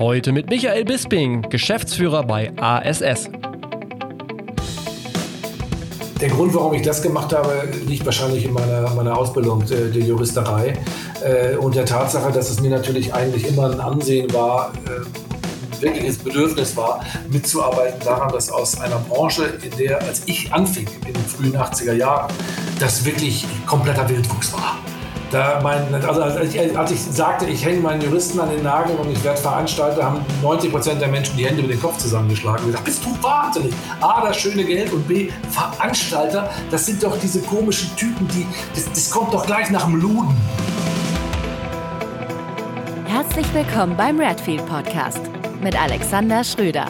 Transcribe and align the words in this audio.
Heute 0.00 0.32
mit 0.32 0.48
Michael 0.48 0.86
Bisping, 0.86 1.42
Geschäftsführer 1.50 2.22
bei 2.22 2.50
ASS. 2.56 3.28
Der 6.18 6.30
Grund, 6.30 6.54
warum 6.54 6.72
ich 6.72 6.80
das 6.80 7.02
gemacht 7.02 7.34
habe, 7.34 7.68
liegt 7.86 8.06
wahrscheinlich 8.06 8.46
in 8.46 8.54
meiner, 8.54 8.88
meiner 8.94 9.14
Ausbildung 9.14 9.62
der, 9.66 9.88
der 9.88 10.00
Juristerei 10.00 10.72
äh, 11.22 11.54
und 11.56 11.74
der 11.74 11.84
Tatsache, 11.84 12.32
dass 12.32 12.48
es 12.48 12.62
mir 12.62 12.70
natürlich 12.70 13.12
eigentlich 13.12 13.46
immer 13.46 13.70
ein 13.70 13.78
Ansehen 13.78 14.32
war, 14.32 14.72
äh, 14.86 15.82
wirkliches 15.82 16.16
Bedürfnis 16.16 16.74
war, 16.78 17.04
mitzuarbeiten 17.30 18.00
daran, 18.02 18.32
dass 18.32 18.50
aus 18.50 18.80
einer 18.80 19.00
Branche, 19.00 19.52
in 19.62 19.76
der, 19.76 20.00
als 20.00 20.22
ich 20.24 20.50
anfing, 20.50 20.86
in 21.06 21.12
den 21.12 21.26
frühen 21.26 21.58
80er 21.58 21.92
Jahren, 21.92 22.32
das 22.78 23.04
wirklich 23.04 23.44
kompletter 23.66 24.08
Wildwuchs 24.08 24.50
war. 24.54 24.78
Da 25.30 25.60
mein, 25.62 25.94
also 25.94 26.22
als 26.22 26.52
ich, 26.52 26.76
als 26.76 26.90
ich 26.90 27.00
sagte, 27.00 27.46
ich 27.46 27.64
hänge 27.64 27.80
meinen 27.80 28.02
Juristen 28.02 28.40
an 28.40 28.50
den 28.50 28.64
Nagel 28.64 28.96
und 28.96 29.12
ich 29.12 29.22
werde 29.22 29.40
Veranstalter, 29.40 30.02
haben 30.02 30.24
90 30.42 30.72
Prozent 30.72 31.00
der 31.00 31.06
Menschen 31.06 31.36
die 31.36 31.46
Hände 31.46 31.62
über 31.62 31.72
den 31.72 31.80
Kopf 31.80 31.98
zusammengeschlagen 31.98 32.64
und 32.64 32.66
gesagt, 32.72 32.84
bist 32.84 33.04
du 33.04 33.22
wahnsinnig? 33.22 33.72
A, 34.00 34.26
das 34.26 34.36
schöne 34.36 34.64
Geld 34.64 34.92
und 34.92 35.06
B, 35.06 35.28
Veranstalter, 35.50 36.50
das 36.72 36.86
sind 36.86 37.00
doch 37.04 37.16
diese 37.16 37.40
komischen 37.42 37.94
Typen, 37.94 38.26
die, 38.26 38.44
das, 38.74 38.90
das 38.90 39.08
kommt 39.08 39.32
doch 39.32 39.46
gleich 39.46 39.70
nach 39.70 39.84
dem 39.84 40.00
Luden. 40.00 40.36
Herzlich 43.06 43.46
willkommen 43.54 43.96
beim 43.96 44.18
Redfield 44.18 44.66
Podcast 44.66 45.20
mit 45.62 45.80
Alexander 45.80 46.42
Schröder. 46.42 46.86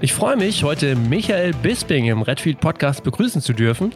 Ich 0.00 0.12
freue 0.12 0.36
mich, 0.36 0.62
heute 0.62 0.94
Michael 0.94 1.52
Bisping 1.62 2.04
im 2.04 2.22
Redfield 2.22 2.60
Podcast 2.60 3.02
begrüßen 3.02 3.40
zu 3.40 3.54
dürfen. 3.54 3.92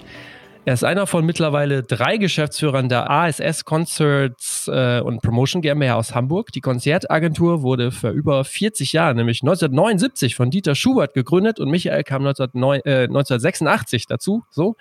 Er 0.69 0.75
ist 0.75 0.85
einer 0.85 1.07
von 1.07 1.25
mittlerweile 1.25 1.83
drei 1.83 2.19
Geschäftsführern 2.19 2.91
der 2.91 3.09
ASS 3.09 3.65
Concerts 3.65 4.69
äh, 4.69 5.01
und 5.01 5.23
Promotion 5.23 5.63
GmbH 5.63 5.95
aus 5.95 6.15
Hamburg. 6.15 6.53
Die 6.53 6.61
Konzertagentur 6.61 7.62
wurde 7.62 7.91
vor 7.91 8.11
über 8.11 8.45
40 8.45 8.92
Jahren, 8.92 9.17
nämlich 9.17 9.41
1979 9.41 10.37
von 10.37 10.51
Dieter 10.51 10.75
Schubert 10.75 11.15
gegründet 11.15 11.59
und 11.59 11.70
Michael 11.70 12.05
kam 12.05 12.20
1909, 12.20 12.83
äh, 12.84 13.05
1986 13.05 14.09
dazu. 14.09 14.45
So. 14.51 14.77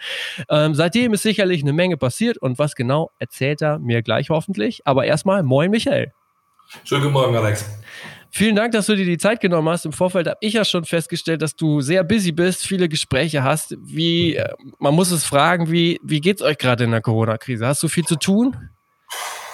Ähm, 0.50 0.76
seitdem 0.76 1.14
ist 1.14 1.24
sicherlich 1.24 1.62
eine 1.62 1.72
Menge 1.72 1.96
passiert 1.96 2.38
und 2.38 2.60
was 2.60 2.76
genau 2.76 3.10
erzählt 3.18 3.62
er 3.62 3.80
mir 3.80 4.02
gleich 4.02 4.30
hoffentlich. 4.30 4.82
Aber 4.84 5.06
erstmal, 5.06 5.42
moin 5.42 5.72
Michael. 5.72 6.12
Schönen 6.84 7.04
guten 7.04 7.14
Morgen, 7.14 7.34
Alex. 7.38 7.66
Vielen 8.38 8.56
Dank, 8.56 8.72
dass 8.72 8.86
du 8.86 8.96
dir 8.96 9.04
die 9.04 9.18
Zeit 9.18 9.42
genommen 9.42 9.68
hast. 9.68 9.86
Im 9.88 9.94
Vorfeld 9.94 10.28
habe 10.28 10.38
ich 10.42 10.54
ja 10.54 10.64
schon 10.64 10.86
festgestellt, 10.86 11.42
dass 11.42 11.56
du 11.56 11.82
sehr 11.82 12.04
busy 12.04 12.32
bist, 12.32 12.68
viele 12.68 12.88
Gespräche 12.88 13.42
hast. 13.42 13.76
Wie, 13.80 14.36
äh, 14.36 14.48
man 14.78 14.94
muss 14.94 15.10
es 15.10 15.24
fragen, 15.24 15.72
wie, 15.72 16.00
wie 16.04 16.22
geht 16.22 16.36
es 16.36 16.44
euch 16.44 16.60
gerade 16.60 16.84
in 16.84 16.92
der 16.92 17.02
Corona-Krise? 17.02 17.66
Hast 17.66 17.82
du 17.82 17.88
viel 17.88 18.06
zu 18.06 18.16
tun? 18.16 18.56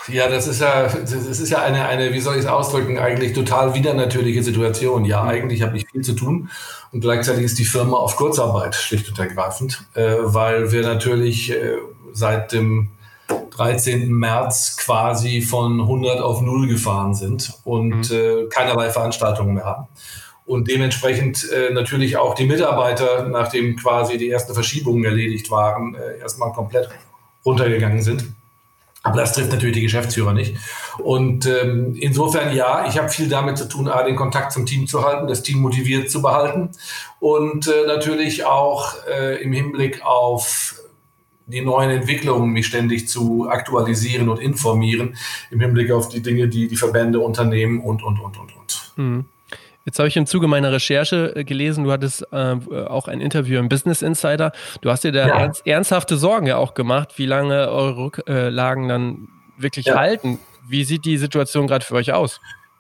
Ja, 0.10 0.28
das 0.28 0.50
ist 0.50 0.60
ja, 0.60 0.90
das 0.90 1.14
ist 1.14 1.50
ja 1.50 1.62
eine, 1.62 1.86
eine, 1.86 2.14
wie 2.14 2.20
soll 2.20 2.36
ich 2.36 2.42
es 2.42 2.46
ausdrücken, 2.46 3.00
eigentlich 3.00 3.32
total 3.32 3.74
widernatürliche 3.74 4.44
Situation. 4.44 5.06
Ja, 5.06 5.24
eigentlich 5.24 5.62
habe 5.62 5.78
ich 5.78 5.86
viel 5.90 6.02
zu 6.02 6.12
tun 6.12 6.50
und 6.92 7.00
gleichzeitig 7.00 7.46
ist 7.46 7.60
die 7.60 7.64
Firma 7.64 7.96
auf 7.96 8.18
Kurzarbeit, 8.18 8.76
schlicht 8.76 9.08
und 9.08 9.18
ergreifend, 9.18 9.82
äh, 9.94 10.16
weil 10.24 10.74
wir 10.74 10.82
natürlich 10.82 11.52
äh, 11.52 11.78
seit 12.12 12.52
dem 12.52 12.90
13. 13.56 14.12
März 14.12 14.78
quasi 14.78 15.42
von 15.42 15.80
100 15.82 16.22
auf 16.22 16.42
0 16.42 16.68
gefahren 16.68 17.14
sind 17.14 17.54
und 17.64 18.10
mhm. 18.12 18.16
äh, 18.16 18.46
keinerlei 18.50 18.90
Veranstaltungen 18.90 19.56
mehr 19.56 19.66
haben. 19.66 19.88
Und 20.46 20.68
dementsprechend 20.68 21.50
äh, 21.52 21.72
natürlich 21.72 22.18
auch 22.18 22.36
die 22.36 22.46
Mitarbeiter, 22.46 23.28
nachdem 23.30 23.78
quasi 23.78 24.18
die 24.18 24.30
ersten 24.30 24.54
Verschiebungen 24.54 25.06
erledigt 25.06 25.50
waren, 25.52 25.96
äh, 25.96 26.20
erstmal 26.20 26.52
komplett 26.52 26.90
runtergegangen 27.46 28.02
sind. 28.02 28.26
Aber 29.04 29.18
das 29.18 29.34
trifft 29.34 29.52
natürlich 29.52 29.76
die 29.76 29.82
Geschäftsführer 29.82 30.34
nicht. 30.34 30.56
Und 30.98 31.46
ähm, 31.46 31.96
insofern 32.00 32.56
ja, 32.56 32.88
ich 32.88 32.98
habe 32.98 33.10
viel 33.10 33.28
damit 33.28 33.58
zu 33.58 33.68
tun, 33.68 33.90
A, 33.90 34.04
den 34.04 34.16
Kontakt 34.16 34.54
zum 34.54 34.66
Team 34.66 34.88
zu 34.88 35.06
halten, 35.06 35.28
das 35.28 35.44
Team 35.44 35.60
motiviert 35.60 36.10
zu 36.10 36.22
behalten 36.22 36.72
und 37.20 37.68
äh, 37.68 37.86
natürlich 37.86 38.46
auch 38.46 38.96
äh, 39.08 39.42
im 39.44 39.52
Hinblick 39.52 40.06
auf 40.06 40.76
die 41.46 41.62
neuen 41.62 41.90
Entwicklungen 41.90 42.52
mich 42.52 42.68
ständig 42.68 43.08
zu 43.08 43.50
aktualisieren 43.50 44.30
und 44.30 44.40
informieren 44.40 45.16
im 45.52 45.60
Hinblick 45.60 45.92
auf 45.92 46.10
die 46.10 46.22
Dinge, 46.22 46.48
die 46.48 46.68
die 46.68 46.78
Verbände 46.78 47.20
unternehmen 47.20 47.82
und, 47.82 48.04
und, 48.04 48.20
und, 48.20 48.40
und, 48.40 48.56
und. 48.56 48.94
Mhm. 48.96 49.26
Jetzt 49.86 50.00
habe 50.00 50.08
ich 50.08 50.16
im 50.16 50.26
Zuge 50.26 50.48
meiner 50.48 50.72
Recherche 50.72 51.36
äh, 51.36 51.44
gelesen, 51.44 51.84
du 51.84 51.92
hattest 51.92 52.26
äh, 52.32 52.56
auch 52.72 53.08
ein 53.08 53.20
Interview 53.20 53.60
im 53.60 53.68
Business 53.68 54.02
Insider. 54.02 54.54
Du 54.82 54.90
hast 54.90 55.04
dir 55.04 55.12
da 55.12 55.28
ja. 55.28 55.40
ernst, 55.40 55.68
ernsthafte 55.68 56.16
Sorgen 56.16 56.48
ja 56.48 56.58
auch 56.58 56.74
gemacht, 56.74 57.18
wie 57.18 57.26
lange 57.26 57.70
eure 57.70 57.98
Rücklagen 57.98 58.88
dann 58.88 59.28
wirklich 59.58 59.88
ja. 59.88 59.96
halten. 59.96 60.40
Wie 60.66 60.86
sieht 60.86 61.04
die 61.04 61.18
Situation 61.18 61.68
gerade 61.68 61.84
für 61.84 61.96
euch 61.96 62.14
aus? 62.14 62.40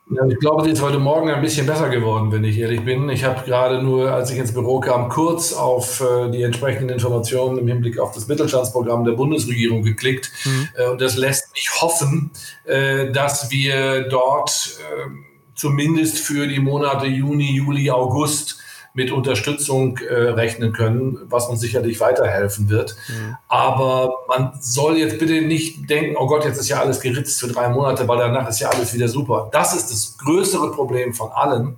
Ja, 0.09 0.25
ich 0.27 0.37
glaube, 0.39 0.63
sie 0.63 0.71
ist 0.71 0.81
heute 0.81 0.99
Morgen 0.99 1.29
ein 1.29 1.41
bisschen 1.41 1.65
besser 1.65 1.89
geworden, 1.89 2.31
wenn 2.31 2.43
ich 2.43 2.57
ehrlich 2.57 2.83
bin. 2.83 3.09
Ich 3.09 3.23
habe 3.23 3.45
gerade 3.45 3.81
nur, 3.81 4.11
als 4.11 4.31
ich 4.31 4.37
ins 4.37 4.53
Büro 4.53 4.81
kam, 4.81 5.07
kurz 5.07 5.53
auf 5.53 6.01
äh, 6.01 6.29
die 6.29 6.43
entsprechenden 6.43 6.89
Informationen 6.89 7.57
im 7.57 7.67
Hinblick 7.67 7.97
auf 7.99 8.11
das 8.13 8.27
Mittelstandsprogramm 8.27 9.05
der 9.05 9.13
Bundesregierung 9.13 9.81
geklickt. 9.81 10.29
Mhm. 10.43 10.69
Äh, 10.75 10.89
und 10.89 10.99
das 10.99 11.15
lässt 11.15 11.53
mich 11.53 11.69
hoffen, 11.81 12.31
äh, 12.65 13.11
dass 13.11 13.49
wir 13.49 14.09
dort 14.09 14.77
ähm, 15.05 15.25
zumindest 15.55 16.19
für 16.19 16.47
die 16.47 16.59
Monate 16.59 17.07
Juni, 17.07 17.55
Juli, 17.55 17.89
August 17.89 18.59
mit 18.93 19.11
Unterstützung 19.11 19.97
äh, 19.97 20.13
rechnen 20.13 20.71
können, 20.71 21.17
was 21.25 21.47
uns 21.47 21.59
sicherlich 21.59 21.99
weiterhelfen 21.99 22.69
wird. 22.69 22.95
Mhm. 23.07 23.37
Aber 23.47 24.19
man 24.27 24.53
soll 24.61 24.97
jetzt 24.97 25.17
bitte 25.17 25.41
nicht 25.41 25.89
denken, 25.89 26.15
oh 26.17 26.27
Gott, 26.27 26.45
jetzt 26.45 26.59
ist 26.59 26.69
ja 26.69 26.79
alles 26.79 26.99
geritzt 26.99 27.39
für 27.39 27.47
drei 27.47 27.69
Monate, 27.69 28.07
weil 28.07 28.19
danach 28.19 28.47
ist 28.47 28.59
ja 28.59 28.69
alles 28.69 28.93
wieder 28.93 29.07
super. 29.07 29.49
Das 29.51 29.75
ist 29.75 29.89
das 29.89 30.17
größere 30.19 30.71
Problem 30.71 31.13
von 31.13 31.31
allen. 31.31 31.77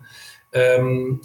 Ähm, 0.52 1.22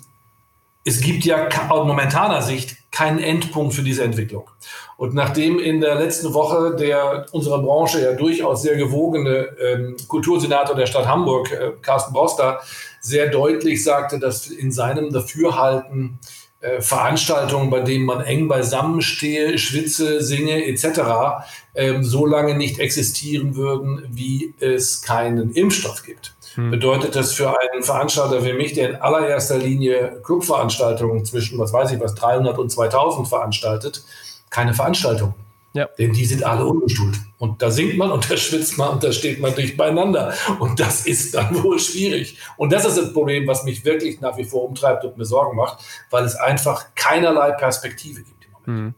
es 0.84 1.00
gibt 1.00 1.24
ja 1.24 1.48
aus 1.68 1.86
momentaner 1.86 2.40
Sicht 2.40 2.76
keinen 2.90 3.18
Endpunkt 3.18 3.74
für 3.74 3.82
diese 3.82 4.02
Entwicklung. 4.04 4.50
Und 4.96 5.14
nachdem 5.14 5.58
in 5.58 5.80
der 5.80 5.94
letzten 5.94 6.34
Woche 6.34 6.76
der 6.76 7.26
unserer 7.32 7.62
Branche 7.62 8.02
ja 8.02 8.12
durchaus 8.12 8.62
sehr 8.62 8.76
gewogene 8.76 9.48
ähm, 9.60 9.96
Kultursenator 10.08 10.76
der 10.76 10.86
Stadt 10.86 11.06
Hamburg, 11.06 11.50
äh, 11.52 11.72
Carsten 11.82 12.12
Boster, 12.12 12.60
sehr 13.00 13.28
deutlich 13.28 13.82
sagte, 13.82 14.18
dass 14.18 14.46
in 14.48 14.70
seinem 14.70 15.12
Dafürhalten 15.12 16.18
äh, 16.60 16.82
Veranstaltungen, 16.82 17.70
bei 17.70 17.80
denen 17.80 18.04
man 18.04 18.20
eng 18.20 18.46
beisammen 18.46 19.00
stehe, 19.00 19.58
schwitze, 19.58 20.22
singe 20.22 20.66
etc., 20.66 21.44
ähm, 21.74 22.04
so 22.04 22.26
lange 22.26 22.54
nicht 22.54 22.78
existieren 22.78 23.56
würden, 23.56 24.06
wie 24.10 24.54
es 24.60 25.00
keinen 25.00 25.52
Impfstoff 25.52 26.02
gibt. 26.02 26.34
Hm. 26.56 26.70
Bedeutet 26.70 27.16
das 27.16 27.32
für 27.32 27.48
einen 27.48 27.82
Veranstalter 27.82 28.44
wie 28.44 28.52
mich, 28.52 28.74
der 28.74 28.90
in 28.90 28.96
allererster 28.96 29.56
Linie 29.56 30.20
Clubveranstaltungen 30.22 31.24
zwischen, 31.24 31.58
was 31.58 31.72
weiß 31.72 31.92
ich 31.92 32.00
was, 32.00 32.14
300 32.14 32.58
und 32.58 32.70
2000 32.70 33.26
veranstaltet, 33.26 34.04
keine 34.50 34.74
Veranstaltung. 34.74 35.34
Ja. 35.72 35.88
Denn 35.98 36.12
die 36.12 36.24
sind 36.24 36.42
alle 36.42 36.64
unbestuhlt. 36.64 37.16
Und 37.38 37.62
da 37.62 37.70
singt 37.70 37.96
man 37.96 38.10
und 38.10 38.28
da 38.30 38.36
schwitzt 38.36 38.76
man 38.76 38.90
und 38.90 39.04
da 39.04 39.12
steht 39.12 39.40
man 39.40 39.54
dicht 39.54 39.76
beieinander. 39.76 40.34
Und 40.58 40.80
das 40.80 41.06
ist 41.06 41.34
dann 41.34 41.54
wohl 41.62 41.78
schwierig. 41.78 42.38
Und 42.56 42.72
das 42.72 42.84
ist 42.84 42.98
das 42.98 43.12
Problem, 43.12 43.46
was 43.46 43.64
mich 43.64 43.84
wirklich 43.84 44.20
nach 44.20 44.36
wie 44.36 44.44
vor 44.44 44.64
umtreibt 44.64 45.04
und 45.04 45.16
mir 45.16 45.24
Sorgen 45.24 45.56
macht, 45.56 45.84
weil 46.10 46.24
es 46.24 46.34
einfach 46.34 46.86
keinerlei 46.96 47.52
Perspektive 47.52 48.22
gibt 48.22 48.44
im 48.44 48.52
Moment. 48.52 48.86
Mhm. 48.86 48.94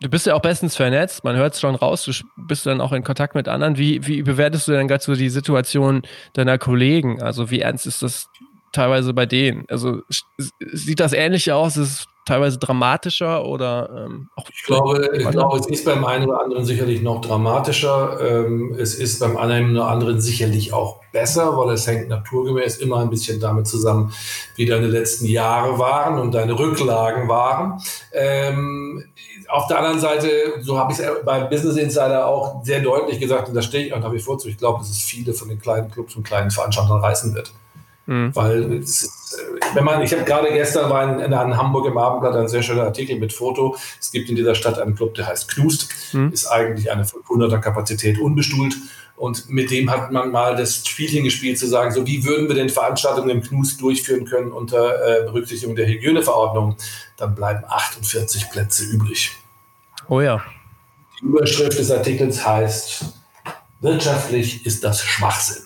Du 0.00 0.08
bist 0.08 0.26
ja 0.26 0.34
auch 0.34 0.42
bestens 0.42 0.74
vernetzt, 0.74 1.22
man 1.22 1.36
hört 1.36 1.54
es 1.54 1.60
schon 1.60 1.76
raus, 1.76 2.04
du 2.04 2.12
bist 2.36 2.66
dann 2.66 2.80
auch 2.80 2.90
in 2.90 3.04
Kontakt 3.04 3.36
mit 3.36 3.46
anderen. 3.46 3.78
Wie, 3.78 4.04
wie 4.04 4.22
bewertest 4.22 4.66
du 4.66 4.72
denn 4.72 4.88
gerade 4.88 5.02
so 5.02 5.14
die 5.14 5.30
Situation 5.30 6.02
deiner 6.32 6.58
Kollegen? 6.58 7.22
Also 7.22 7.52
wie 7.52 7.60
ernst 7.60 7.86
ist 7.86 8.02
das 8.02 8.26
teilweise 8.72 9.14
bei 9.14 9.26
denen? 9.26 9.64
Also 9.68 10.02
sieht 10.58 10.98
das 10.98 11.12
ähnlich 11.12 11.52
aus? 11.52 11.76
Ist 11.76 12.08
teilweise 12.24 12.58
dramatischer 12.58 13.44
oder 13.44 14.06
ähm, 14.06 14.28
auch 14.36 14.48
ich 14.48 14.62
glaube, 14.62 15.10
ich 15.14 15.28
glaube, 15.28 15.58
es 15.58 15.66
ist 15.66 15.84
beim 15.84 16.04
einen 16.04 16.28
oder 16.28 16.40
anderen 16.40 16.64
sicherlich 16.64 17.02
noch 17.02 17.20
dramatischer. 17.20 18.18
Ähm, 18.20 18.76
es 18.78 18.94
ist 18.94 19.20
beim 19.20 19.36
einen 19.36 19.72
oder 19.72 19.88
anderen 19.88 20.20
sicherlich 20.20 20.72
auch 20.72 21.00
besser, 21.12 21.56
weil 21.56 21.74
es 21.74 21.86
hängt 21.86 22.08
naturgemäß 22.08 22.78
immer 22.78 22.98
ein 22.98 23.10
bisschen 23.10 23.40
damit 23.40 23.66
zusammen, 23.66 24.12
wie 24.56 24.66
deine 24.66 24.86
letzten 24.86 25.26
Jahre 25.26 25.78
waren 25.78 26.18
und 26.18 26.32
deine 26.32 26.58
Rücklagen 26.58 27.28
waren. 27.28 27.80
Ähm, 28.12 29.04
auf 29.48 29.66
der 29.66 29.78
anderen 29.78 30.00
Seite, 30.00 30.28
so 30.60 30.78
habe 30.78 30.92
ich 30.92 30.98
es 30.98 31.06
beim 31.24 31.48
Business 31.48 31.76
Insider 31.76 32.26
auch 32.26 32.64
sehr 32.64 32.80
deutlich 32.80 33.20
gesagt, 33.20 33.48
und 33.48 33.54
da 33.54 33.62
stehe 33.62 33.86
ich 33.86 33.92
auch 33.92 34.00
nach 34.00 34.12
wie 34.12 34.18
vor 34.18 34.38
zu, 34.38 34.48
ich 34.48 34.58
glaube, 34.58 34.78
dass 34.78 34.90
es 34.90 35.02
viele 35.02 35.34
von 35.34 35.48
den 35.48 35.60
kleinen 35.60 35.90
Clubs 35.90 36.16
und 36.16 36.22
kleinen 36.22 36.50
Veranstaltern 36.50 37.00
reißen 37.00 37.34
wird. 37.34 37.52
Mhm. 38.06 38.34
Weil, 38.34 38.72
ist, 38.72 39.04
äh, 39.04 39.74
wenn 39.74 39.84
man, 39.84 40.02
ich 40.02 40.12
habe 40.12 40.24
gerade 40.24 40.52
gestern 40.52 40.90
war 40.90 41.02
in, 41.04 41.20
in, 41.20 41.34
Hamburg 41.34 41.86
im 41.86 41.96
Abendblatt 41.96 42.34
ein 42.36 42.48
sehr 42.48 42.62
schöner 42.62 42.84
Artikel 42.84 43.18
mit 43.18 43.32
Foto. 43.32 43.76
Es 44.00 44.10
gibt 44.10 44.28
in 44.28 44.36
dieser 44.36 44.54
Stadt 44.54 44.78
einen 44.78 44.94
Club, 44.94 45.14
der 45.14 45.28
heißt 45.28 45.48
Knust, 45.48 45.88
mhm. 46.12 46.32
ist 46.32 46.46
eigentlich 46.46 46.90
eine 46.90 47.04
500er 47.04 47.58
Kapazität 47.58 48.18
unbestuhlt. 48.18 48.74
Und 49.14 49.48
mit 49.48 49.70
dem 49.70 49.88
hat 49.90 50.10
man 50.10 50.32
mal 50.32 50.56
das 50.56 50.84
Spielchen 50.84 51.22
gespielt, 51.22 51.58
zu 51.58 51.68
sagen, 51.68 51.92
so 51.92 52.06
wie 52.06 52.24
würden 52.24 52.48
wir 52.48 52.56
denn 52.56 52.68
Veranstaltungen 52.68 53.30
im 53.30 53.42
Knust 53.42 53.80
durchführen 53.80 54.24
können 54.24 54.50
unter 54.50 55.20
äh, 55.20 55.24
Berücksichtigung 55.24 55.76
der 55.76 55.86
Hygieneverordnung? 55.86 56.76
Dann 57.18 57.34
bleiben 57.34 57.62
48 57.68 58.50
Plätze 58.50 58.84
übrig. 58.84 59.30
Oh 60.08 60.20
ja. 60.20 60.42
Die 61.20 61.26
Überschrift 61.26 61.78
des 61.78 61.92
Artikels 61.92 62.44
heißt, 62.44 63.04
wirtschaftlich 63.80 64.66
ist 64.66 64.82
das 64.82 65.02
Schwachsinn. 65.02 65.62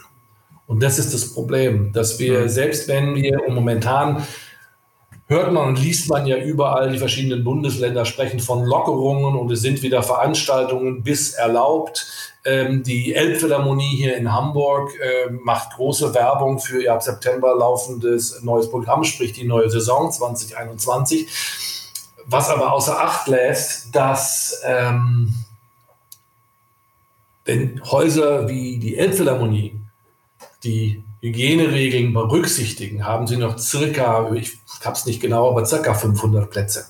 Und 0.66 0.82
das 0.82 0.98
ist 0.98 1.14
das 1.14 1.32
Problem, 1.32 1.92
dass 1.92 2.18
wir, 2.18 2.48
selbst 2.48 2.88
wenn 2.88 3.14
wir 3.14 3.40
momentan 3.48 4.26
hört 5.28 5.52
man 5.52 5.68
und 5.68 5.82
liest 5.82 6.08
man 6.08 6.26
ja 6.26 6.36
überall, 6.36 6.90
die 6.90 6.98
verschiedenen 6.98 7.42
Bundesländer 7.44 8.04
sprechen 8.04 8.40
von 8.40 8.64
Lockerungen 8.64 9.36
und 9.36 9.50
es 9.50 9.60
sind 9.60 9.82
wieder 9.82 10.02
Veranstaltungen 10.02 11.02
bis 11.02 11.34
erlaubt. 11.34 12.06
Ähm, 12.44 12.84
die 12.84 13.12
Elbphilharmonie 13.12 13.96
hier 13.96 14.16
in 14.16 14.32
Hamburg 14.32 14.92
äh, 15.00 15.30
macht 15.30 15.74
große 15.74 16.14
Werbung 16.14 16.60
für 16.60 16.82
ihr 16.82 16.92
ab 16.92 17.02
September 17.02 17.56
laufendes 17.56 18.42
neues 18.42 18.70
Programm, 18.70 19.02
sprich 19.02 19.32
die 19.32 19.44
neue 19.44 19.68
Saison 19.68 20.12
2021. 20.12 21.28
Was 22.26 22.48
aber 22.50 22.72
außer 22.72 23.00
Acht 23.00 23.26
lässt, 23.26 23.94
dass 23.94 24.62
ähm, 24.64 25.34
wenn 27.44 27.80
Häuser 27.84 28.48
wie 28.48 28.78
die 28.78 28.96
Elbphilharmonie, 28.96 29.75
die 30.66 31.04
Hygieneregeln 31.20 32.12
berücksichtigen, 32.12 33.06
haben 33.06 33.26
sie 33.26 33.36
noch 33.36 33.58
circa, 33.58 34.30
ich 34.34 34.58
habe 34.84 34.96
es 34.96 35.06
nicht 35.06 35.20
genau, 35.20 35.50
aber 35.50 35.64
circa 35.64 35.94
500 35.94 36.50
Plätze. 36.50 36.86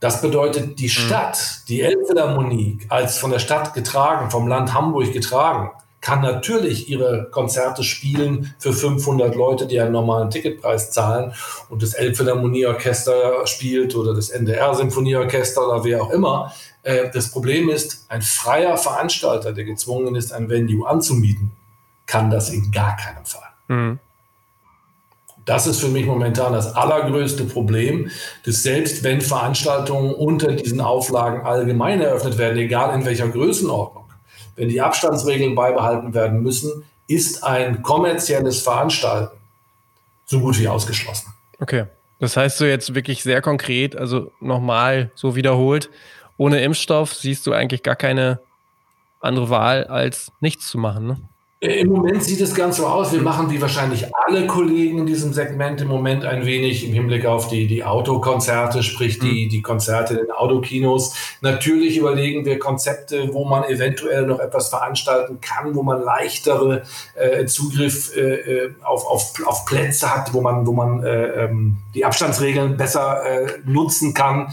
Das 0.00 0.20
bedeutet, 0.22 0.78
die 0.78 0.88
hm. 0.88 1.06
Stadt, 1.06 1.62
die 1.68 1.80
Elbphilharmonie, 1.80 2.78
als 2.88 3.18
von 3.18 3.30
der 3.30 3.38
Stadt 3.38 3.74
getragen, 3.74 4.30
vom 4.30 4.46
Land 4.48 4.72
Hamburg 4.74 5.12
getragen, 5.12 5.70
kann 6.00 6.20
natürlich 6.20 6.88
ihre 6.88 7.30
Konzerte 7.30 7.82
spielen 7.82 8.54
für 8.58 8.72
500 8.72 9.34
Leute, 9.34 9.66
die 9.66 9.80
einen 9.80 9.92
normalen 9.92 10.30
Ticketpreis 10.30 10.92
zahlen 10.92 11.32
und 11.68 11.82
das 11.82 11.94
Elbphilharmonieorchester 11.94 13.46
spielt 13.46 13.96
oder 13.96 14.14
das 14.14 14.28
NDR-Symphonieorchester 14.28 15.66
oder 15.66 15.82
wer 15.82 16.02
auch 16.02 16.10
immer. 16.10 16.52
Äh, 16.84 17.10
das 17.12 17.32
Problem 17.32 17.68
ist, 17.68 18.06
ein 18.08 18.22
freier 18.22 18.76
Veranstalter, 18.76 19.52
der 19.52 19.64
gezwungen 19.64 20.14
ist, 20.14 20.32
ein 20.32 20.48
Venue 20.48 20.86
anzumieten, 20.86 21.50
kann 22.06 22.30
das 22.30 22.50
in 22.50 22.70
gar 22.70 22.96
keinem 22.96 23.24
Fall. 23.24 23.48
Mhm. 23.68 23.98
Das 25.44 25.68
ist 25.68 25.80
für 25.80 25.88
mich 25.88 26.06
momentan 26.06 26.52
das 26.52 26.74
allergrößte 26.74 27.44
Problem, 27.44 28.10
dass 28.44 28.64
selbst 28.64 29.04
wenn 29.04 29.20
Veranstaltungen 29.20 30.12
unter 30.12 30.52
diesen 30.52 30.80
Auflagen 30.80 31.46
allgemein 31.46 32.00
eröffnet 32.00 32.36
werden, 32.36 32.58
egal 32.58 32.92
in 32.98 33.04
welcher 33.04 33.28
Größenordnung, 33.28 34.04
wenn 34.56 34.68
die 34.68 34.80
Abstandsregeln 34.80 35.54
beibehalten 35.54 36.14
werden 36.14 36.42
müssen, 36.42 36.84
ist 37.06 37.44
ein 37.44 37.82
kommerzielles 37.82 38.60
Veranstalten 38.60 39.36
so 40.24 40.40
gut 40.40 40.58
wie 40.58 40.66
ausgeschlossen. 40.66 41.32
Okay. 41.60 41.86
Das 42.18 42.36
heißt 42.36 42.58
so 42.58 42.64
jetzt 42.64 42.94
wirklich 42.94 43.22
sehr 43.22 43.42
konkret, 43.42 43.94
also 43.94 44.32
nochmal 44.40 45.10
so 45.14 45.36
wiederholt, 45.36 45.90
ohne 46.38 46.62
Impfstoff 46.62 47.14
siehst 47.14 47.46
du 47.46 47.52
eigentlich 47.52 47.82
gar 47.82 47.94
keine 47.94 48.40
andere 49.20 49.50
Wahl, 49.50 49.84
als 49.84 50.32
nichts 50.40 50.68
zu 50.68 50.78
machen. 50.78 51.06
Ne? 51.06 51.16
Im 51.66 51.88
Moment 51.88 52.22
sieht 52.22 52.40
es 52.40 52.54
ganz 52.54 52.76
so 52.76 52.86
aus. 52.86 53.12
Wir 53.12 53.20
machen 53.20 53.50
wie 53.50 53.60
wahrscheinlich 53.60 54.06
alle 54.14 54.46
Kollegen 54.46 54.98
in 54.98 55.06
diesem 55.06 55.32
Segment 55.32 55.80
im 55.80 55.88
Moment 55.88 56.24
ein 56.24 56.46
wenig 56.46 56.86
im 56.86 56.92
Hinblick 56.92 57.26
auf 57.26 57.48
die, 57.48 57.66
die 57.66 57.82
Autokonzerte, 57.82 58.82
sprich 58.82 59.18
die, 59.18 59.46
mhm. 59.46 59.48
die 59.50 59.62
Konzerte 59.62 60.14
in 60.14 60.30
Autokinos. 60.30 61.14
Natürlich 61.40 61.96
überlegen 61.96 62.44
wir 62.44 62.58
Konzepte, 62.58 63.32
wo 63.32 63.44
man 63.44 63.64
eventuell 63.64 64.26
noch 64.26 64.38
etwas 64.38 64.68
veranstalten 64.68 65.40
kann, 65.40 65.74
wo 65.74 65.82
man 65.82 66.02
leichtere 66.02 66.82
äh, 67.14 67.44
Zugriff 67.46 68.16
äh, 68.16 68.20
äh 68.20 68.74
auf, 68.82 69.06
auf, 69.06 69.32
auf 69.44 69.64
Plätze 69.64 70.14
hat, 70.14 70.32
wo 70.32 70.40
man, 70.40 70.66
wo 70.66 70.72
man 70.72 71.02
äh, 71.02 71.44
ähm, 71.44 71.78
die 71.94 72.04
Abstandsregeln 72.04 72.76
besser 72.76 73.24
äh, 73.24 73.46
nutzen 73.64 74.14
kann. 74.14 74.52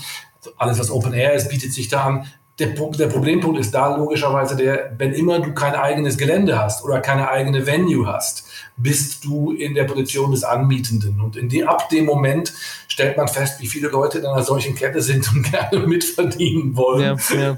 Alles, 0.58 0.80
was 0.80 0.90
Open 0.90 1.14
Air 1.14 1.34
ist, 1.34 1.50
bietet 1.50 1.74
sich 1.74 1.90
da 1.90 2.04
an 2.04 2.28
der, 2.60 2.68
der, 2.68 3.08
Problempunkt 3.08 3.60
ist 3.60 3.74
da 3.74 3.96
logischerweise 3.96 4.56
der, 4.56 4.94
wenn 4.98 5.14
immer 5.14 5.40
du 5.40 5.54
kein 5.54 5.74
eigenes 5.74 6.18
Gelände 6.18 6.60
hast 6.60 6.84
oder 6.84 7.00
keine 7.00 7.30
eigene 7.30 7.66
Venue 7.66 8.06
hast, 8.06 8.46
bist 8.78 9.26
du 9.26 9.52
in 9.52 9.74
der 9.74 9.86
Position 9.86 10.32
des 10.32 10.44
Anmietenden. 10.44 11.20
Und 11.20 11.36
in 11.36 11.50
die, 11.50 11.64
ab 11.64 11.90
dem 11.90 12.06
Moment 12.06 12.54
stellt 12.88 13.18
man 13.18 13.28
fest, 13.28 13.60
wie 13.60 13.68
viele 13.68 13.88
Leute 13.88 14.20
in 14.20 14.26
einer 14.26 14.44
solchen 14.44 14.76
Kette 14.76 15.02
sind 15.02 15.32
und 15.34 15.44
gerne 15.52 15.88
mitverdienen 15.88 16.76
wollen. 16.76 17.18
Ja, 17.32 17.36
ja. 17.36 17.58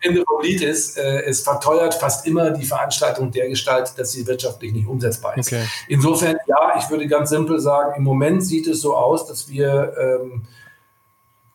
Ende 0.00 0.22
vom 0.24 0.40
Lied 0.42 0.60
ist, 0.62 0.96
äh, 0.96 1.22
es 1.22 1.40
verteuert 1.40 1.94
fast 1.94 2.24
immer 2.24 2.52
die 2.52 2.64
Veranstaltung 2.64 3.32
der 3.32 3.48
Gestalt, 3.48 3.92
dass 3.96 4.12
sie 4.12 4.24
wirtschaftlich 4.28 4.72
nicht 4.72 4.86
umsetzbar 4.86 5.36
ist. 5.36 5.48
Okay. 5.48 5.64
Insofern, 5.88 6.36
ja, 6.46 6.78
ich 6.78 6.88
würde 6.88 7.08
ganz 7.08 7.30
simpel 7.30 7.58
sagen, 7.58 7.94
im 7.96 8.04
Moment 8.04 8.44
sieht 8.44 8.68
es 8.68 8.80
so 8.80 8.96
aus, 8.96 9.26
dass 9.26 9.48
wir 9.48 9.92
ähm, 9.98 10.42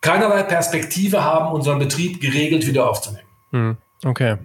keinerlei 0.04 0.44
Perspektive 0.44 1.24
haben, 1.24 1.52
unseren 1.52 1.80
Betrieb 1.80 2.22
geregelt 2.22 2.68
wieder 2.68 2.88
aufzunehmen. 2.88 3.28
Hm, 3.52 3.78
okay. 4.06 4.38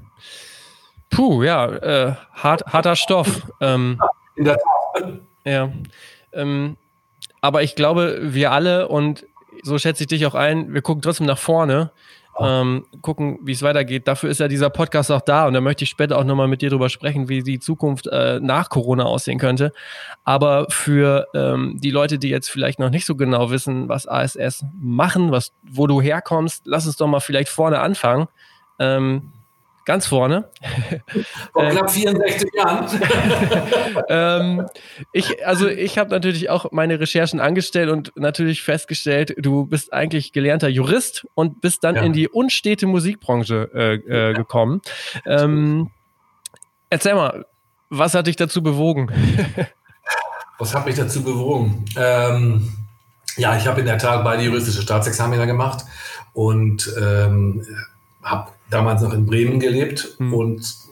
Puh, 1.10 1.42
ja, 1.42 1.66
äh, 1.66 2.14
hart, 2.32 2.64
harter 2.66 2.96
Stoff. 2.96 3.42
Ähm, 3.60 4.00
In 4.36 4.44
der 4.44 4.56
Tat. 4.94 5.12
Ja. 5.44 5.70
Ähm, 6.32 6.76
aber 7.40 7.62
ich 7.62 7.74
glaube, 7.74 8.18
wir 8.22 8.52
alle, 8.52 8.88
und 8.88 9.26
so 9.62 9.78
schätze 9.78 10.04
ich 10.04 10.08
dich 10.08 10.26
auch 10.26 10.34
ein, 10.34 10.72
wir 10.72 10.82
gucken 10.82 11.02
trotzdem 11.02 11.26
nach 11.26 11.38
vorne 11.38 11.90
ähm, 12.40 12.86
gucken, 13.02 13.38
wie 13.42 13.52
es 13.52 13.62
weitergeht. 13.62 14.06
Dafür 14.06 14.30
ist 14.30 14.40
ja 14.40 14.48
dieser 14.48 14.70
Podcast 14.70 15.10
auch 15.10 15.20
da 15.20 15.46
und 15.46 15.54
da 15.54 15.60
möchte 15.60 15.84
ich 15.84 15.90
später 15.90 16.18
auch 16.18 16.24
nochmal 16.24 16.48
mit 16.48 16.62
dir 16.62 16.70
drüber 16.70 16.88
sprechen, 16.88 17.28
wie 17.28 17.42
die 17.42 17.58
Zukunft 17.58 18.06
äh, 18.06 18.40
nach 18.40 18.68
Corona 18.68 19.04
aussehen 19.04 19.38
könnte. 19.38 19.72
Aber 20.24 20.66
für 20.70 21.26
ähm, 21.34 21.76
die 21.78 21.90
Leute, 21.90 22.18
die 22.18 22.28
jetzt 22.28 22.50
vielleicht 22.50 22.78
noch 22.78 22.90
nicht 22.90 23.06
so 23.06 23.16
genau 23.16 23.50
wissen, 23.50 23.88
was 23.88 24.06
ASS 24.06 24.64
machen, 24.80 25.30
was, 25.32 25.52
wo 25.62 25.86
du 25.86 26.00
herkommst, 26.00 26.62
lass 26.66 26.86
uns 26.86 26.96
doch 26.96 27.08
mal 27.08 27.20
vielleicht 27.20 27.48
vorne 27.48 27.80
anfangen. 27.80 28.28
Ähm, 28.78 29.32
ganz 29.88 30.06
vorne. 30.06 30.50
Vor 31.54 31.66
knapp 31.70 31.90
64 31.90 32.50
Jahren. 32.54 32.86
ähm, 34.10 34.66
ich, 35.14 35.46
also 35.46 35.66
ich 35.66 35.96
habe 35.96 36.10
natürlich 36.10 36.50
auch 36.50 36.70
meine 36.72 37.00
Recherchen 37.00 37.40
angestellt 37.40 37.88
und 37.88 38.12
natürlich 38.14 38.62
festgestellt, 38.62 39.34
du 39.38 39.64
bist 39.64 39.94
eigentlich 39.94 40.34
gelernter 40.34 40.68
Jurist 40.68 41.26
und 41.34 41.62
bist 41.62 41.84
dann 41.84 41.96
ja. 41.96 42.02
in 42.02 42.12
die 42.12 42.28
unstete 42.28 42.86
Musikbranche 42.86 43.70
äh, 43.74 43.94
äh, 43.94 44.34
gekommen. 44.34 44.82
Ähm, 45.24 45.90
erzähl 46.90 47.14
mal, 47.14 47.46
was 47.88 48.12
hat 48.12 48.26
dich 48.26 48.36
dazu 48.36 48.62
bewogen? 48.62 49.10
was 50.58 50.74
hat 50.74 50.84
mich 50.84 50.96
dazu 50.96 51.24
bewogen? 51.24 51.86
Ähm, 51.96 52.76
ja, 53.38 53.56
ich 53.56 53.66
habe 53.66 53.80
in 53.80 53.86
der 53.86 53.96
Tat 53.96 54.22
beide 54.22 54.42
juristische 54.42 54.82
Staatsexaminer 54.82 55.46
gemacht 55.46 55.86
und 56.34 56.92
ähm, 57.00 57.64
habe 58.30 58.52
damals 58.70 59.02
noch 59.02 59.12
in 59.12 59.26
Bremen 59.26 59.60
gelebt 59.60 60.16
mhm. 60.18 60.34
und 60.34 60.88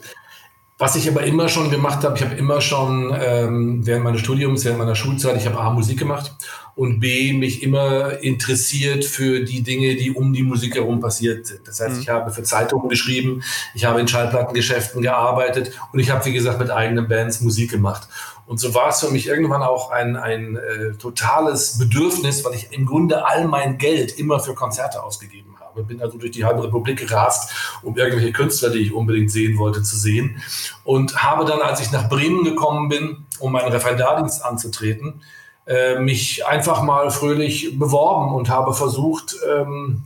was 0.78 0.94
ich 0.94 1.08
aber 1.08 1.22
immer 1.22 1.48
schon 1.48 1.70
gemacht 1.70 2.04
habe, 2.04 2.18
ich 2.18 2.22
habe 2.22 2.34
immer 2.34 2.60
schon 2.60 3.14
ähm, 3.18 3.86
während 3.86 4.04
meines 4.04 4.20
Studiums, 4.20 4.62
während 4.66 4.78
meiner 4.78 4.94
Schulzeit, 4.94 5.34
ich 5.38 5.46
habe 5.46 5.58
A, 5.58 5.70
Musik 5.70 5.98
gemacht 5.98 6.34
und 6.74 7.00
B, 7.00 7.32
mich 7.32 7.62
immer 7.62 8.18
interessiert 8.22 9.06
für 9.06 9.42
die 9.42 9.62
Dinge, 9.62 9.96
die 9.96 10.10
um 10.10 10.34
die 10.34 10.42
Musik 10.42 10.74
herum 10.74 11.00
passiert 11.00 11.46
sind. 11.46 11.66
Das 11.66 11.80
heißt, 11.80 11.94
mhm. 11.94 12.02
ich 12.02 12.08
habe 12.10 12.30
für 12.30 12.42
Zeitungen 12.42 12.90
geschrieben, 12.90 13.42
ich 13.74 13.86
habe 13.86 14.00
in 14.00 14.08
Schallplattengeschäften 14.08 15.00
gearbeitet 15.00 15.72
und 15.94 15.98
ich 15.98 16.10
habe, 16.10 16.22
wie 16.26 16.34
gesagt, 16.34 16.58
mit 16.58 16.70
eigenen 16.70 17.08
Bands 17.08 17.40
Musik 17.40 17.70
gemacht. 17.70 18.06
Und 18.44 18.60
so 18.60 18.74
war 18.74 18.90
es 18.90 19.00
für 19.00 19.10
mich 19.10 19.28
irgendwann 19.28 19.62
auch 19.62 19.90
ein, 19.90 20.14
ein 20.16 20.56
äh, 20.56 20.92
totales 20.98 21.78
Bedürfnis, 21.78 22.44
weil 22.44 22.54
ich 22.54 22.70
im 22.72 22.84
Grunde 22.84 23.26
all 23.26 23.48
mein 23.48 23.78
Geld 23.78 24.18
immer 24.18 24.40
für 24.40 24.54
Konzerte 24.54 25.02
ausgegeben 25.02 25.45
habe 25.76 25.86
bin 25.86 26.02
also 26.02 26.18
durch 26.18 26.32
die 26.32 26.44
halbe 26.44 26.64
Republik 26.64 26.98
gerast, 26.98 27.78
um 27.82 27.96
irgendwelche 27.96 28.32
Künstler, 28.32 28.70
die 28.70 28.78
ich 28.78 28.92
unbedingt 28.92 29.30
sehen 29.30 29.58
wollte, 29.58 29.82
zu 29.82 29.96
sehen. 29.96 30.42
Und 30.84 31.22
habe 31.22 31.44
dann, 31.44 31.60
als 31.60 31.80
ich 31.80 31.92
nach 31.92 32.08
Bremen 32.08 32.44
gekommen 32.44 32.88
bin, 32.88 33.26
um 33.38 33.52
meinen 33.52 33.70
Referendardienst 33.70 34.44
anzutreten, 34.44 35.22
äh, 35.66 35.98
mich 35.98 36.46
einfach 36.46 36.82
mal 36.82 37.10
fröhlich 37.10 37.78
beworben 37.78 38.34
und 38.34 38.48
habe 38.48 38.72
versucht, 38.72 39.36
ähm, 39.48 40.04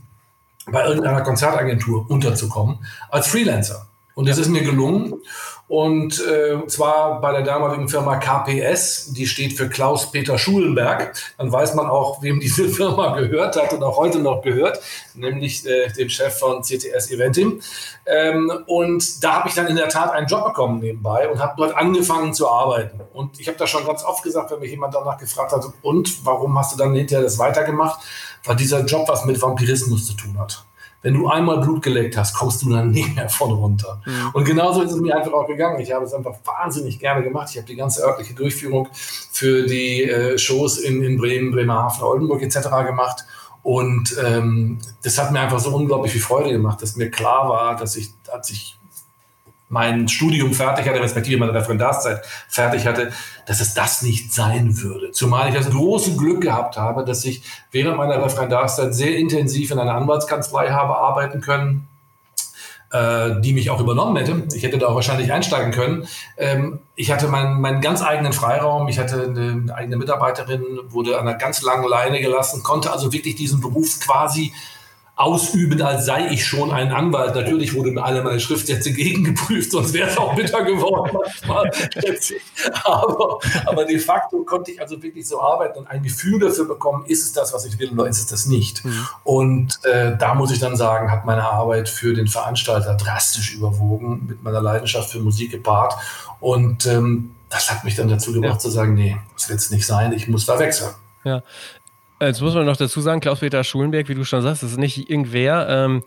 bei 0.67 0.85
irgendeiner 0.85 1.21
Konzertagentur 1.21 2.09
unterzukommen 2.09 2.79
als 3.09 3.27
Freelancer. 3.27 3.87
Und 4.13 4.27
das 4.27 4.37
ist 4.37 4.49
mir 4.49 4.61
gelungen. 4.61 5.21
Und 5.67 6.21
äh, 6.27 6.67
zwar 6.67 7.21
bei 7.21 7.31
der 7.31 7.43
damaligen 7.43 7.87
Firma 7.87 8.17
KPS, 8.17 9.13
die 9.13 9.25
steht 9.25 9.53
für 9.53 9.69
Klaus-Peter 9.69 10.37
Schulenberg. 10.37 11.13
Dann 11.37 11.49
weiß 11.49 11.75
man 11.75 11.87
auch, 11.87 12.21
wem 12.21 12.41
diese 12.41 12.67
Firma 12.69 13.17
gehört 13.17 13.55
hat 13.55 13.71
und 13.71 13.81
auch 13.81 13.95
heute 13.95 14.19
noch 14.19 14.41
gehört, 14.41 14.81
nämlich 15.13 15.65
äh, 15.65 15.87
dem 15.93 16.09
Chef 16.09 16.37
von 16.37 16.61
CTS 16.61 17.11
Eventim. 17.11 17.61
Ähm, 18.05 18.51
und 18.67 19.23
da 19.23 19.35
habe 19.35 19.47
ich 19.47 19.55
dann 19.55 19.67
in 19.67 19.77
der 19.77 19.87
Tat 19.87 20.11
einen 20.11 20.27
Job 20.27 20.43
bekommen 20.43 20.79
nebenbei 20.79 21.29
und 21.29 21.39
habe 21.39 21.53
dort 21.55 21.73
angefangen 21.73 22.33
zu 22.33 22.49
arbeiten. 22.49 22.99
Und 23.13 23.39
ich 23.39 23.47
habe 23.47 23.57
da 23.57 23.65
schon 23.65 23.85
ganz 23.85 24.03
oft 24.03 24.23
gesagt, 24.23 24.51
wenn 24.51 24.59
mich 24.59 24.71
jemand 24.71 24.93
danach 24.93 25.17
gefragt 25.17 25.53
hat, 25.53 25.63
und 25.83 26.25
warum 26.25 26.59
hast 26.59 26.73
du 26.73 26.77
dann 26.77 26.93
hinterher 26.93 27.23
das 27.23 27.39
weitergemacht, 27.39 28.01
weil 28.43 28.57
dieser 28.57 28.83
Job 28.83 29.07
was 29.07 29.23
mit 29.23 29.41
Vampirismus 29.41 30.05
zu 30.05 30.13
tun 30.15 30.37
hat. 30.37 30.65
Wenn 31.01 31.15
du 31.15 31.27
einmal 31.27 31.59
Blut 31.61 31.81
geleckt 31.81 32.15
hast, 32.15 32.35
kommst 32.35 32.61
du 32.61 32.69
dann 32.69 32.91
nicht 32.91 33.15
mehr 33.15 33.29
von 33.29 33.51
runter. 33.51 34.01
Mhm. 34.05 34.29
Und 34.33 34.45
genauso 34.45 34.81
ist 34.81 34.91
es 34.91 35.01
mir 35.01 35.17
einfach 35.17 35.33
auch 35.33 35.47
gegangen. 35.47 35.79
Ich 35.79 35.91
habe 35.91 36.05
es 36.05 36.13
einfach 36.13 36.35
wahnsinnig 36.45 36.99
gerne 36.99 37.23
gemacht. 37.23 37.49
Ich 37.51 37.57
habe 37.57 37.67
die 37.67 37.75
ganze 37.75 38.03
örtliche 38.03 38.33
Durchführung 38.33 38.87
für 38.93 39.65
die 39.65 40.03
äh, 40.03 40.37
Shows 40.37 40.77
in, 40.77 41.01
in 41.01 41.17
Bremen, 41.17 41.51
Bremerhaven, 41.51 42.03
Oldenburg 42.03 42.41
etc. 42.43 42.69
gemacht. 42.85 43.25
Und 43.63 44.15
ähm, 44.23 44.79
das 45.03 45.17
hat 45.17 45.31
mir 45.31 45.39
einfach 45.39 45.59
so 45.59 45.75
unglaublich 45.75 46.11
viel 46.11 46.21
Freude 46.21 46.51
gemacht, 46.51 46.81
dass 46.81 46.95
mir 46.95 47.09
klar 47.09 47.49
war, 47.49 47.75
dass 47.75 47.95
ich, 47.95 48.11
als 48.31 48.49
ich 48.49 48.77
mein 49.71 50.09
Studium 50.09 50.53
fertig 50.53 50.85
hatte, 50.87 50.99
respektive 50.99 51.39
meine 51.39 51.53
Referendarszeit 51.53 52.21
fertig 52.49 52.85
hatte, 52.85 53.11
dass 53.45 53.61
es 53.61 53.73
das 53.73 54.01
nicht 54.01 54.33
sein 54.33 54.81
würde. 54.81 55.11
Zumal 55.11 55.47
ich 55.47 55.55
das 55.55 55.69
große 55.69 56.17
Glück 56.17 56.41
gehabt 56.41 56.75
habe, 56.75 57.05
dass 57.05 57.23
ich 57.23 57.41
während 57.71 57.97
meiner 57.97 58.23
Referendarszeit 58.23 58.93
sehr 58.93 59.15
intensiv 59.17 59.71
in 59.71 59.79
einer 59.79 59.95
Anwaltskanzlei 59.95 60.71
habe 60.71 60.97
arbeiten 60.97 61.39
können, 61.39 61.87
äh, 62.91 63.39
die 63.39 63.53
mich 63.53 63.69
auch 63.69 63.79
übernommen 63.79 64.17
hätte. 64.17 64.43
Ich 64.53 64.63
hätte 64.63 64.77
da 64.77 64.87
auch 64.87 64.95
wahrscheinlich 64.95 65.31
einsteigen 65.31 65.71
können. 65.71 66.05
Ähm, 66.37 66.79
ich 66.95 67.09
hatte 67.09 67.29
meinen, 67.29 67.61
meinen 67.61 67.79
ganz 67.79 68.03
eigenen 68.03 68.33
Freiraum. 68.33 68.89
Ich 68.89 68.99
hatte 68.99 69.23
eine 69.23 69.73
eigene 69.73 69.95
Mitarbeiterin, 69.95 70.63
wurde 70.89 71.17
an 71.17 71.29
einer 71.29 71.37
ganz 71.37 71.61
langen 71.61 71.87
Leine 71.87 72.19
gelassen, 72.19 72.61
konnte 72.61 72.91
also 72.91 73.13
wirklich 73.13 73.35
diesen 73.35 73.61
Beruf 73.61 74.01
quasi 74.01 74.51
ausüben, 75.15 75.81
als 75.81 76.05
sei 76.05 76.29
ich 76.29 76.45
schon 76.45 76.71
ein 76.71 76.91
Anwalt. 76.91 77.35
Natürlich 77.35 77.75
wurden 77.75 77.99
alle 77.99 78.23
meine 78.23 78.39
Schriftsätze 78.39 78.91
gegengeprüft, 78.91 79.71
sonst 79.71 79.93
wäre 79.93 80.09
es 80.09 80.17
auch 80.17 80.35
bitter 80.35 80.63
geworden 80.63 81.11
manchmal. 81.13 81.71
aber, 82.83 83.39
aber 83.65 83.85
de 83.85 83.99
facto 83.99 84.43
konnte 84.43 84.71
ich 84.71 84.81
also 84.81 85.01
wirklich 85.03 85.27
so 85.27 85.39
arbeiten 85.41 85.79
und 85.79 85.87
ein 85.87 86.01
Gefühl 86.01 86.39
dafür 86.39 86.65
bekommen, 86.67 87.05
ist 87.05 87.23
es 87.23 87.33
das, 87.33 87.53
was 87.53 87.65
ich 87.65 87.77
will 87.77 87.91
oder 87.91 88.07
ist 88.07 88.19
es 88.19 88.27
das 88.27 88.45
nicht. 88.45 88.83
Mhm. 88.83 89.07
Und 89.23 89.79
äh, 89.85 90.17
da 90.17 90.33
muss 90.33 90.51
ich 90.51 90.59
dann 90.59 90.75
sagen, 90.75 91.11
hat 91.11 91.25
meine 91.25 91.43
Arbeit 91.43 91.89
für 91.89 92.13
den 92.13 92.27
Veranstalter 92.27 92.95
drastisch 92.95 93.53
überwogen, 93.53 94.25
mit 94.27 94.41
meiner 94.41 94.61
Leidenschaft 94.61 95.11
für 95.11 95.19
Musik 95.19 95.51
gepaart. 95.51 95.93
Und 96.39 96.87
ähm, 96.87 97.35
das 97.49 97.69
hat 97.69 97.83
mich 97.83 97.95
dann 97.95 98.07
dazu 98.07 98.33
gebracht 98.33 98.53
ja. 98.53 98.59
zu 98.59 98.69
sagen, 98.69 98.95
nee, 98.95 99.17
das 99.35 99.49
wird 99.49 99.59
es 99.59 99.69
nicht 99.71 99.85
sein, 99.85 100.13
ich 100.13 100.27
muss 100.27 100.45
da 100.45 100.57
wechseln. 100.57 100.91
Ja, 101.23 101.43
Jetzt 102.21 102.39
muss 102.39 102.53
man 102.53 102.67
noch 102.67 102.77
dazu 102.77 103.01
sagen, 103.01 103.19
Klaus-Peter 103.19 103.63
Schulenberg, 103.63 104.07
wie 104.07 104.13
du 104.13 104.23
schon 104.23 104.43
sagst, 104.43 104.61
das 104.61 104.71
ist 104.71 104.77
nicht 104.77 105.09
irgendwer. 105.09 105.67
Ähm, 105.67 106.03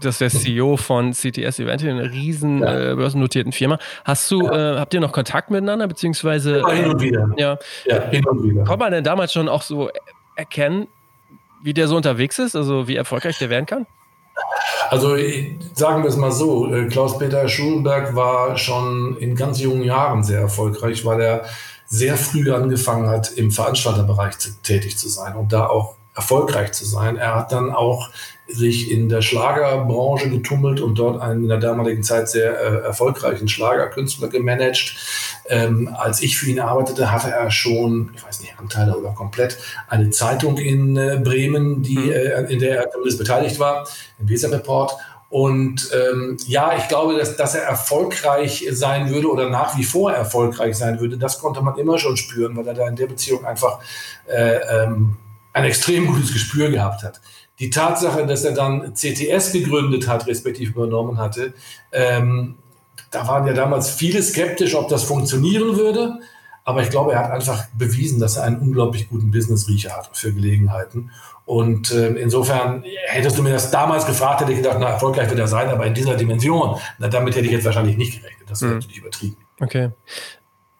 das 0.00 0.20
ist 0.20 0.20
der 0.20 0.30
CEO 0.30 0.76
von 0.76 1.12
CTS 1.12 1.60
Event, 1.60 1.84
einer 1.84 2.10
riesen 2.10 2.60
ja. 2.60 2.92
äh, 2.92 2.94
börsennotierten 2.96 3.52
Firma. 3.52 3.78
Hast 4.04 4.28
du, 4.32 4.42
ja. 4.42 4.74
äh, 4.74 4.78
habt 4.78 4.92
ihr 4.94 5.00
noch 5.00 5.12
Kontakt 5.12 5.50
miteinander, 5.50 5.86
beziehungsweise? 5.86 6.58
Ja, 6.58 6.70
hin 6.70 6.90
und 6.90 7.00
wieder. 7.00 7.30
Ja. 7.36 7.58
ja, 7.84 8.02
hin 8.10 8.26
und 8.26 8.42
wieder. 8.42 8.64
Konnte 8.64 8.80
man 8.80 8.92
denn 8.92 9.04
damals 9.04 9.32
schon 9.32 9.48
auch 9.48 9.62
so 9.62 9.90
erkennen, 10.34 10.88
wie 11.62 11.72
der 11.72 11.86
so 11.86 11.96
unterwegs 11.96 12.38
ist, 12.40 12.56
also 12.56 12.88
wie 12.88 12.96
erfolgreich 12.96 13.38
der 13.38 13.48
werden 13.48 13.66
kann? 13.66 13.86
Also 14.90 15.16
sagen 15.72 16.02
wir 16.02 16.10
es 16.10 16.16
mal 16.16 16.32
so, 16.32 16.72
äh, 16.72 16.88
Klaus-Peter 16.88 17.48
Schulenberg 17.48 18.14
war 18.16 18.58
schon 18.58 19.16
in 19.18 19.36
ganz 19.36 19.60
jungen 19.60 19.82
Jahren 19.82 20.24
sehr 20.24 20.40
erfolgreich, 20.40 21.04
weil 21.04 21.20
er 21.20 21.44
sehr 21.86 22.16
früh 22.16 22.52
angefangen 22.52 23.08
hat, 23.08 23.32
im 23.32 23.50
Veranstalterbereich 23.50 24.34
tätig 24.62 24.96
zu 24.98 25.08
sein 25.08 25.36
und 25.36 25.52
da 25.52 25.66
auch 25.66 25.96
erfolgreich 26.14 26.72
zu 26.72 26.84
sein. 26.84 27.16
Er 27.16 27.34
hat 27.34 27.52
dann 27.52 27.72
auch 27.72 28.10
sich 28.46 28.90
in 28.90 29.08
der 29.08 29.22
Schlagerbranche 29.22 30.28
getummelt 30.28 30.80
und 30.80 30.98
dort 30.98 31.20
einen 31.20 31.44
in 31.44 31.48
der 31.48 31.58
damaligen 31.58 32.02
Zeit 32.02 32.28
sehr 32.28 32.52
äh, 32.60 32.84
erfolgreichen 32.84 33.48
Schlagerkünstler 33.48 34.28
gemanagt. 34.28 34.96
Ähm, 35.48 35.94
als 35.96 36.22
ich 36.22 36.36
für 36.36 36.50
ihn 36.50 36.60
arbeitete, 36.60 37.10
hatte 37.10 37.30
er 37.30 37.50
schon, 37.50 38.12
ich 38.14 38.24
weiß 38.24 38.40
nicht, 38.40 38.58
Anteile 38.58 38.96
oder 38.96 39.10
komplett, 39.10 39.58
eine 39.88 40.10
Zeitung 40.10 40.58
in 40.58 40.96
äh, 40.96 41.20
Bremen, 41.22 41.82
die, 41.82 41.96
mhm. 41.96 42.12
äh, 42.12 42.42
in 42.52 42.58
der 42.60 42.78
er 42.78 42.90
zumindest 42.90 43.18
beteiligt 43.18 43.58
war, 43.58 43.88
im 44.20 44.28
Weser 44.28 44.52
Report. 44.52 44.92
Und 45.34 45.90
ähm, 45.92 46.36
ja, 46.46 46.76
ich 46.78 46.86
glaube, 46.86 47.18
dass, 47.18 47.36
dass 47.36 47.56
er 47.56 47.64
erfolgreich 47.64 48.68
sein 48.70 49.10
würde 49.10 49.28
oder 49.28 49.50
nach 49.50 49.76
wie 49.76 49.82
vor 49.82 50.12
erfolgreich 50.12 50.76
sein 50.76 51.00
würde, 51.00 51.18
das 51.18 51.40
konnte 51.40 51.60
man 51.60 51.76
immer 51.76 51.98
schon 51.98 52.16
spüren, 52.16 52.56
weil 52.56 52.68
er 52.68 52.74
da 52.74 52.86
in 52.86 52.94
der 52.94 53.08
Beziehung 53.08 53.44
einfach 53.44 53.80
äh, 54.28 54.58
ähm, 54.58 55.16
ein 55.52 55.64
extrem 55.64 56.06
gutes 56.06 56.32
Gespür 56.32 56.70
gehabt 56.70 57.02
hat. 57.02 57.20
Die 57.58 57.68
Tatsache, 57.68 58.24
dass 58.28 58.44
er 58.44 58.52
dann 58.52 58.94
CTS 58.94 59.50
gegründet 59.50 60.06
hat, 60.06 60.28
respektive 60.28 60.70
übernommen 60.70 61.18
hatte, 61.18 61.52
ähm, 61.90 62.54
da 63.10 63.26
waren 63.26 63.44
ja 63.48 63.54
damals 63.54 63.90
viele 63.90 64.22
skeptisch, 64.22 64.76
ob 64.76 64.88
das 64.88 65.02
funktionieren 65.02 65.76
würde. 65.76 66.20
Aber 66.64 66.82
ich 66.82 66.90
glaube, 66.90 67.12
er 67.12 67.18
hat 67.18 67.30
einfach 67.30 67.66
bewiesen, 67.76 68.18
dass 68.18 68.38
er 68.38 68.44
einen 68.44 68.58
unglaublich 68.58 69.10
guten 69.10 69.30
Business-Riecher 69.30 69.94
hat 69.94 70.16
für 70.16 70.32
Gelegenheiten. 70.32 71.10
Und 71.44 71.92
äh, 71.92 72.08
insofern 72.14 72.82
hättest 73.08 73.36
du 73.36 73.42
mir 73.42 73.52
das 73.52 73.70
damals 73.70 74.06
gefragt, 74.06 74.40
hätte 74.40 74.52
ich 74.52 74.58
gedacht, 74.58 74.78
na, 74.80 74.88
erfolgreich 74.88 75.28
wird 75.28 75.38
er 75.38 75.46
sein, 75.46 75.68
aber 75.68 75.84
in 75.84 75.92
dieser 75.92 76.16
Dimension, 76.16 76.78
na, 76.98 77.08
damit 77.08 77.36
hätte 77.36 77.44
ich 77.46 77.52
jetzt 77.52 77.66
wahrscheinlich 77.66 77.98
nicht 77.98 78.18
gerechnet. 78.20 78.48
Das 78.48 78.62
wäre 78.62 78.72
mhm. 78.72 78.78
natürlich 78.78 78.98
übertrieben. 78.98 79.36
Okay. 79.60 79.90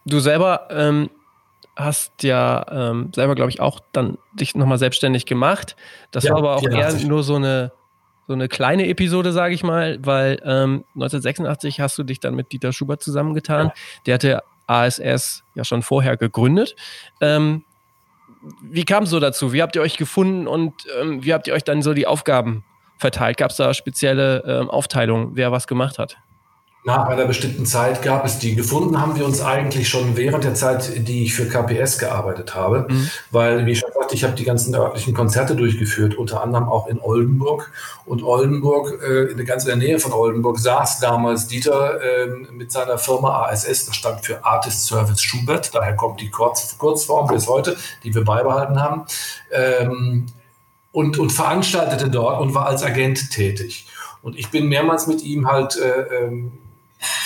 Du 0.06 0.20
selber 0.20 0.68
ähm, 0.70 1.10
hast 1.76 2.22
ja 2.22 2.64
ähm, 2.70 3.10
selber, 3.14 3.34
glaube 3.34 3.50
ich, 3.50 3.60
auch 3.60 3.80
dann 3.92 4.16
dich 4.32 4.54
nochmal 4.54 4.78
selbstständig 4.78 5.26
gemacht. 5.26 5.76
Das 6.10 6.24
ja, 6.24 6.30
war 6.30 6.38
aber 6.38 6.56
auch 6.56 6.62
eher 6.62 6.94
nur 6.94 7.22
so 7.22 7.36
eine, 7.36 7.72
so 8.26 8.32
eine 8.32 8.48
kleine 8.48 8.88
Episode, 8.88 9.32
sage 9.32 9.54
ich 9.54 9.62
mal, 9.62 9.98
weil 10.00 10.40
ähm, 10.44 10.84
1986 10.94 11.80
hast 11.80 11.98
du 11.98 12.04
dich 12.04 12.20
dann 12.20 12.34
mit 12.34 12.52
Dieter 12.52 12.72
Schubert 12.72 13.02
zusammengetan. 13.02 13.66
Ja. 13.66 13.74
Der 14.06 14.14
hatte 14.14 14.42
ASS 14.66 15.44
ja 15.54 15.64
schon 15.64 15.82
vorher 15.82 16.16
gegründet. 16.16 16.76
Ähm, 17.20 17.64
wie 18.62 18.84
kam 18.84 19.04
es 19.04 19.10
so 19.10 19.20
dazu? 19.20 19.52
Wie 19.52 19.62
habt 19.62 19.76
ihr 19.76 19.82
euch 19.82 19.96
gefunden 19.96 20.46
und 20.46 20.74
ähm, 21.00 21.24
wie 21.24 21.32
habt 21.32 21.46
ihr 21.46 21.54
euch 21.54 21.64
dann 21.64 21.82
so 21.82 21.94
die 21.94 22.06
Aufgaben 22.06 22.64
verteilt? 22.98 23.36
Gab 23.38 23.50
es 23.50 23.56
da 23.56 23.72
spezielle 23.74 24.44
ähm, 24.46 24.70
Aufteilungen, 24.70 25.30
wer 25.34 25.52
was 25.52 25.66
gemacht 25.66 25.98
hat? 25.98 26.18
Nach 26.86 27.08
einer 27.08 27.24
bestimmten 27.24 27.64
Zeit 27.64 28.02
gab 28.02 28.26
es 28.26 28.38
die. 28.38 28.54
Gefunden 28.54 29.00
haben 29.00 29.16
wir 29.16 29.24
uns 29.24 29.40
eigentlich 29.40 29.88
schon 29.88 30.18
während 30.18 30.44
der 30.44 30.54
Zeit, 30.54 31.08
die 31.08 31.24
ich 31.24 31.32
für 31.32 31.48
KPS 31.48 31.98
gearbeitet 31.98 32.54
habe, 32.54 32.86
mhm. 32.90 33.08
weil, 33.30 33.64
wie 33.64 33.72
ich 33.72 33.78
schon 33.78 33.90
sagte, 33.94 34.14
ich 34.14 34.22
habe 34.22 34.34
die 34.34 34.44
ganzen 34.44 34.74
örtlichen 34.74 35.14
Konzerte 35.14 35.56
durchgeführt, 35.56 36.14
unter 36.14 36.42
anderem 36.42 36.68
auch 36.68 36.86
in 36.86 37.00
Oldenburg. 37.00 37.72
Und 38.04 38.22
Oldenburg, 38.22 39.02
äh, 39.02 39.30
in 39.30 39.38
der 39.38 39.46
ganz 39.46 39.64
in 39.64 39.68
der 39.68 39.76
Nähe 39.78 39.98
von 39.98 40.12
Oldenburg, 40.12 40.58
saß 40.58 41.00
damals 41.00 41.46
Dieter 41.46 42.02
äh, 42.02 42.26
mit 42.52 42.70
seiner 42.70 42.98
Firma 42.98 43.46
ASS, 43.46 43.86
das 43.86 43.96
stand 43.96 44.26
für 44.26 44.44
Artist 44.44 44.86
Service 44.86 45.22
Schubert, 45.22 45.74
daher 45.74 45.96
kommt 45.96 46.20
die 46.20 46.28
Kurz, 46.28 46.76
Kurzform 46.76 47.28
bis 47.28 47.48
heute, 47.48 47.78
die 48.02 48.14
wir 48.14 48.24
beibehalten 48.24 48.78
haben, 48.78 49.06
ähm, 49.52 50.26
und, 50.92 51.18
und 51.18 51.32
veranstaltete 51.32 52.10
dort 52.10 52.42
und 52.42 52.54
war 52.54 52.66
als 52.66 52.82
Agent 52.82 53.30
tätig. 53.30 53.86
Und 54.20 54.38
ich 54.38 54.50
bin 54.50 54.68
mehrmals 54.68 55.06
mit 55.06 55.22
ihm 55.22 55.50
halt 55.50 55.78
äh, 55.78 56.24
ähm, 56.24 56.52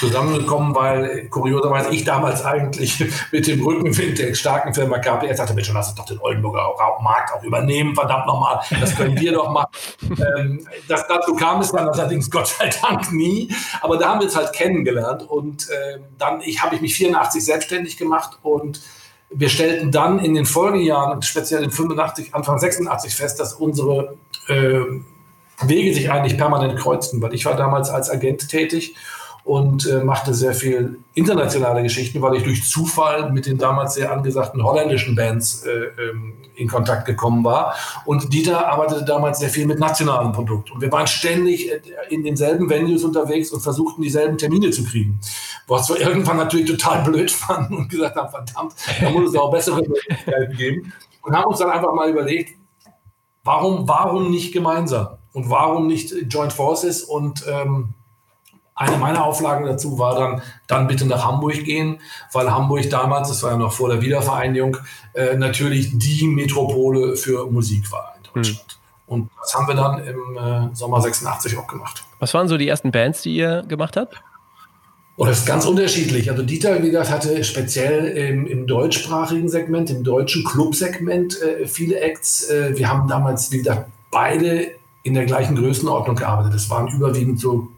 zusammengekommen, 0.01 0.75
weil 0.75 1.29
kurioserweise 1.29 1.91
ich 1.91 2.05
damals 2.05 2.45
eigentlich 2.45 3.05
mit 3.33 3.47
dem 3.47 3.65
Rückenwind 3.65 4.19
der 4.19 4.35
starken 4.35 4.75
Firma 4.75 4.99
KPS 4.99 5.39
sagte, 5.39 5.55
Mensch, 5.55 5.71
lass 5.73 5.89
uns 5.89 5.97
doch 5.97 6.07
den 6.07 6.19
Oldenburger 6.21 6.69
Markt 7.03 7.33
auch 7.33 7.43
übernehmen, 7.43 7.95
verdammt 7.95 8.27
nochmal, 8.27 8.61
das 8.81 8.95
können 8.97 9.19
wir 9.19 9.33
doch 9.33 9.51
machen. 9.51 9.71
ähm, 10.39 10.67
das, 10.89 11.07
dazu 11.07 11.35
kam 11.35 11.61
es 11.61 11.73
dann 11.73 11.89
allerdings 11.89 12.31
Gott 12.31 12.49
sei 12.49 12.71
Dank 12.83 13.13
nie, 13.13 13.53
aber 13.81 13.97
da 13.97 14.11
haben 14.11 14.21
wir 14.21 14.29
es 14.29 14.37
halt 14.37 14.53
kennengelernt 14.53 15.23
und 15.29 15.69
äh, 15.71 15.99
dann 16.19 16.41
habe 16.41 16.75
ich 16.75 16.81
mich 16.81 16.95
84 16.95 17.45
selbstständig 17.45 17.97
gemacht 17.97 18.39
und 18.43 18.81
wir 19.31 19.49
stellten 19.49 19.93
dann 19.93 20.19
in 20.19 20.35
den 20.35 20.47
Folgejahren, 20.47 21.21
speziell 21.23 21.63
in 21.63 21.71
85, 21.71 22.35
Anfang 22.35 22.59
86 22.59 23.15
fest, 23.15 23.39
dass 23.39 23.53
unsere 23.53 24.17
äh, 24.49 24.81
Wege 25.63 25.93
sich 25.93 26.11
eigentlich 26.11 26.39
permanent 26.39 26.79
kreuzten, 26.79 27.21
weil 27.21 27.35
ich 27.35 27.45
war 27.45 27.57
damals 27.57 27.91
als 27.91 28.11
Agent 28.11 28.49
tätig 28.49 28.95
und 29.49 29.87
äh, 29.87 30.05
machte 30.05 30.35
sehr 30.35 30.53
viel 30.53 30.99
internationale 31.15 31.83
Geschichten, 31.83 32.21
weil 32.21 32.37
ich 32.37 32.43
durch 32.43 32.69
Zufall 32.69 33.33
mit 33.33 33.47
den 33.47 33.57
damals 33.57 33.95
sehr 33.95 34.13
angesagten 34.13 34.63
holländischen 34.63 35.17
Bands 35.17 35.65
äh, 35.65 35.71
ähm, 35.71 36.35
in 36.55 36.69
Kontakt 36.69 37.07
gekommen 37.07 37.43
war. 37.45 37.75
Und 38.05 38.31
Dieter 38.35 38.69
arbeitete 38.69 39.07
damals 39.07 39.39
sehr 39.39 39.49
viel 39.49 39.67
mit 39.67 39.79
nationalen 39.79 40.33
Produkten. 40.33 40.73
Und 40.73 40.83
wir 40.83 40.93
waren 40.93 41.07
ständig 41.07 41.73
äh, 41.73 41.81
in 42.11 42.25
denselben 42.25 42.69
Venues 42.69 43.05
unterwegs 43.05 43.51
und 43.51 43.61
versuchten 43.61 44.03
dieselben 44.03 44.37
Termine 44.37 44.69
zu 44.69 44.85
kriegen. 44.85 45.19
Was 45.67 45.89
wir 45.89 45.99
irgendwann 45.99 46.37
natürlich 46.37 46.71
total 46.71 47.03
blöd 47.05 47.31
fanden 47.31 47.75
und 47.75 47.89
gesagt 47.89 48.17
haben, 48.17 48.29
verdammt, 48.29 48.75
da 49.01 49.09
muss 49.09 49.31
es 49.31 49.35
auch 49.35 49.51
bessere 49.51 49.77
Möglichkeiten 49.77 50.57
geben. 50.59 50.93
Und 51.23 51.35
haben 51.35 51.47
uns 51.47 51.59
dann 51.59 51.71
einfach 51.71 51.95
mal 51.95 52.11
überlegt, 52.11 52.55
warum, 53.45 53.89
warum 53.89 54.31
nicht 54.31 54.53
gemeinsam? 54.53 55.17
Und 55.33 55.49
warum 55.49 55.87
nicht 55.87 56.15
Joint 56.29 56.53
Forces? 56.53 57.03
Und 57.03 57.47
ähm, 57.49 57.95
eine 58.79 58.97
meiner 58.97 59.25
Auflagen 59.25 59.67
dazu 59.67 59.99
war 59.99 60.15
dann, 60.15 60.43
dann 60.69 60.87
bitte 60.87 61.05
nach 61.07 61.25
Hamburg 61.25 61.65
gehen, 61.65 62.01
weil 62.33 62.51
Hamburg 62.51 62.89
damals, 62.89 63.29
das 63.29 63.43
war 63.43 63.51
ja 63.51 63.57
noch 63.57 63.73
vor 63.73 63.89
der 63.89 64.01
Wiedervereinigung, 64.01 64.77
äh, 65.15 65.37
natürlich 65.37 65.99
die 65.99 66.27
Metropole 66.27 67.17
für 67.17 67.51
Musik 67.51 67.91
war 67.91 68.15
in 68.17 68.23
Deutschland. 68.23 68.61
Hm. 68.61 68.79
Und 69.09 69.31
das 69.41 69.55
haben 69.55 69.67
wir 69.67 69.75
dann 69.75 70.05
im 70.05 70.37
äh, 70.37 70.75
Sommer 70.75 71.01
86 71.01 71.59
auch 71.59 71.67
gemacht. 71.67 72.05
Was 72.21 72.35
waren 72.35 72.47
so 72.47 72.57
die 72.57 72.69
ersten 72.69 72.93
Bands, 72.93 73.23
die 73.23 73.35
ihr 73.35 73.65
gemacht 73.67 73.97
habt? 73.97 74.23
Oh, 75.17 75.25
das 75.25 75.41
ist 75.41 75.47
ganz 75.47 75.65
unterschiedlich. 75.65 76.31
Also 76.31 76.45
Dieter, 76.45 76.81
wie 76.81 76.91
gesagt, 76.91 77.11
hatte 77.11 77.43
speziell 77.43 78.07
im, 78.07 78.47
im 78.47 78.69
deutschsprachigen 78.69 79.49
Segment, 79.49 79.91
im 79.91 80.05
deutschen 80.05 80.45
Clubsegment 80.45 81.43
äh, 81.43 81.67
viele 81.67 81.99
Acts. 81.99 82.49
Äh, 82.49 82.79
wir 82.79 82.89
haben 82.89 83.09
damals, 83.09 83.51
wie 83.51 83.59
gesagt, 83.59 83.91
beide 84.13 84.69
in 85.03 85.15
der 85.15 85.25
gleichen 85.25 85.57
Größenordnung 85.57 86.15
gearbeitet. 86.15 86.55
Das 86.55 86.71
waren 86.71 86.87
überwiegend 86.89 87.41
so 87.41 87.69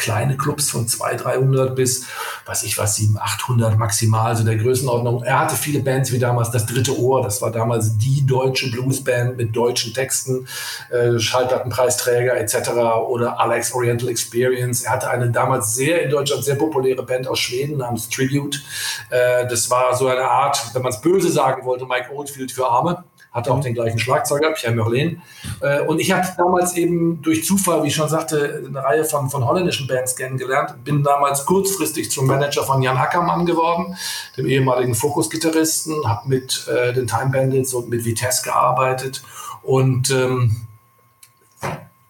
kleine 0.00 0.36
Clubs 0.36 0.70
von 0.70 0.88
200, 0.88 1.24
300 1.24 1.76
bis, 1.76 2.06
weiß 2.46 2.62
ich 2.62 2.78
was, 2.78 2.96
700, 2.96 3.22
800 3.22 3.78
maximal, 3.78 4.34
so 4.34 4.44
der 4.44 4.56
Größenordnung. 4.56 5.22
Er 5.22 5.40
hatte 5.40 5.56
viele 5.56 5.80
Bands 5.80 6.10
wie 6.10 6.18
damals 6.18 6.50
Das 6.50 6.66
Dritte 6.66 6.98
Ohr, 6.98 7.22
das 7.22 7.42
war 7.42 7.50
damals 7.50 7.98
die 7.98 8.24
deutsche 8.26 8.70
Bluesband 8.70 9.36
mit 9.36 9.54
deutschen 9.54 9.92
Texten, 9.92 10.46
äh, 10.90 11.18
Schallplattenpreisträger 11.18 12.36
etc. 12.36 12.70
oder 13.08 13.38
Alex 13.38 13.74
Oriental 13.74 14.08
Experience. 14.08 14.82
Er 14.82 14.92
hatte 14.92 15.10
eine 15.10 15.30
damals 15.30 15.74
sehr 15.74 16.02
in 16.02 16.10
Deutschland 16.10 16.44
sehr 16.44 16.56
populäre 16.56 17.02
Band 17.02 17.28
aus 17.28 17.38
Schweden 17.38 17.76
namens 17.78 18.08
Tribute. 18.08 18.62
Äh, 19.10 19.46
das 19.48 19.70
war 19.70 19.94
so 19.94 20.08
eine 20.08 20.22
Art, 20.22 20.70
wenn 20.72 20.82
man 20.82 20.92
es 20.92 21.00
böse 21.00 21.30
sagen 21.30 21.64
wollte, 21.66 21.84
Mike 21.84 22.10
Oldfield 22.14 22.52
für 22.52 22.66
Arme 22.66 23.04
hatte 23.32 23.52
auch 23.52 23.60
den 23.60 23.74
gleichen 23.74 23.98
Schlagzeuger, 23.98 24.52
Pierre 24.52 24.74
Merlin. 24.74 25.22
Äh, 25.60 25.80
und 25.82 26.00
ich 26.00 26.10
habe 26.12 26.26
damals 26.36 26.76
eben 26.76 27.22
durch 27.22 27.44
Zufall, 27.44 27.82
wie 27.82 27.88
ich 27.88 27.94
schon 27.94 28.08
sagte, 28.08 28.64
eine 28.66 28.82
Reihe 28.82 29.04
von, 29.04 29.30
von 29.30 29.46
holländischen 29.46 29.86
Bands 29.86 30.16
kennengelernt. 30.16 30.84
Bin 30.84 31.02
damals 31.02 31.44
kurzfristig 31.44 32.10
zum 32.10 32.26
Manager 32.26 32.64
von 32.64 32.82
Jan 32.82 32.96
Ackermann 32.96 33.46
geworden, 33.46 33.96
dem 34.36 34.46
ehemaligen 34.46 34.94
Fokus-Gitarristen, 34.94 35.94
habe 36.06 36.28
mit 36.28 36.66
äh, 36.68 36.92
den 36.92 37.06
Time 37.06 37.30
Bandits 37.30 37.72
und 37.74 37.88
mit 37.88 38.04
Vitesse 38.04 38.42
gearbeitet. 38.44 39.22
Und 39.62 40.10
ähm, 40.10 40.66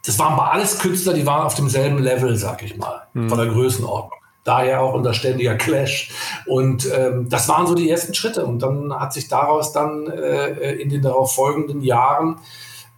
das 0.06 0.18
waren 0.18 0.32
aber 0.32 0.52
alles 0.52 0.78
Künstler, 0.78 1.12
die 1.12 1.26
waren 1.26 1.44
auf 1.44 1.54
demselben 1.54 1.98
Level, 1.98 2.34
sag 2.36 2.62
ich 2.62 2.76
mal, 2.78 3.06
mhm. 3.12 3.28
von 3.28 3.38
der 3.38 3.48
Größenordnung 3.48 4.19
daher 4.44 4.80
auch 4.80 4.94
unter 4.94 5.14
ständiger 5.14 5.54
Clash. 5.56 6.11
Und 6.47 6.88
ähm, 6.92 7.28
das 7.28 7.49
waren 7.49 7.66
so 7.66 7.75
die 7.75 7.90
ersten 7.90 8.14
Schritte. 8.14 8.44
Und 8.44 8.61
dann 8.61 8.92
hat 8.92 9.12
sich 9.12 9.28
daraus 9.28 9.73
dann 9.73 10.06
äh, 10.09 10.73
in 10.73 10.88
den 10.88 11.02
darauf 11.02 11.35
folgenden 11.35 11.82
Jahren, 11.82 12.38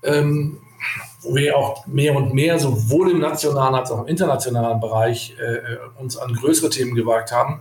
ähm, 0.02 0.58
wo 1.22 1.34
wir 1.34 1.56
auch 1.56 1.86
mehr 1.86 2.16
und 2.16 2.34
mehr 2.34 2.58
sowohl 2.58 3.10
im 3.10 3.20
nationalen 3.20 3.74
als 3.74 3.90
auch 3.90 4.00
im 4.00 4.08
internationalen 4.08 4.80
Bereich 4.80 5.36
äh, 5.38 6.00
uns 6.00 6.16
an 6.16 6.32
größere 6.32 6.70
Themen 6.70 6.94
gewagt 6.94 7.32
haben, 7.32 7.60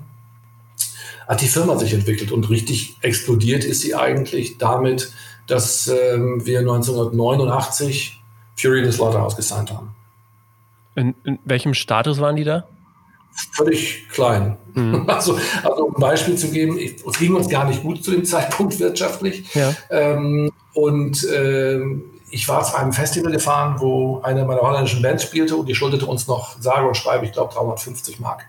hat 1.27 1.41
die 1.41 1.47
Firma 1.47 1.77
sich 1.77 1.93
entwickelt. 1.93 2.31
Und 2.31 2.50
richtig 2.50 2.97
explodiert 3.01 3.63
ist 3.63 3.81
sie 3.81 3.95
eigentlich 3.95 4.57
damit, 4.57 5.11
dass 5.47 5.88
ähm, 5.88 6.45
wir 6.45 6.59
1989 6.59 8.21
Fury 8.55 8.79
in 8.79 8.85
the 8.85 8.91
Slaughterhouse 8.91 9.35
gesigned 9.35 9.71
haben. 9.71 9.95
In, 10.95 11.15
in 11.23 11.39
welchem 11.45 11.73
Status 11.73 12.19
waren 12.19 12.35
die 12.35 12.43
da? 12.43 12.65
Völlig 13.53 14.09
klein. 14.09 14.57
Mhm. 14.73 15.05
Also, 15.07 15.38
also 15.63 15.85
um 15.85 15.95
ein 15.95 16.00
Beispiel 16.00 16.35
zu 16.35 16.50
geben, 16.50 16.77
es 16.77 17.19
ging 17.19 17.35
uns 17.35 17.50
gar 17.50 17.65
nicht 17.65 17.81
gut 17.83 18.03
zu 18.03 18.11
dem 18.11 18.25
Zeitpunkt 18.25 18.79
wirtschaftlich. 18.79 19.53
Ja. 19.53 19.73
Ähm, 19.89 20.51
und 20.73 21.27
ähm, 21.33 22.03
ich 22.31 22.47
war 22.47 22.63
zu 22.63 22.77
einem 22.77 22.93
Festival 22.93 23.31
gefahren, 23.31 23.75
wo 23.79 24.21
eine 24.21 24.45
meiner 24.45 24.61
holländischen 24.61 25.01
Bands 25.01 25.23
spielte 25.23 25.55
und 25.57 25.67
die 25.67 25.75
schuldete 25.75 26.05
uns 26.05 26.27
noch 26.27 26.55
sage 26.61 26.88
und 26.88 26.95
schreibe, 26.95 27.25
ich 27.25 27.33
glaube 27.33 27.53
350 27.53 28.19
Mark. 28.19 28.45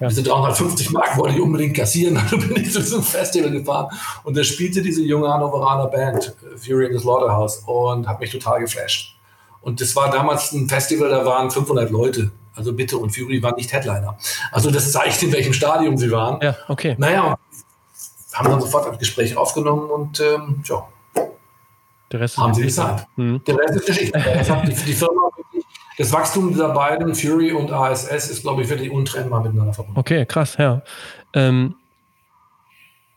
Ja. 0.00 0.08
diese 0.08 0.24
350 0.24 0.90
Mark 0.90 1.16
wollte 1.16 1.36
ich 1.36 1.40
unbedingt 1.40 1.76
kassieren, 1.76 2.16
also 2.22 2.36
bin 2.36 2.56
ich 2.56 2.72
zu 2.72 2.80
diesem 2.80 3.02
Festival 3.02 3.52
gefahren 3.52 3.88
und 4.24 4.36
da 4.36 4.42
spielte 4.42 4.82
diese 4.82 5.02
junge 5.02 5.32
Hannoveraner 5.32 5.86
Band, 5.86 6.34
Fury 6.56 6.86
in 6.86 6.92
the 6.92 6.98
Slaughterhouse 6.98 7.62
und 7.66 8.08
hat 8.08 8.20
mich 8.20 8.30
total 8.30 8.60
geflasht. 8.60 9.16
Und 9.62 9.80
das 9.80 9.94
war 9.94 10.10
damals 10.10 10.52
ein 10.52 10.68
Festival, 10.68 11.10
da 11.10 11.24
waren 11.24 11.50
500 11.50 11.90
Leute 11.90 12.32
also 12.60 12.74
bitte, 12.74 12.98
und 12.98 13.10
Fury 13.10 13.42
war 13.42 13.56
nicht 13.56 13.72
Headliner. 13.72 14.16
Also 14.52 14.70
das 14.70 14.92
zeigt, 14.92 15.22
in 15.22 15.32
welchem 15.32 15.52
Stadium 15.52 15.96
sie 15.96 16.10
waren. 16.10 16.40
Ja, 16.42 16.56
okay. 16.68 16.94
Naja, 16.98 17.38
haben 18.34 18.50
dann 18.50 18.60
sofort 18.60 18.86
das 18.86 18.98
Gespräch 18.98 19.36
aufgenommen 19.36 19.90
und 19.90 20.20
ähm, 20.20 20.62
ja, 20.64 20.86
Der 22.12 22.20
Rest 22.20 22.36
haben 22.36 22.54
sie 22.54 22.62
gesagt. 22.62 23.08
Mhm. 23.16 23.42
Der 23.44 23.58
Rest 23.58 23.76
ist 23.76 23.86
Geschichte. 23.86 24.18
die, 24.66 24.74
die 24.74 24.92
Firma 24.92 25.30
das 25.98 26.12
Wachstum 26.12 26.48
dieser 26.48 26.70
beiden, 26.70 27.14
Fury 27.14 27.52
und 27.52 27.70
ASS, 27.70 28.30
ist, 28.30 28.42
glaube 28.42 28.62
ich, 28.62 28.70
wirklich 28.70 28.90
untrennbar 28.90 29.42
miteinander 29.42 29.74
verbunden. 29.74 30.00
Okay, 30.00 30.24
krass, 30.24 30.56
ja. 30.58 30.82
Ähm, 31.34 31.74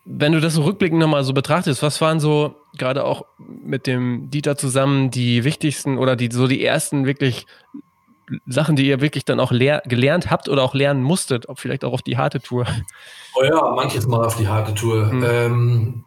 wenn 0.04 0.34
du 0.34 0.42
das 0.42 0.56
so 0.56 0.64
rückblickend 0.64 1.00
nochmal 1.00 1.24
so 1.24 1.34
betrachtest, 1.34 1.82
was 1.82 2.02
waren 2.02 2.20
so 2.20 2.56
gerade 2.78 3.06
auch 3.06 3.26
mit 3.38 3.88
dem 3.88 4.30
Dieter 4.30 4.58
zusammen 4.58 5.12
die 5.12 5.46
wichtigsten 5.46 5.98
oder 5.98 6.18
die 6.18 6.30
so 6.30 6.46
die 6.46 6.66
ersten 6.66 7.06
wirklich 7.06 7.46
Sachen, 8.46 8.76
die 8.76 8.88
ihr 8.88 9.02
wirklich 9.02 9.26
dann 9.26 9.40
auch 9.40 9.52
gelernt 9.52 10.32
habt 10.32 10.50
oder 10.50 10.64
auch 10.64 10.74
lernen 10.74 11.04
musstet, 11.04 11.50
ob 11.50 11.60
vielleicht 11.60 11.84
auch 11.84 11.94
auf 11.94 12.02
die 12.02 12.18
harte 12.18 12.42
Tour? 12.42 12.66
Oh 13.36 13.44
ja, 13.44 13.72
manches 13.76 14.08
Mal 14.08 14.26
auf 14.26 14.38
die 14.38 14.48
harte 14.48 14.74
Tour. 14.74 15.06
Mhm. 15.06 15.26
Ähm, 15.28 16.04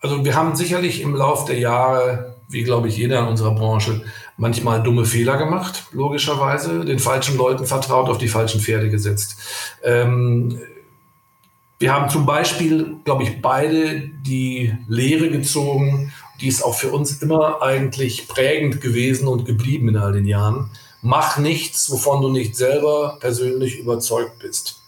also 0.00 0.24
wir 0.24 0.34
haben 0.34 0.54
sicherlich 0.54 1.00
im 1.00 1.14
Laufe 1.14 1.46
der 1.46 1.58
Jahre, 1.58 2.36
wie 2.48 2.62
glaube 2.62 2.88
ich 2.88 2.96
jeder 2.96 3.20
in 3.20 3.26
unserer 3.26 3.54
Branche, 3.54 4.02
manchmal 4.36 4.82
dumme 4.82 5.04
Fehler 5.04 5.36
gemacht, 5.36 5.86
logischerweise, 5.92 6.84
den 6.84 6.98
falschen 6.98 7.36
Leuten 7.36 7.66
vertraut, 7.66 8.08
auf 8.08 8.18
die 8.18 8.28
falschen 8.28 8.60
Pferde 8.60 8.90
gesetzt. 8.90 9.40
Ähm, 9.82 10.60
wir 11.80 11.92
haben 11.92 12.08
zum 12.08 12.26
Beispiel, 12.26 12.96
glaube 13.04 13.22
ich, 13.22 13.40
beide 13.40 14.00
die 14.00 14.76
Lehre 14.88 15.30
gezogen 15.30 16.12
die 16.40 16.48
ist 16.48 16.62
auch 16.62 16.74
für 16.74 16.90
uns 16.90 17.22
immer 17.22 17.62
eigentlich 17.62 18.28
prägend 18.28 18.80
gewesen 18.80 19.28
und 19.28 19.44
geblieben 19.44 19.88
in 19.88 19.96
all 19.96 20.12
den 20.12 20.26
Jahren. 20.26 20.70
Mach 21.02 21.38
nichts, 21.38 21.90
wovon 21.90 22.22
du 22.22 22.28
nicht 22.30 22.56
selber 22.56 23.18
persönlich 23.20 23.78
überzeugt 23.78 24.38
bist. 24.38 24.82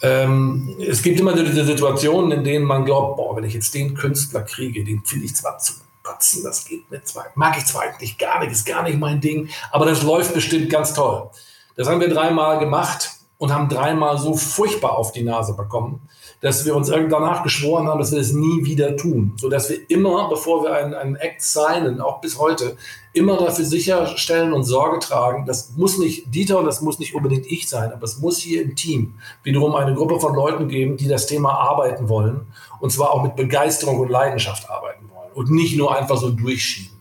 Ähm, 0.00 0.76
es 0.78 1.02
gibt 1.02 1.18
immer 1.18 1.34
diese 1.34 1.64
Situationen, 1.64 2.30
in 2.32 2.44
denen 2.44 2.64
man 2.64 2.84
glaubt, 2.84 3.16
boah, 3.16 3.36
wenn 3.36 3.44
ich 3.44 3.54
jetzt 3.54 3.74
den 3.74 3.94
Künstler 3.94 4.42
kriege, 4.42 4.84
den 4.84 5.02
finde 5.04 5.26
ich 5.26 5.34
zwar 5.34 5.58
zu 5.58 5.74
kotzen, 6.02 6.44
das 6.44 6.64
geht 6.64 6.90
mir 6.90 7.02
zwar, 7.02 7.26
mag 7.34 7.58
ich 7.58 7.66
zwar 7.66 7.82
eigentlich 7.82 8.16
gar 8.16 8.40
nicht, 8.40 8.52
ist 8.52 8.64
gar 8.64 8.82
nicht 8.82 8.98
mein 8.98 9.20
Ding, 9.20 9.48
aber 9.72 9.86
das 9.86 10.02
läuft 10.02 10.34
bestimmt 10.34 10.70
ganz 10.70 10.94
toll. 10.94 11.28
Das 11.76 11.88
haben 11.88 12.00
wir 12.00 12.08
dreimal 12.08 12.58
gemacht 12.58 13.10
und 13.38 13.52
haben 13.52 13.68
dreimal 13.68 14.18
so 14.18 14.34
furchtbar 14.34 14.96
auf 14.96 15.12
die 15.12 15.22
Nase 15.22 15.54
bekommen, 15.54 16.08
dass 16.40 16.64
wir 16.64 16.76
uns 16.76 16.88
danach 16.88 17.42
geschworen 17.42 17.88
haben, 17.88 17.98
dass 17.98 18.12
wir 18.12 18.18
das 18.18 18.32
nie 18.32 18.64
wieder 18.64 18.96
tun. 18.96 19.32
So 19.36 19.48
dass 19.48 19.68
wir 19.70 19.78
immer, 19.88 20.28
bevor 20.28 20.62
wir 20.62 20.72
einen, 20.72 20.94
einen 20.94 21.16
Act 21.16 21.42
signen, 21.42 22.00
auch 22.00 22.20
bis 22.20 22.38
heute, 22.38 22.76
immer 23.12 23.36
dafür 23.36 23.64
sicherstellen 23.64 24.52
und 24.52 24.62
Sorge 24.64 25.00
tragen, 25.00 25.46
das 25.46 25.72
muss 25.76 25.98
nicht 25.98 26.32
Dieter 26.32 26.58
und 26.58 26.66
das 26.66 26.80
muss 26.80 26.98
nicht 26.98 27.14
unbedingt 27.14 27.46
ich 27.46 27.68
sein, 27.68 27.92
aber 27.92 28.04
es 28.04 28.18
muss 28.18 28.38
hier 28.38 28.62
im 28.62 28.76
Team 28.76 29.14
wiederum 29.42 29.74
eine 29.74 29.94
Gruppe 29.94 30.20
von 30.20 30.34
Leuten 30.34 30.68
geben, 30.68 30.96
die 30.96 31.08
das 31.08 31.26
Thema 31.26 31.54
arbeiten 31.54 32.08
wollen 32.08 32.46
und 32.80 32.92
zwar 32.92 33.10
auch 33.10 33.22
mit 33.22 33.34
Begeisterung 33.34 33.98
und 33.98 34.10
Leidenschaft 34.10 34.70
arbeiten 34.70 35.10
wollen 35.12 35.30
und 35.34 35.50
nicht 35.50 35.76
nur 35.76 35.96
einfach 35.96 36.16
so 36.16 36.30
durchschieben. 36.30 36.96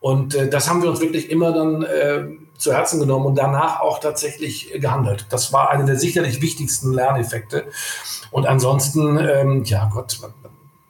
Und 0.00 0.34
äh, 0.34 0.48
das 0.48 0.68
haben 0.68 0.82
wir 0.82 0.90
uns 0.90 1.00
wirklich 1.00 1.30
immer 1.30 1.52
dann 1.52 1.82
äh, 1.82 2.28
zu 2.58 2.72
Herzen 2.72 3.00
genommen 3.00 3.24
und 3.24 3.36
danach 3.36 3.80
auch 3.80 4.00
tatsächlich 4.00 4.72
gehandelt. 4.74 5.26
Das 5.30 5.52
war 5.52 5.70
einer 5.70 5.86
der 5.86 5.96
sicherlich 5.96 6.42
wichtigsten 6.42 6.92
Lerneffekte. 6.92 7.68
Und 8.30 8.46
ansonsten, 8.46 9.16
ähm, 9.18 9.64
ja 9.64 9.88
Gott, 9.92 10.18
man, 10.20 10.34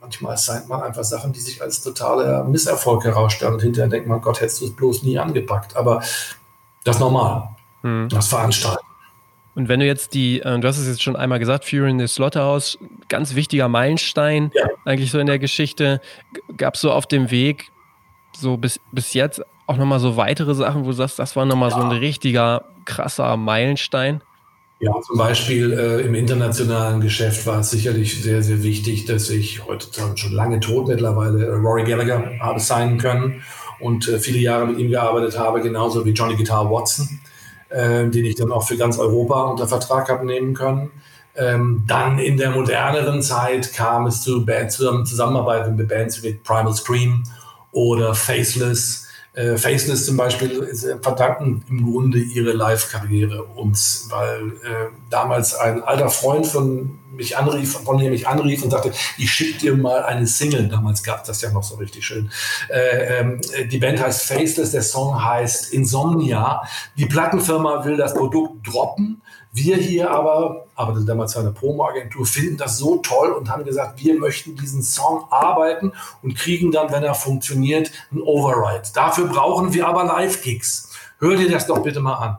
manchmal 0.01 0.37
seint 0.39 0.69
man 0.69 0.83
einfach 0.83 1.05
Sachen, 1.05 1.33
die 1.33 1.41
sich 1.41 1.63
als 1.63 1.83
totaler 1.83 2.45
Misserfolg 2.45 3.05
herausstellen 3.05 3.55
und 3.55 3.61
hinterher 3.61 3.89
denkt 3.89 4.09
man, 4.09 4.21
Gott, 4.23 4.41
hättest 4.41 4.63
du 4.63 4.65
es 4.65 4.75
bloß 4.75 5.03
nie 5.03 5.19
angepackt. 5.19 5.77
Aber 5.77 6.03
das 6.85 6.97
ist 6.97 7.01
normal. 7.01 7.51
Hm. 7.83 8.09
Das 8.09 8.29
Veranstalten. 8.29 8.85
Und 9.55 9.69
wenn 9.69 9.81
du 9.81 9.87
jetzt 9.87 10.15
die, 10.15 10.41
äh, 10.41 10.59
du 10.59 10.67
hast 10.69 10.79
es 10.79 10.87
jetzt 10.87 11.03
schon 11.03 11.17
einmal 11.17 11.39
gesagt, 11.39 11.65
Fury 11.65 11.91
in 11.91 11.99
the 11.99 12.07
Slaughterhouse, 12.07 12.79
ganz 13.09 13.35
wichtiger 13.35 13.69
Meilenstein 13.69 14.53
ja. 14.55 14.67
eigentlich 14.85 15.11
so 15.11 15.19
in 15.19 15.27
der 15.27 15.39
Geschichte, 15.39 16.01
gab 16.57 16.75
es 16.77 16.81
so 16.81 16.93
auf 16.93 17.07
dem 17.07 17.31
Weg 17.31 17.71
so 18.37 18.57
bis, 18.57 18.81
bis 18.93 19.15
jetzt 19.15 19.43
auch 19.69 19.77
nochmal 19.77 20.01
so 20.01 20.17
weitere 20.17 20.55
Sachen, 20.55 20.83
wo 20.83 20.87
du 20.89 20.95
sagst, 20.95 21.19
das 21.19 21.37
war 21.37 21.45
nochmal 21.45 21.71
ja. 21.71 21.77
so 21.77 21.83
ein 21.83 21.93
richtiger 21.93 22.65
krasser 22.87 23.37
Meilenstein? 23.37 24.23
Ja, 24.81 24.93
zum 25.07 25.19
Beispiel 25.19 25.73
äh, 25.73 26.01
im 26.03 26.15
internationalen 26.15 27.01
Geschäft 27.01 27.47
war 27.47 27.61
es 27.61 27.71
sicherlich 27.71 28.23
sehr, 28.23 28.43
sehr 28.43 28.63
wichtig, 28.63 29.05
dass 29.05 29.29
ich 29.29 29.67
heute 29.67 29.89
schon 30.17 30.33
lange 30.33 30.61
tot 30.61 30.89
mittlerweile 30.89 31.47
äh, 31.47 31.51
Rory 31.51 31.85
Gallagher 31.85 32.39
habe 32.41 32.61
signen 32.61 32.99
können 32.99 33.43
und 33.81 34.09
äh, 34.09 34.19
viele 34.21 34.39
Jahre 34.39 34.67
mit 34.67 34.79
ihm 34.79 34.89
gearbeitet 34.89 35.39
habe, 35.39 35.61
genauso 35.61 36.07
wie 36.07 36.13
Johnny 36.13 36.37
Guitar 36.37 36.71
Watson, 36.71 37.21
äh, 37.69 38.07
den 38.09 38.25
ich 38.25 38.37
dann 38.37 38.53
auch 38.53 38.67
für 38.67 38.77
ganz 38.77 38.99
Europa 38.99 39.51
unter 39.51 39.67
Vertrag 39.67 40.09
habe 40.09 40.25
nehmen 40.25 40.55
können. 40.55 40.93
Ähm, 41.37 41.83
dann 41.87 42.19
in 42.19 42.37
der 42.37 42.53
moderneren 42.53 43.21
Zeit 43.21 43.75
kam 43.75 44.07
es 44.07 44.23
zu 44.23 44.47
Band, 44.47 44.73
Zusammenarbeit 44.73 45.77
mit 45.77 45.89
Bands 45.89 46.23
wie 46.23 46.35
Primal 46.35 46.73
Scream 46.73 47.25
oder 47.73 48.15
Faceless 48.15 49.08
äh, 49.35 49.57
Faceless 49.57 50.07
zum 50.07 50.17
Beispiel 50.17 50.75
verdanken 51.03 51.65
im 51.69 51.91
Grunde 51.91 52.19
ihre 52.19 52.53
Live-Karriere 52.53 53.45
uns, 53.45 54.09
weil 54.11 54.49
äh, 54.65 54.91
damals 55.11 55.55
ein 55.55 55.83
alter 55.83 56.11
Freund 56.11 56.47
von 56.47 56.99
mich 57.11 57.37
anrief, 57.37 57.79
von 57.79 57.99
dem 57.99 58.11
mich 58.11 58.29
anrief 58.29 58.63
und 58.63 58.71
sagte, 58.71 58.93
ich 59.17 59.31
schicke 59.31 59.59
dir 59.59 59.77
mal 59.77 60.03
eine 60.03 60.27
Single. 60.27 60.69
Damals 60.69 61.03
gab 61.03 61.25
das 61.25 61.41
ja 61.41 61.51
noch 61.51 61.63
so 61.63 61.77
richtig 61.77 62.05
schön. 62.05 62.31
Äh, 62.69 63.21
ähm, 63.21 63.41
die 63.71 63.79
Band 63.79 64.01
heißt 64.01 64.23
Faceless, 64.23 64.73
der 64.73 64.83
Song 64.83 65.25
heißt 65.25 65.73
Insomnia. 65.73 66.63
Die 66.97 67.07
Plattenfirma 67.07 67.85
will 67.85 67.97
das 67.97 68.15
Produkt 68.15 68.67
droppen 68.67 69.23
wir 69.53 69.77
hier 69.77 70.11
aber, 70.11 70.67
aber 70.75 71.01
damals 71.01 71.35
war 71.35 71.43
eine 71.43 71.53
Promo-Agentur, 71.53 72.27
finden 72.27 72.57
das 72.57 72.79
so 72.79 72.99
toll 72.99 73.33
und 73.33 73.51
haben 73.51 73.65
gesagt, 73.65 74.03
wir 74.03 74.19
möchten 74.19 74.57
diesen 74.57 74.83
Song 74.83 75.27
arbeiten 75.31 75.93
und 76.23 76.37
kriegen 76.37 76.71
dann, 76.71 76.93
wenn 76.93 77.03
er 77.03 77.15
funktioniert, 77.15 77.91
einen 78.11 78.23
Override. 78.23 78.89
Dafür 78.95 79.27
brauchen 79.27 79.73
wir 79.73 79.89
aber 79.89 80.05
Live-Gigs. 80.05 80.91
Hör 81.19 81.37
dir 81.37 81.51
das 81.51 81.67
doch 81.67 81.83
bitte 81.83 82.01
mal 82.01 82.15
an. 82.15 82.39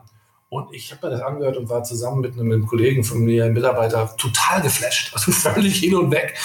Und 0.52 0.74
ich 0.74 0.90
habe 0.90 1.06
mir 1.06 1.12
das 1.12 1.22
angehört 1.22 1.56
und 1.58 1.68
war 1.68 1.84
zusammen 1.84 2.22
mit 2.22 2.36
einem, 2.36 2.66
Kollegen 2.66 3.04
von 3.04 3.20
mir, 3.20 3.44
einem 3.44 3.54
Mitarbeiter, 3.54 4.16
total 4.16 4.60
geflasht, 4.60 5.12
also 5.14 5.30
völlig 5.30 5.78
hin 5.78 5.94
und 5.94 6.10
weg. 6.10 6.36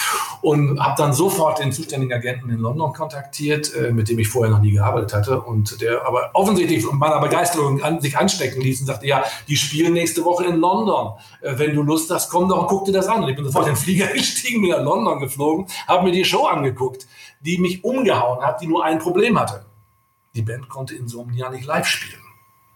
Und 0.42 0.78
habe 0.78 0.94
dann 0.96 1.12
sofort 1.12 1.58
den 1.58 1.72
zuständigen 1.72 2.14
Agenten 2.14 2.48
in 2.50 2.60
London 2.60 2.92
kontaktiert, 2.92 3.74
äh, 3.74 3.90
mit 3.90 4.08
dem 4.08 4.20
ich 4.20 4.28
vorher 4.28 4.54
noch 4.54 4.60
nie 4.60 4.70
gearbeitet 4.70 5.12
hatte. 5.12 5.40
Und 5.40 5.82
der 5.82 6.06
aber 6.06 6.30
offensichtlich 6.34 6.84
von 6.84 6.98
meiner 6.98 7.18
Begeisterung 7.18 7.82
an, 7.82 8.00
sich 8.00 8.16
anstecken 8.16 8.60
ließ 8.60 8.80
und 8.80 8.86
sagte, 8.86 9.08
ja, 9.08 9.24
die 9.48 9.56
spielen 9.56 9.94
nächste 9.94 10.24
Woche 10.24 10.44
in 10.44 10.60
London. 10.60 11.14
Äh, 11.40 11.58
wenn 11.58 11.74
du 11.74 11.82
Lust 11.82 12.08
hast, 12.12 12.30
komm 12.30 12.48
doch 12.48 12.62
und 12.62 12.68
guck 12.68 12.84
dir 12.84 12.92
das 12.92 13.08
an. 13.08 13.24
Und 13.24 13.28
ich 13.28 13.34
bin 13.34 13.44
sofort 13.44 13.66
in 13.66 13.72
den 13.72 13.76
Flieger 13.76 14.06
gestiegen, 14.14 14.62
bin 14.62 14.70
nach 14.70 14.84
London 14.84 15.18
geflogen, 15.18 15.66
habe 15.88 16.04
mir 16.04 16.12
die 16.12 16.24
Show 16.24 16.44
angeguckt, 16.46 17.08
die 17.40 17.58
mich 17.58 17.82
umgehauen 17.82 18.40
hat, 18.40 18.60
die 18.60 18.68
nur 18.68 18.84
ein 18.84 19.00
Problem 19.00 19.36
hatte. 19.36 19.66
Die 20.36 20.42
Band 20.42 20.68
konnte 20.68 20.94
Insomnia 20.94 21.50
nicht 21.50 21.66
live 21.66 21.88
spielen. 21.88 22.25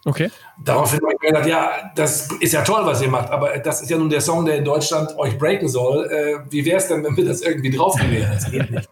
Okay. 0.04 0.30
Daraufhin 0.58 1.00
habe 1.02 1.12
ich 1.14 1.20
gedacht, 1.20 1.46
ja, 1.46 1.92
das 1.94 2.28
ist 2.40 2.52
ja 2.52 2.62
toll, 2.62 2.82
was 2.84 3.02
ihr 3.02 3.08
macht, 3.08 3.30
aber 3.30 3.58
das 3.58 3.82
ist 3.82 3.90
ja 3.90 3.98
nun 3.98 4.08
der 4.08 4.20
Song, 4.20 4.46
der 4.46 4.56
in 4.56 4.64
Deutschland 4.64 5.16
euch 5.18 5.38
breaken 5.38 5.68
soll. 5.68 6.06
Äh, 6.10 6.50
wie 6.50 6.64
wäre 6.64 6.78
es 6.78 6.88
denn, 6.88 7.04
wenn 7.04 7.16
wir 7.16 7.26
das 7.26 7.42
irgendwie 7.42 7.70
draufnehmen? 7.70 8.28
Das 8.32 8.50
geht 8.50 8.70
nicht. 8.70 8.88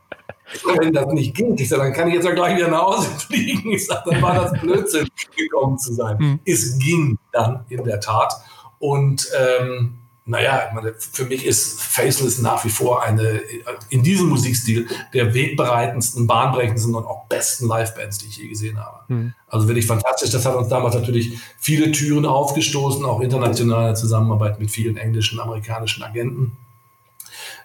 wenn 0.78 0.92
das 0.92 1.06
nicht 1.12 1.34
ging, 1.34 1.56
ich 1.58 1.68
sage, 1.68 1.82
dann 1.82 1.92
kann 1.92 2.08
ich 2.08 2.14
jetzt 2.14 2.24
ja 2.24 2.32
gleich 2.32 2.56
wieder 2.56 2.68
nach 2.68 2.82
Hause 2.82 3.08
fliegen. 3.26 3.72
Ich 3.72 3.86
sage, 3.86 4.10
dann 4.10 4.22
war 4.22 4.34
das 4.34 4.60
Blödsinn, 4.60 5.08
gekommen 5.36 5.78
zu 5.78 5.94
sein. 5.94 6.18
Hm. 6.18 6.40
Es 6.44 6.78
ging 6.78 7.18
dann 7.32 7.64
in 7.68 7.84
der 7.84 8.00
Tat. 8.00 8.34
Und 8.78 9.28
ähm, 9.38 9.98
naja, 10.28 10.70
für 10.98 11.24
mich 11.24 11.46
ist 11.46 11.80
Faceless 11.80 12.38
nach 12.38 12.62
wie 12.62 12.68
vor 12.68 13.02
eine, 13.02 13.40
in 13.88 14.02
diesem 14.02 14.28
Musikstil, 14.28 14.86
der 15.14 15.32
wegbereitendsten, 15.32 16.26
bahnbrechendsten 16.26 16.94
und 16.94 17.06
auch 17.06 17.24
besten 17.28 17.66
Livebands, 17.66 18.18
die 18.18 18.26
ich 18.26 18.36
je 18.36 18.48
gesehen 18.48 18.78
habe. 18.78 19.00
Mhm. 19.08 19.34
Also 19.46 19.68
wirklich 19.68 19.86
fantastisch. 19.86 20.28
Das 20.30 20.44
hat 20.44 20.54
uns 20.54 20.68
damals 20.68 20.94
natürlich 20.94 21.38
viele 21.58 21.92
Türen 21.92 22.26
aufgestoßen, 22.26 23.04
auch 23.06 23.20
internationale 23.20 23.94
Zusammenarbeit 23.94 24.60
mit 24.60 24.70
vielen 24.70 24.98
englischen, 24.98 25.40
amerikanischen 25.40 26.02
Agenten. 26.02 26.58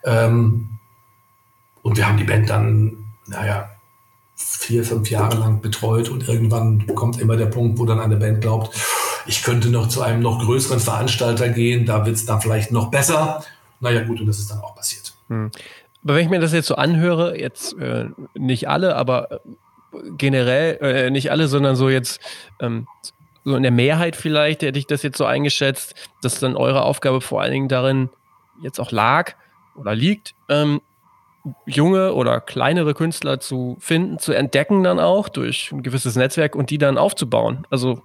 Ähm, 0.05 0.79
und 1.81 1.97
wir 1.97 2.07
haben 2.07 2.17
die 2.17 2.23
Band 2.23 2.49
dann, 2.49 3.07
naja, 3.27 3.71
vier, 4.35 4.85
fünf 4.85 5.09
Jahre 5.09 5.37
lang 5.37 5.59
betreut 5.59 6.07
und 6.07 6.29
irgendwann 6.29 6.87
kommt 6.95 7.19
immer 7.19 7.35
der 7.35 7.47
Punkt, 7.47 7.77
wo 7.77 7.85
dann 7.85 7.99
eine 7.99 8.15
Band 8.15 8.39
glaubt, 8.39 8.73
ich 9.25 9.43
könnte 9.43 9.69
noch 9.69 9.87
zu 9.87 10.01
einem 10.01 10.21
noch 10.21 10.39
größeren 10.39 10.79
Veranstalter 10.79 11.49
gehen, 11.49 11.85
da 11.85 12.05
wird 12.05 12.15
es 12.15 12.25
dann 12.25 12.41
vielleicht 12.41 12.71
noch 12.71 12.91
besser. 12.91 13.43
Naja 13.79 14.03
gut, 14.03 14.19
und 14.21 14.27
das 14.27 14.39
ist 14.39 14.51
dann 14.51 14.59
auch 14.59 14.75
passiert. 14.75 15.13
Hm. 15.29 15.51
Aber 16.03 16.15
wenn 16.15 16.23
ich 16.23 16.29
mir 16.29 16.39
das 16.39 16.53
jetzt 16.53 16.67
so 16.67 16.75
anhöre, 16.75 17.39
jetzt 17.39 17.77
äh, 17.79 18.05
nicht 18.33 18.67
alle, 18.69 18.95
aber 18.95 19.31
äh, 19.31 19.37
generell, 20.17 20.77
äh, 20.81 21.09
nicht 21.09 21.31
alle, 21.31 21.47
sondern 21.47 21.75
so 21.75 21.89
jetzt 21.89 22.19
ähm, 22.59 22.87
so 23.45 23.55
in 23.55 23.63
der 23.63 23.71
Mehrheit 23.71 24.15
vielleicht, 24.15 24.61
hätte 24.61 24.79
ich 24.79 24.87
das 24.87 25.03
jetzt 25.03 25.17
so 25.17 25.25
eingeschätzt, 25.25 25.95
dass 26.21 26.39
dann 26.39 26.55
eure 26.55 26.83
Aufgabe 26.83 27.21
vor 27.21 27.41
allen 27.41 27.51
Dingen 27.51 27.67
darin 27.67 28.09
jetzt 28.61 28.79
auch 28.79 28.91
lag 28.91 29.33
oder 29.75 29.95
liegt, 29.95 30.35
ähm, 30.49 30.81
junge 31.65 32.13
oder 32.13 32.39
kleinere 32.39 32.93
Künstler 32.93 33.39
zu 33.39 33.75
finden, 33.79 34.17
zu 34.17 34.31
entdecken 34.31 34.83
dann 34.83 34.99
auch 34.99 35.27
durch 35.27 35.71
ein 35.71 35.83
gewisses 35.83 36.15
Netzwerk 36.15 36.55
und 36.55 36.69
die 36.69 36.77
dann 36.77 36.97
aufzubauen. 36.97 37.67
Also 37.69 38.01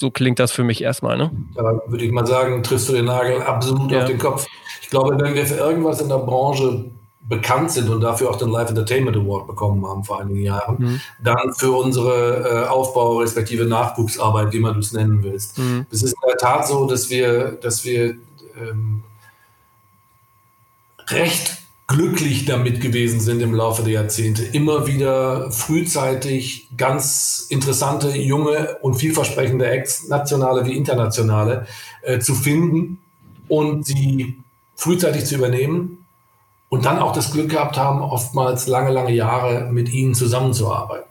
so 0.00 0.10
klingt 0.10 0.38
das 0.38 0.50
für 0.50 0.64
mich 0.64 0.82
erstmal, 0.82 1.18
ne? 1.18 1.30
Da 1.54 1.62
würde 1.86 2.04
ich 2.04 2.10
mal 2.10 2.26
sagen, 2.26 2.62
triffst 2.62 2.88
du 2.88 2.94
den 2.94 3.04
Nagel 3.04 3.42
absolut 3.42 3.92
ja. 3.92 4.00
auf 4.00 4.04
den 4.06 4.18
Kopf. 4.18 4.46
Ich 4.80 4.88
glaube, 4.88 5.16
wenn 5.20 5.34
wir 5.34 5.46
für 5.46 5.56
irgendwas 5.56 6.00
in 6.00 6.08
der 6.08 6.18
Branche 6.18 6.86
bekannt 7.20 7.70
sind 7.70 7.88
und 7.90 8.00
dafür 8.00 8.30
auch 8.30 8.36
den 8.36 8.48
Live 8.48 8.70
Entertainment 8.70 9.16
Award 9.16 9.46
bekommen 9.46 9.86
haben 9.86 10.02
vor 10.02 10.20
einigen 10.20 10.40
Jahren, 10.40 10.76
mhm. 10.78 11.00
dann 11.22 11.52
für 11.54 11.70
unsere 11.70 12.64
äh, 12.64 12.68
Aufbau 12.68 13.18
respektive 13.18 13.66
Nachwuchsarbeit, 13.66 14.52
wie 14.52 14.58
man 14.58 14.78
es 14.78 14.92
nennen 14.92 15.22
willst. 15.22 15.58
Mhm. 15.58 15.86
Es 15.92 16.02
ist 16.02 16.14
in 16.14 16.28
der 16.28 16.38
Tat 16.38 16.66
so, 16.66 16.86
dass 16.86 17.10
wir, 17.10 17.52
dass 17.60 17.84
wir 17.84 18.16
ähm, 18.58 19.04
recht 21.08 21.59
glücklich 21.90 22.44
damit 22.44 22.80
gewesen 22.80 23.18
sind 23.18 23.42
im 23.42 23.52
Laufe 23.52 23.82
der 23.82 23.92
Jahrzehnte, 23.92 24.44
immer 24.44 24.86
wieder 24.86 25.50
frühzeitig 25.50 26.68
ganz 26.76 27.46
interessante, 27.48 28.16
junge 28.16 28.76
und 28.80 28.94
vielversprechende 28.94 29.68
Acts, 29.68 30.06
nationale 30.06 30.64
wie 30.66 30.76
internationale, 30.76 31.66
äh, 32.02 32.20
zu 32.20 32.36
finden 32.36 32.98
und 33.48 33.86
sie 33.86 34.38
frühzeitig 34.76 35.24
zu 35.24 35.34
übernehmen 35.34 36.06
und 36.68 36.84
dann 36.84 37.00
auch 37.00 37.12
das 37.12 37.32
Glück 37.32 37.50
gehabt 37.50 37.76
haben, 37.76 38.02
oftmals 38.02 38.68
lange, 38.68 38.92
lange 38.92 39.12
Jahre 39.12 39.68
mit 39.72 39.88
ihnen 39.88 40.14
zusammenzuarbeiten. 40.14 41.10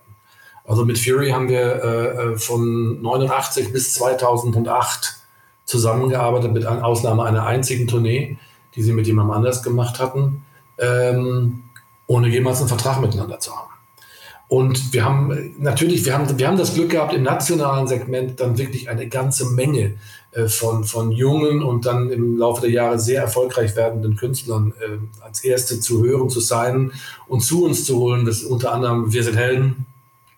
Also 0.66 0.86
mit 0.86 0.98
Fury 0.98 1.32
haben 1.32 1.50
wir 1.50 1.84
äh, 1.84 2.34
äh 2.34 2.38
von 2.38 3.02
89 3.02 3.74
bis 3.74 3.96
2008 3.96 5.18
zusammengearbeitet, 5.66 6.54
mit 6.54 6.66
Ausnahme 6.66 7.26
einer 7.26 7.46
einzigen 7.46 7.86
Tournee, 7.86 8.38
die 8.76 8.82
sie 8.82 8.94
mit 8.94 9.08
jemandem 9.08 9.36
anders 9.36 9.62
gemacht 9.62 10.00
hatten 10.00 10.46
ähm, 10.80 11.64
ohne 12.08 12.28
jemals 12.28 12.60
einen 12.60 12.70
Vertrag 12.70 13.02
miteinander 13.02 13.40
zu 13.40 13.56
haben. 13.56 13.70
Und 14.48 14.94
wir 14.94 15.06
haben 15.06 15.54
natürlich, 15.60 16.06
wir 16.06 16.16
haben, 16.16 16.40
wir 16.40 16.48
haben 16.48 16.58
das 16.58 16.74
Glück 16.74 16.90
gehabt, 16.90 17.14
im 17.14 17.22
nationalen 17.22 17.88
Segment 17.88 18.40
dann 18.40 18.58
wirklich 18.58 18.90
eine 18.90 19.08
ganze 19.08 19.46
Menge 19.52 19.94
äh, 20.32 20.48
von, 20.48 20.86
von 20.86 21.12
jungen 21.12 21.62
und 21.62 21.86
dann 21.86 22.10
im 22.10 22.36
Laufe 22.36 22.62
der 22.62 22.72
Jahre 22.72 23.00
sehr 23.00 23.22
erfolgreich 23.22 23.76
werdenden 23.76 24.16
Künstlern 24.16 24.74
äh, 24.80 25.24
als 25.24 25.44
erste 25.44 25.80
zu 25.80 26.04
hören, 26.04 26.32
zu 26.32 26.40
sein 26.40 26.92
und 27.28 27.42
zu 27.42 27.64
uns 27.64 27.86
zu 27.86 27.98
holen. 27.98 28.26
Das 28.26 28.42
unter 28.42 28.74
anderem 28.74 29.14
Wir 29.14 29.24
sind 29.24 29.38
Helden, 29.38 29.86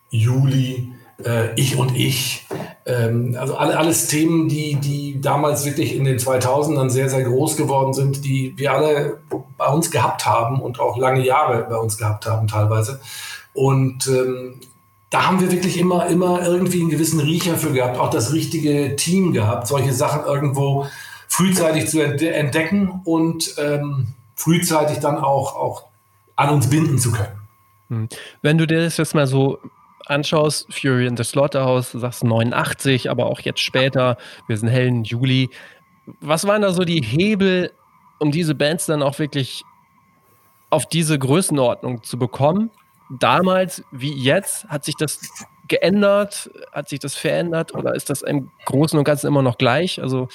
Juli, 0.09 0.89
äh, 1.25 1.53
Ich 1.55 1.77
und 1.77 1.95
Ich. 1.95 2.45
Ähm, 2.85 3.35
also 3.39 3.55
alle, 3.55 3.77
alles 3.77 4.07
Themen, 4.07 4.47
die, 4.47 4.75
die 4.75 5.21
damals 5.21 5.65
wirklich 5.65 5.95
in 5.95 6.03
den 6.03 6.17
2000ern 6.17 6.89
sehr, 6.89 7.09
sehr 7.09 7.23
groß 7.23 7.57
geworden 7.57 7.93
sind, 7.93 8.25
die 8.25 8.53
wir 8.57 8.73
alle 8.73 9.19
bei 9.57 9.67
uns 9.67 9.91
gehabt 9.91 10.25
haben 10.25 10.61
und 10.61 10.79
auch 10.79 10.97
lange 10.97 11.25
Jahre 11.25 11.65
bei 11.69 11.77
uns 11.77 11.97
gehabt 11.97 12.25
haben 12.25 12.47
teilweise. 12.47 12.99
Und 13.53 14.07
ähm, 14.07 14.55
da 15.09 15.27
haben 15.27 15.41
wir 15.41 15.51
wirklich 15.51 15.77
immer, 15.77 16.07
immer 16.07 16.41
irgendwie 16.45 16.81
einen 16.81 16.89
gewissen 16.89 17.19
Riecher 17.19 17.57
für 17.57 17.73
gehabt, 17.73 17.99
auch 17.99 18.09
das 18.09 18.33
richtige 18.33 18.95
Team 18.95 19.33
gehabt, 19.33 19.67
solche 19.67 19.93
Sachen 19.93 20.25
irgendwo 20.25 20.87
frühzeitig 21.27 21.87
zu 21.87 22.01
entdecken 22.01 23.01
und 23.03 23.55
ähm, 23.57 24.07
frühzeitig 24.35 24.99
dann 24.99 25.17
auch, 25.17 25.55
auch 25.55 25.85
an 26.35 26.49
uns 26.49 26.69
binden 26.69 26.97
zu 26.97 27.11
können. 27.11 27.41
Hm. 27.89 28.09
Wenn 28.41 28.57
du 28.57 28.65
dir 28.65 28.83
das 28.83 28.97
jetzt 28.97 29.13
mal 29.13 29.27
so 29.27 29.59
anschaust, 30.07 30.73
Fury 30.73 31.07
in 31.07 31.17
the 31.17 31.23
Slaughterhouse, 31.23 31.91
sagst 31.91 32.23
89, 32.23 33.09
aber 33.09 33.27
auch 33.27 33.39
jetzt 33.41 33.59
später, 33.59 34.17
wir 34.47 34.57
sind 34.57 34.69
hellen 34.69 35.03
Juli. 35.03 35.49
Was 36.19 36.47
waren 36.47 36.61
da 36.61 36.73
so 36.73 36.83
die 36.83 37.01
Hebel, 37.01 37.71
um 38.19 38.31
diese 38.31 38.55
Bands 38.55 38.85
dann 38.85 39.03
auch 39.03 39.19
wirklich 39.19 39.63
auf 40.69 40.87
diese 40.87 41.17
Größenordnung 41.17 42.03
zu 42.03 42.17
bekommen? 42.17 42.71
Damals 43.19 43.83
wie 43.91 44.13
jetzt, 44.13 44.65
hat 44.65 44.85
sich 44.85 44.95
das 44.95 45.19
geändert? 45.67 46.49
Hat 46.71 46.89
sich 46.89 46.99
das 46.99 47.15
verändert 47.15 47.73
oder 47.73 47.95
ist 47.95 48.09
das 48.09 48.21
im 48.21 48.51
Großen 48.65 48.97
und 48.97 49.05
Ganzen 49.05 49.27
immer 49.27 49.41
noch 49.41 49.57
gleich? 49.57 50.01
Also 50.01 50.29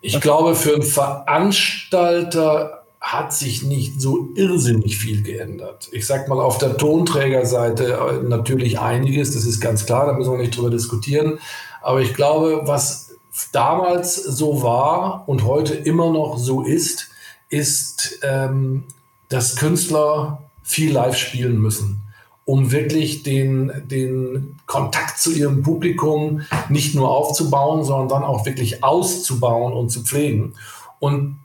ich 0.00 0.20
glaube, 0.20 0.54
für 0.54 0.74
einen 0.74 0.82
Veranstalter 0.82 2.77
hat 3.00 3.32
sich 3.32 3.62
nicht 3.62 4.00
so 4.00 4.28
irrsinnig 4.34 4.98
viel 4.98 5.22
geändert. 5.22 5.88
Ich 5.92 6.06
sag 6.06 6.28
mal, 6.28 6.40
auf 6.40 6.58
der 6.58 6.76
Tonträgerseite 6.76 7.92
äh, 7.92 8.28
natürlich 8.28 8.80
einiges, 8.80 9.32
das 9.32 9.44
ist 9.44 9.60
ganz 9.60 9.86
klar, 9.86 10.06
da 10.06 10.12
müssen 10.12 10.32
wir 10.32 10.38
nicht 10.38 10.56
drüber 10.56 10.70
diskutieren. 10.70 11.38
Aber 11.80 12.00
ich 12.00 12.14
glaube, 12.14 12.62
was 12.64 13.14
damals 13.52 14.16
so 14.16 14.62
war 14.62 15.24
und 15.28 15.44
heute 15.44 15.74
immer 15.74 16.10
noch 16.10 16.38
so 16.38 16.62
ist, 16.62 17.10
ist, 17.48 18.18
ähm, 18.22 18.84
dass 19.28 19.56
Künstler 19.56 20.42
viel 20.62 20.92
live 20.92 21.16
spielen 21.16 21.60
müssen, 21.60 22.00
um 22.44 22.72
wirklich 22.72 23.22
den, 23.22 23.72
den 23.86 24.56
Kontakt 24.66 25.18
zu 25.18 25.30
ihrem 25.30 25.62
Publikum 25.62 26.42
nicht 26.68 26.94
nur 26.94 27.10
aufzubauen, 27.10 27.84
sondern 27.84 28.08
dann 28.08 28.24
auch 28.24 28.44
wirklich 28.44 28.82
auszubauen 28.82 29.72
und 29.72 29.90
zu 29.90 30.02
pflegen. 30.02 30.54
Und 30.98 31.38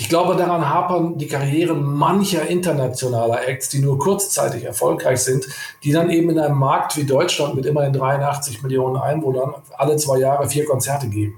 ich 0.00 0.08
glaube, 0.08 0.34
daran 0.34 0.66
hapern 0.66 1.18
die 1.18 1.28
Karrieren 1.28 1.82
mancher 1.82 2.48
internationaler 2.48 3.46
Acts, 3.46 3.68
die 3.68 3.80
nur 3.80 3.98
kurzzeitig 3.98 4.64
erfolgreich 4.64 5.20
sind, 5.20 5.46
die 5.84 5.92
dann 5.92 6.08
eben 6.08 6.30
in 6.30 6.38
einem 6.38 6.56
Markt 6.56 6.96
wie 6.96 7.04
Deutschland 7.04 7.54
mit 7.54 7.66
immerhin 7.66 7.92
83 7.92 8.62
Millionen 8.62 8.96
Einwohnern 8.96 9.56
alle 9.76 9.96
zwei 9.96 10.18
Jahre 10.18 10.48
vier 10.48 10.64
Konzerte 10.64 11.06
geben. 11.08 11.34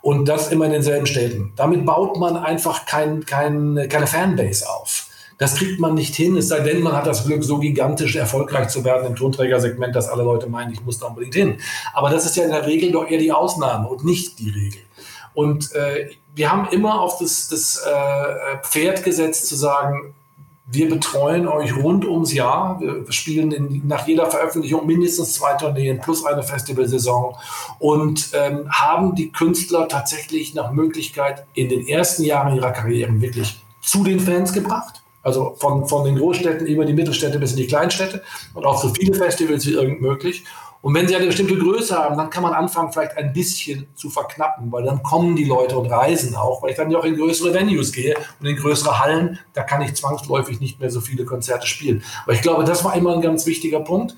Und 0.00 0.28
das 0.28 0.50
immer 0.50 0.64
in 0.64 0.72
denselben 0.72 1.06
Städten. 1.06 1.52
Damit 1.54 1.86
baut 1.86 2.18
man 2.18 2.36
einfach 2.36 2.86
kein, 2.86 3.24
kein, 3.24 3.86
keine 3.88 4.08
Fanbase 4.08 4.68
auf. 4.68 5.06
Das 5.38 5.54
kriegt 5.54 5.78
man 5.78 5.94
nicht 5.94 6.16
hin, 6.16 6.36
es 6.36 6.48
sei 6.48 6.58
denn, 6.58 6.82
man 6.82 6.94
hat 6.94 7.06
das 7.06 7.24
Glück, 7.24 7.44
so 7.44 7.58
gigantisch 7.58 8.16
erfolgreich 8.16 8.66
zu 8.66 8.84
werden 8.84 9.06
im 9.06 9.14
Tonträgersegment, 9.14 9.94
dass 9.94 10.08
alle 10.08 10.24
Leute 10.24 10.48
meinen, 10.48 10.72
ich 10.72 10.84
muss 10.84 10.98
da 10.98 11.06
unbedingt 11.06 11.36
hin. 11.36 11.58
Aber 11.94 12.10
das 12.10 12.26
ist 12.26 12.34
ja 12.34 12.42
in 12.42 12.50
der 12.50 12.66
Regel 12.66 12.90
doch 12.90 13.08
eher 13.08 13.18
die 13.18 13.30
Ausnahme 13.30 13.88
und 13.88 14.04
nicht 14.04 14.40
die 14.40 14.50
Regel. 14.50 14.80
Und 15.34 15.72
äh, 15.74 16.10
wir 16.34 16.50
haben 16.50 16.68
immer 16.70 17.00
auf 17.00 17.18
das, 17.18 17.48
das 17.48 17.76
äh, 17.76 18.58
Pferd 18.62 19.04
gesetzt 19.04 19.46
zu 19.46 19.56
sagen, 19.56 20.14
Wir 20.72 20.88
betreuen 20.88 21.48
euch 21.48 21.76
rund 21.76 22.06
ums 22.06 22.32
Jahr. 22.32 22.80
Wir 22.80 23.04
spielen 23.10 23.52
in, 23.52 23.82
nach 23.86 24.06
jeder 24.06 24.30
Veröffentlichung 24.30 24.86
mindestens 24.86 25.34
zwei 25.34 25.52
Tourneen 25.54 26.00
plus 26.00 26.24
eine 26.24 26.42
Festivalsaison 26.42 27.34
und 27.78 28.30
ähm, 28.32 28.70
haben 28.70 29.14
die 29.14 29.30
Künstler 29.32 29.86
tatsächlich 29.86 30.54
nach 30.54 30.72
Möglichkeit 30.72 31.44
in 31.52 31.68
den 31.68 31.86
ersten 31.86 32.22
Jahren 32.22 32.56
ihrer 32.56 32.70
Karriere 32.70 33.20
wirklich 33.20 33.60
zu 33.82 34.02
den 34.02 34.18
Fans 34.18 34.52
gebracht. 34.54 35.02
Also 35.22 35.54
von, 35.58 35.86
von 35.86 36.04
den 36.04 36.16
Großstädten 36.16 36.66
über 36.66 36.84
die 36.86 36.94
Mittelstädte 36.94 37.38
bis 37.38 37.50
in 37.50 37.58
die 37.58 37.66
Kleinstädte 37.66 38.22
und 38.54 38.64
auch 38.64 38.80
so 38.80 38.88
viele 38.88 39.14
Festivals 39.14 39.66
wie 39.66 39.72
irgend 39.72 40.00
möglich. 40.00 40.44
Und 40.82 40.94
wenn 40.94 41.06
sie 41.06 41.14
eine 41.14 41.26
bestimmte 41.26 41.56
Größe 41.56 41.96
haben, 41.96 42.16
dann 42.16 42.28
kann 42.28 42.42
man 42.42 42.52
anfangen, 42.52 42.92
vielleicht 42.92 43.16
ein 43.16 43.32
bisschen 43.32 43.86
zu 43.94 44.10
verknappen, 44.10 44.70
weil 44.72 44.82
dann 44.82 45.00
kommen 45.04 45.36
die 45.36 45.44
Leute 45.44 45.78
und 45.78 45.86
reisen 45.86 46.34
auch, 46.34 46.60
weil 46.60 46.70
ich 46.70 46.76
dann 46.76 46.90
ja 46.90 46.98
auch 46.98 47.04
in 47.04 47.16
größere 47.16 47.54
Venues 47.54 47.92
gehe 47.92 48.16
und 48.40 48.46
in 48.46 48.56
größere 48.56 48.98
Hallen, 48.98 49.38
da 49.54 49.62
kann 49.62 49.80
ich 49.80 49.94
zwangsläufig 49.94 50.58
nicht 50.58 50.80
mehr 50.80 50.90
so 50.90 51.00
viele 51.00 51.24
Konzerte 51.24 51.68
spielen. 51.68 52.02
Aber 52.24 52.32
ich 52.32 52.42
glaube, 52.42 52.64
das 52.64 52.84
war 52.84 52.96
immer 52.96 53.14
ein 53.14 53.20
ganz 53.22 53.46
wichtiger 53.46 53.78
Punkt. 53.78 54.16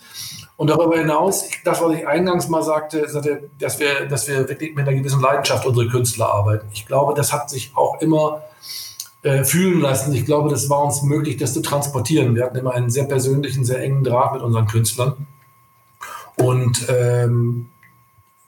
Und 0.56 0.70
darüber 0.70 0.96
hinaus, 0.96 1.48
das, 1.64 1.82
was 1.82 1.96
ich 1.96 2.06
eingangs 2.06 2.48
mal 2.48 2.62
sagte, 2.62 3.02
dass 3.58 3.78
wir, 3.78 4.06
dass 4.06 4.28
wir 4.28 4.48
wirklich 4.48 4.74
mit 4.74 4.88
einer 4.88 4.96
gewissen 4.96 5.20
Leidenschaft 5.20 5.66
unsere 5.66 5.88
Künstler 5.88 6.32
arbeiten. 6.32 6.66
Ich 6.72 6.86
glaube, 6.86 7.12
das 7.14 7.32
hat 7.32 7.50
sich 7.50 7.72
auch 7.74 8.00
immer 8.00 8.42
äh, 9.22 9.44
fühlen 9.44 9.80
lassen. 9.80 10.14
Ich 10.14 10.24
glaube, 10.24 10.48
das 10.48 10.70
war 10.70 10.84
uns 10.84 11.02
möglich, 11.02 11.36
das 11.36 11.52
zu 11.52 11.60
transportieren. 11.60 12.36
Wir 12.36 12.44
hatten 12.44 12.56
immer 12.56 12.72
einen 12.72 12.88
sehr 12.88 13.04
persönlichen, 13.04 13.64
sehr 13.64 13.80
engen 13.80 14.04
Draht 14.04 14.32
mit 14.32 14.42
unseren 14.42 14.66
Künstlern. 14.66 15.26
Und 16.36 16.86
ähm, 16.88 17.68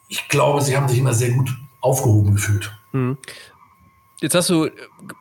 ich 0.09 0.29
glaube, 0.29 0.63
sie 0.63 0.77
haben 0.77 0.89
sich 0.89 0.99
immer 0.99 1.15
sehr 1.15 1.31
gut 1.31 1.55
aufgehoben 1.81 2.35
gefühlt. 2.35 2.73
Mhm. 2.93 3.19
Jetzt 4.23 4.35
hast 4.35 4.49
du 4.49 4.71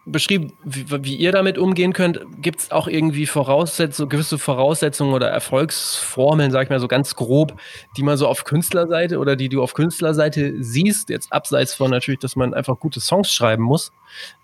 beschrieben, 0.05 0.53
wie, 0.63 0.85
wie 1.03 1.15
ihr 1.15 1.33
damit 1.33 1.57
umgehen 1.57 1.91
könnt. 1.91 2.21
Gibt 2.41 2.61
es 2.61 2.71
auch 2.71 2.87
irgendwie 2.87 3.25
Voraussetzungen, 3.25 4.09
gewisse 4.09 4.37
Voraussetzungen 4.37 5.13
oder 5.13 5.29
Erfolgsformeln, 5.29 6.49
sag 6.49 6.63
ich 6.63 6.69
mal 6.69 6.79
so 6.79 6.87
ganz 6.87 7.13
grob, 7.15 7.59
die 7.97 8.03
man 8.03 8.15
so 8.15 8.25
auf 8.25 8.45
Künstlerseite 8.45 9.19
oder 9.19 9.35
die 9.35 9.49
du 9.49 9.61
auf 9.61 9.73
Künstlerseite 9.73 10.63
siehst, 10.63 11.09
jetzt 11.09 11.33
abseits 11.33 11.73
von 11.73 11.91
natürlich, 11.91 12.21
dass 12.21 12.37
man 12.37 12.53
einfach 12.53 12.79
gute 12.79 13.01
Songs 13.01 13.33
schreiben 13.33 13.63
muss. 13.63 13.91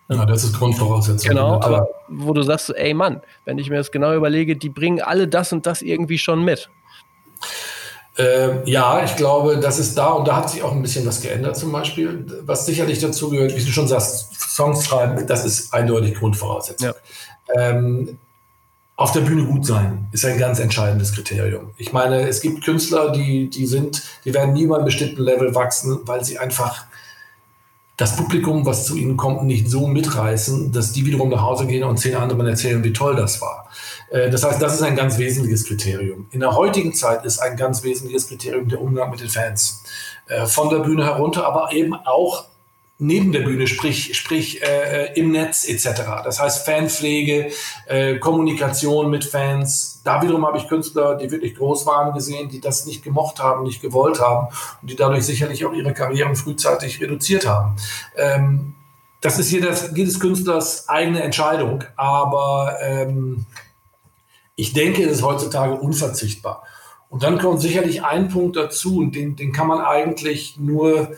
Ja, 0.09 0.25
das 0.25 0.43
ist 0.43 0.57
Grundvoraussetzung. 0.57 1.29
Genau, 1.29 1.61
aber 1.61 1.87
wo 2.09 2.33
du 2.33 2.43
sagst, 2.43 2.75
ey 2.75 2.93
Mann, 2.93 3.21
wenn 3.45 3.57
ich 3.57 3.69
mir 3.69 3.77
das 3.77 3.91
genau 3.91 4.13
überlege, 4.13 4.57
die 4.57 4.67
bringen 4.67 5.01
alle 5.01 5.29
das 5.29 5.53
und 5.53 5.65
das 5.65 5.81
irgendwie 5.81 6.17
schon 6.17 6.43
mit. 6.43 6.69
Äh, 8.17 8.69
ja, 8.69 9.03
ich 9.03 9.15
glaube, 9.15 9.57
das 9.57 9.79
ist 9.79 9.97
da 9.97 10.09
und 10.09 10.27
da 10.27 10.35
hat 10.37 10.49
sich 10.49 10.63
auch 10.63 10.73
ein 10.73 10.81
bisschen 10.81 11.05
was 11.05 11.21
geändert 11.21 11.55
zum 11.55 11.71
Beispiel. 11.71 12.25
Was 12.45 12.65
sicherlich 12.65 12.99
dazu 12.99 13.29
gehört, 13.29 13.55
wie 13.55 13.63
du 13.63 13.71
schon 13.71 13.87
sagst, 13.87 14.33
Songs 14.53 14.85
schreiben, 14.85 15.25
das 15.27 15.45
ist 15.45 15.73
eindeutig 15.73 16.15
Grundvoraussetzung. 16.15 16.89
Ja. 16.89 16.93
Ähm, 17.57 18.17
auf 18.97 19.13
der 19.13 19.21
Bühne 19.21 19.45
gut 19.45 19.65
sein 19.65 20.07
ist 20.11 20.25
ein 20.25 20.37
ganz 20.37 20.59
entscheidendes 20.59 21.13
Kriterium. 21.13 21.71
Ich 21.77 21.91
meine, 21.91 22.27
es 22.27 22.41
gibt 22.41 22.63
Künstler, 22.63 23.11
die, 23.11 23.49
die 23.49 23.65
sind, 23.65 24.03
die 24.25 24.33
werden 24.33 24.53
nie 24.53 24.67
mal 24.67 24.75
einem 24.75 24.85
bestimmten 24.85 25.23
Level 25.23 25.55
wachsen, 25.55 26.01
weil 26.03 26.23
sie 26.23 26.37
einfach 26.37 26.85
das 27.97 28.15
Publikum, 28.15 28.65
was 28.65 28.85
zu 28.85 28.95
ihnen 28.95 29.17
kommt, 29.17 29.43
nicht 29.43 29.69
so 29.69 29.87
mitreißen, 29.87 30.71
dass 30.71 30.91
die 30.91 31.05
wiederum 31.05 31.29
nach 31.29 31.41
Hause 31.41 31.65
gehen 31.65 31.83
und 31.83 31.97
zehn 31.97 32.15
anderen 32.15 32.45
erzählen, 32.47 32.83
wie 32.83 32.93
toll 32.93 33.15
das 33.15 33.41
war. 33.41 33.69
Äh, 34.11 34.29
das 34.29 34.43
heißt, 34.43 34.61
das 34.61 34.75
ist 34.75 34.81
ein 34.83 34.95
ganz 34.95 35.17
wesentliches 35.17 35.65
Kriterium. 35.65 36.27
In 36.31 36.41
der 36.41 36.55
heutigen 36.55 36.93
Zeit 36.93 37.25
ist 37.25 37.39
ein 37.39 37.57
ganz 37.57 37.83
wesentliches 37.83 38.27
Kriterium 38.27 38.69
der 38.69 38.81
Umgang 38.81 39.09
mit 39.09 39.21
den 39.21 39.29
Fans. 39.29 39.83
Äh, 40.27 40.45
von 40.45 40.69
der 40.69 40.79
Bühne 40.79 41.05
herunter, 41.05 41.45
aber 41.45 41.71
eben 41.73 41.93
auch 41.93 42.45
neben 42.99 43.31
der 43.31 43.39
Bühne, 43.39 43.65
sprich, 43.65 44.15
sprich 44.15 44.61
äh, 44.61 45.11
im 45.19 45.31
Netz 45.31 45.67
etc. 45.67 46.03
Das 46.23 46.39
heißt 46.39 46.65
Fanpflege, 46.65 47.51
äh, 47.87 48.19
Kommunikation 48.19 49.09
mit 49.09 49.25
Fans. 49.25 50.01
Da 50.03 50.21
wiederum 50.21 50.45
habe 50.45 50.59
ich 50.59 50.67
Künstler, 50.67 51.15
die 51.15 51.31
wirklich 51.31 51.55
groß 51.55 51.87
waren, 51.87 52.13
gesehen, 52.13 52.49
die 52.49 52.61
das 52.61 52.85
nicht 52.85 53.03
gemocht 53.03 53.39
haben, 53.39 53.63
nicht 53.63 53.81
gewollt 53.81 54.21
haben 54.21 54.49
und 54.81 54.91
die 54.91 54.95
dadurch 54.95 55.25
sicherlich 55.25 55.65
auch 55.65 55.73
ihre 55.73 55.93
Karrieren 55.93 56.35
frühzeitig 56.35 57.01
reduziert 57.01 57.47
haben. 57.47 57.75
Ähm, 58.15 58.75
das 59.19 59.39
ist 59.39 59.51
jedes, 59.51 59.91
jedes 59.95 60.19
Künstlers 60.19 60.87
eigene 60.87 61.23
Entscheidung, 61.23 61.83
aber 61.95 62.77
ähm, 62.81 63.45
ich 64.61 64.73
denke, 64.73 65.03
es 65.03 65.13
ist 65.13 65.23
heutzutage 65.23 65.73
unverzichtbar. 65.73 66.61
Und 67.09 67.23
dann 67.23 67.39
kommt 67.39 67.61
sicherlich 67.61 68.03
ein 68.03 68.29
Punkt 68.29 68.55
dazu, 68.55 68.99
und 68.99 69.15
den, 69.15 69.35
den 69.35 69.51
kann 69.51 69.65
man 69.65 69.81
eigentlich 69.81 70.57
nur, 70.59 71.13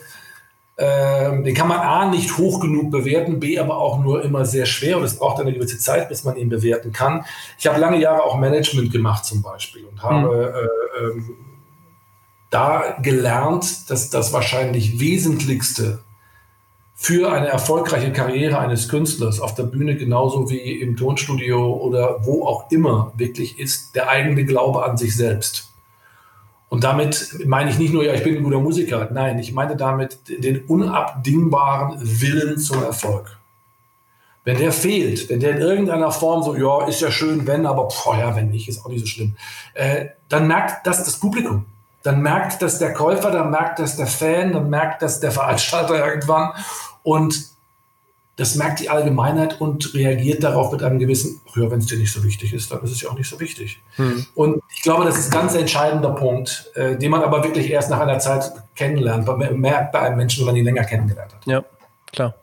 äh, 0.76 1.42
den 1.42 1.54
kann 1.54 1.68
man 1.68 1.78
A 1.78 2.08
nicht 2.08 2.38
hoch 2.38 2.58
genug 2.58 2.90
bewerten, 2.90 3.40
B 3.40 3.58
aber 3.58 3.76
auch 3.76 3.98
nur 3.98 4.24
immer 4.24 4.46
sehr 4.46 4.64
schwer 4.64 4.96
und 4.96 5.04
es 5.04 5.18
braucht 5.18 5.42
eine 5.42 5.52
gewisse 5.52 5.78
Zeit, 5.78 6.08
bis 6.08 6.24
man 6.24 6.36
ihn 6.36 6.48
bewerten 6.48 6.90
kann. 6.90 7.26
Ich 7.58 7.66
habe 7.66 7.78
lange 7.78 8.00
Jahre 8.00 8.22
auch 8.22 8.38
Management 8.38 8.90
gemacht 8.90 9.26
zum 9.26 9.42
Beispiel 9.42 9.84
und 9.84 10.02
habe 10.02 10.70
mhm. 11.02 11.04
äh, 11.04 11.20
äh, 11.20 11.34
da 12.48 12.96
gelernt, 13.02 13.90
dass 13.90 14.08
das 14.08 14.32
wahrscheinlich 14.32 15.00
Wesentlichste 15.00 15.98
für 16.94 17.32
eine 17.32 17.48
erfolgreiche 17.48 18.12
Karriere 18.12 18.58
eines 18.58 18.88
Künstlers 18.88 19.40
auf 19.40 19.54
der 19.54 19.64
Bühne 19.64 19.96
genauso 19.96 20.48
wie 20.48 20.80
im 20.80 20.96
Tonstudio 20.96 21.74
oder 21.74 22.24
wo 22.24 22.46
auch 22.46 22.70
immer 22.70 23.12
wirklich 23.16 23.58
ist 23.58 23.96
der 23.96 24.08
eigene 24.08 24.44
Glaube 24.44 24.84
an 24.84 24.96
sich 24.96 25.16
selbst. 25.16 25.70
Und 26.68 26.84
damit 26.84 27.36
meine 27.46 27.70
ich 27.70 27.78
nicht 27.78 27.92
nur, 27.92 28.04
ja, 28.04 28.14
ich 28.14 28.22
bin 28.22 28.36
ein 28.36 28.42
guter 28.42 28.60
Musiker. 28.60 29.08
Nein, 29.12 29.38
ich 29.38 29.52
meine 29.52 29.76
damit 29.76 30.18
den 30.28 30.64
unabdingbaren 30.64 31.98
Willen 32.00 32.58
zum 32.58 32.82
Erfolg. 32.82 33.38
Wenn 34.44 34.58
der 34.58 34.72
fehlt, 34.72 35.28
wenn 35.30 35.40
der 35.40 35.52
in 35.52 35.62
irgendeiner 35.62 36.10
Form 36.10 36.42
so, 36.42 36.56
ja, 36.56 36.86
ist 36.86 37.00
ja 37.00 37.10
schön, 37.10 37.46
wenn, 37.46 37.66
aber 37.66 37.88
boah, 37.88 38.16
ja, 38.18 38.36
wenn 38.36 38.50
nicht, 38.50 38.68
ist 38.68 38.84
auch 38.84 38.88
nicht 38.88 39.00
so 39.00 39.06
schlimm, 39.06 39.36
äh, 39.74 40.06
dann 40.28 40.46
merkt 40.46 40.86
das 40.86 41.04
das 41.04 41.18
Publikum 41.18 41.66
dann 42.04 42.20
merkt 42.20 42.62
das 42.62 42.78
der 42.78 42.92
Käufer, 42.92 43.30
dann 43.30 43.50
merkt 43.50 43.80
das 43.80 43.96
der 43.96 44.06
Fan, 44.06 44.52
dann 44.52 44.70
merkt 44.70 45.02
das 45.02 45.20
der 45.20 45.32
Veranstalter 45.32 46.06
irgendwann 46.06 46.52
und 47.02 47.54
das 48.36 48.56
merkt 48.56 48.80
die 48.80 48.90
Allgemeinheit 48.90 49.60
und 49.60 49.94
reagiert 49.94 50.42
darauf 50.42 50.72
mit 50.72 50.82
einem 50.82 50.98
gewissen, 50.98 51.40
ja, 51.54 51.70
wenn 51.70 51.78
es 51.78 51.86
dir 51.86 51.96
nicht 51.96 52.12
so 52.12 52.22
wichtig 52.24 52.52
ist, 52.52 52.70
dann 52.70 52.82
ist 52.82 52.90
es 52.90 53.00
ja 53.00 53.08
auch 53.08 53.16
nicht 53.16 53.28
so 53.28 53.38
wichtig. 53.38 53.80
Hm. 53.96 54.26
Und 54.34 54.60
ich 54.74 54.82
glaube, 54.82 55.04
das 55.04 55.16
ist 55.16 55.32
ein 55.32 55.40
ganz 55.40 55.54
entscheidender 55.54 56.10
Punkt, 56.10 56.70
äh, 56.74 56.96
den 56.96 57.10
man 57.10 57.22
aber 57.22 57.44
wirklich 57.44 57.70
erst 57.70 57.90
nach 57.90 58.00
einer 58.00 58.18
Zeit 58.18 58.52
kennenlernt, 58.74 59.26
man 59.26 59.60
merkt 59.60 59.92
bei 59.92 60.00
einem 60.00 60.16
Menschen, 60.16 60.40
wenn 60.40 60.46
man 60.46 60.56
ihn 60.56 60.64
länger 60.64 60.84
kennengelernt 60.84 61.32
hat. 61.32 61.46
Ja, 61.46 61.64
klar. 62.12 62.34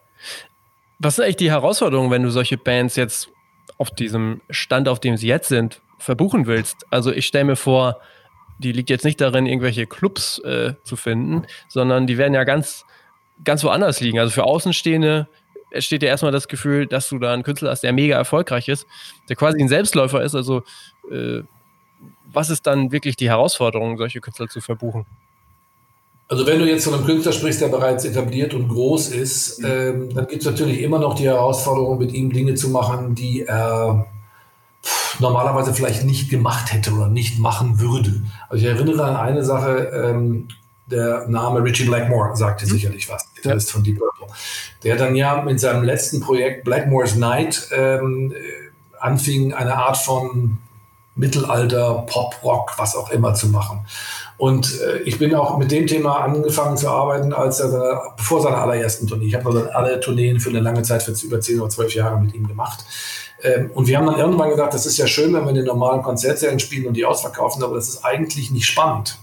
Was 0.98 1.18
ist 1.18 1.24
eigentlich 1.24 1.38
die 1.38 1.52
Herausforderung, 1.52 2.10
wenn 2.10 2.24
du 2.24 2.30
solche 2.30 2.58
Bands 2.58 2.96
jetzt 2.96 3.30
auf 3.78 3.92
diesem 3.92 4.42
Stand, 4.50 4.88
auf 4.88 5.00
dem 5.00 5.18
sie 5.18 5.28
jetzt 5.28 5.50
sind, 5.50 5.82
verbuchen 6.00 6.48
willst? 6.48 6.86
Also 6.90 7.12
ich 7.12 7.28
stelle 7.28 7.46
mir 7.46 7.56
vor, 7.58 8.00
die 8.62 8.72
liegt 8.72 8.90
jetzt 8.90 9.06
nicht 9.06 9.20
darin, 9.20 9.46
irgendwelche 9.46 9.88
Clubs 9.88 10.40
äh, 10.40 10.74
zu 10.84 10.96
finden, 10.96 11.44
sondern 11.68 12.08
die 12.08 12.18
werden 12.18 12.34
ja 12.34 12.44
ganz, 12.44 12.86
ganz 13.44 13.64
woanders 13.64 14.00
liegen. 14.00 14.20
Also 14.20 14.32
für 14.32 14.44
Außenstehende 14.44 15.28
entsteht 15.72 16.04
ja 16.04 16.10
erstmal 16.10 16.32
das 16.32 16.48
Gefühl, 16.48 16.86
dass 16.88 17.10
du 17.10 17.20
da 17.20 17.34
einen 17.34 17.44
Künstler 17.44 17.72
hast, 17.72 17.82
der 17.82 17.94
mega 17.94 18.16
erfolgreich 18.16 18.68
ist, 18.68 18.86
der 19.30 19.36
quasi 19.36 19.60
ein 19.62 19.70
Selbstläufer 19.70 20.22
ist. 20.22 20.36
Also 20.36 20.64
äh, 21.12 21.42
was 22.26 22.50
ist 22.50 22.68
dann 22.68 22.92
wirklich 22.92 23.16
die 23.16 23.30
Herausforderung, 23.30 23.98
solche 23.98 24.22
Künstler 24.22 24.48
zu 24.48 24.62
verbuchen? 24.62 25.06
Also 26.28 26.48
wenn 26.48 26.60
du 26.60 26.66
jetzt 26.66 26.86
von 26.86 26.94
einem 26.94 27.06
Künstler 27.06 27.34
sprichst, 27.34 27.60
der 27.60 27.68
bereits 27.68 28.06
etabliert 28.06 28.54
und 28.54 28.70
groß 28.70 29.10
ist, 29.10 29.62
ähm, 29.66 30.14
dann 30.14 30.28
gibt 30.28 30.44
es 30.44 30.46
natürlich 30.46 30.82
immer 30.82 30.98
noch 30.98 31.14
die 31.16 31.26
Herausforderung, 31.26 31.98
mit 31.98 32.14
ihm 32.14 32.32
Dinge 32.32 32.54
zu 32.54 32.70
machen, 32.70 33.16
die 33.16 33.42
er 33.42 34.08
normalerweise 35.20 35.74
vielleicht 35.74 36.04
nicht 36.04 36.30
gemacht 36.30 36.74
hätte 36.74 36.92
oder 36.92 37.08
nicht 37.08 37.40
machen 37.40 37.80
würde. 37.80 38.24
Also 38.50 38.66
ich 38.66 38.72
erinnere 38.72 39.04
an 39.04 39.16
eine 39.16 39.44
Sache, 39.44 39.92
ähm, 39.94 40.48
der 40.88 41.28
Name 41.28 41.64
Richie 41.64 41.86
Blackmore 41.86 42.36
sagte 42.36 42.66
mhm. 42.66 42.70
sicherlich 42.70 43.10
was, 43.10 43.26
der 43.44 43.56
ist 43.56 43.72
von 43.72 43.84
Deep 43.84 44.00
Purple. 44.00 44.28
Der 44.84 44.98
dann 44.98 45.16
ja 45.16 45.42
mit 45.42 45.60
seinem 45.60 45.84
letzten 45.84 46.20
Projekt 46.20 46.66
Blackmore's 46.66 47.16
Night 47.16 47.70
ähm, 47.72 48.34
äh, 48.34 48.72
anfing, 49.00 49.54
eine 49.54 49.76
Art 49.76 49.98
von 49.98 50.58
Mittelalter, 51.16 52.06
Pop, 52.08 52.36
Rock, 52.44 52.74
was 52.78 52.96
auch 52.96 53.10
immer 53.12 53.34
zu 53.34 53.48
machen. 53.48 53.86
Und 54.38 54.80
äh, 54.82 55.00
ich 55.00 55.20
bin 55.20 55.36
auch 55.36 55.58
mit 55.58 55.72
dem 55.72 55.86
Thema 55.86 56.22
angefangen 56.22 56.78
zu 56.78 56.90
arbeiten, 56.90 57.34
als 57.34 57.60
er 57.60 57.70
seine, 57.70 58.02
bevor 58.18 58.42
seiner 58.42 58.58
allerersten 58.58 59.08
Tournee. 59.08 59.26
Ich 59.26 59.36
habe 59.36 59.46
also 59.46 59.70
alle 59.70 60.00
Tourneen 60.00 60.40
für 60.40 60.50
eine 60.50 60.62
lange 60.62 60.82
Zeit, 60.84 61.04
für 61.04 61.12
über 61.12 61.40
10 61.40 61.60
oder 61.60 61.70
12 61.70 61.96
Jahre 61.96 62.20
mit 62.20 62.34
ihm 62.34 62.48
gemacht. 62.48 62.86
Ähm, 63.44 63.72
und 63.74 63.88
wir 63.88 63.98
haben 63.98 64.06
dann 64.06 64.20
irgendwann 64.20 64.50
gesagt, 64.50 64.74
das 64.74 64.86
ist 64.86 64.98
ja 64.98 65.08
schön, 65.08 65.34
wenn 65.34 65.44
wir 65.44 65.50
in 65.50 65.56
den 65.56 65.66
normalen 65.66 66.02
Konzertsälen 66.02 66.60
spielen 66.60 66.88
und 66.88 66.94
die 66.94 67.06
ausverkaufen, 67.06 67.64
aber 67.64 67.76
das 67.76 67.90
ist 67.90 68.06
eigentlich 68.06 68.52
nicht 68.52 68.66
spannend. 68.66 69.20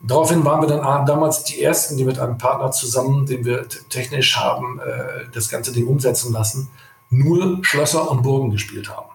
Und 0.00 0.10
daraufhin 0.10 0.44
waren 0.44 0.60
wir 0.60 0.68
dann 0.68 1.06
damals 1.06 1.44
die 1.44 1.62
Ersten, 1.62 1.96
die 1.96 2.04
mit 2.04 2.18
einem 2.18 2.38
Partner 2.38 2.70
zusammen, 2.70 3.26
den 3.26 3.44
wir 3.44 3.66
technisch 3.88 4.36
haben, 4.36 4.80
äh, 4.80 5.24
das 5.32 5.48
ganze 5.48 5.72
Ding 5.72 5.86
umsetzen 5.86 6.32
lassen, 6.32 6.70
nur 7.10 7.58
Schlösser 7.62 8.10
und 8.10 8.22
Burgen 8.22 8.50
gespielt 8.50 8.88
haben. 8.88 9.13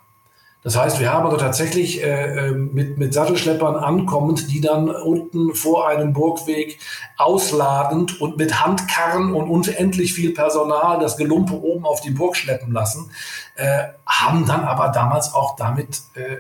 Das 0.62 0.78
heißt, 0.78 1.00
wir 1.00 1.14
haben 1.14 1.26
also 1.26 1.38
tatsächlich 1.38 2.04
äh, 2.04 2.50
ähm, 2.50 2.72
mit, 2.74 2.98
mit 2.98 3.14
Sattelschleppern 3.14 3.78
ankommend, 3.78 4.52
die 4.52 4.60
dann 4.60 4.90
unten 4.90 5.56
vor 5.56 5.88
einem 5.88 6.12
Burgweg 6.12 6.80
ausladend 7.16 8.20
und 8.20 8.36
mit 8.38 8.62
Handkarren 8.62 9.34
und 9.34 9.50
unendlich 9.50 10.14
viel 10.14 10.34
Personal 10.34 11.00
das 11.00 11.16
Gelumpe 11.16 11.54
oben 11.54 11.86
auf 11.86 12.02
die 12.02 12.12
Burg 12.12 12.36
schleppen 12.36 12.74
lassen, 12.74 13.10
äh, 13.56 13.84
haben 14.06 14.46
dann 14.46 14.66
aber 14.66 14.90
damals 14.90 15.34
auch 15.34 15.56
damit 15.56 16.02
äh, 16.16 16.38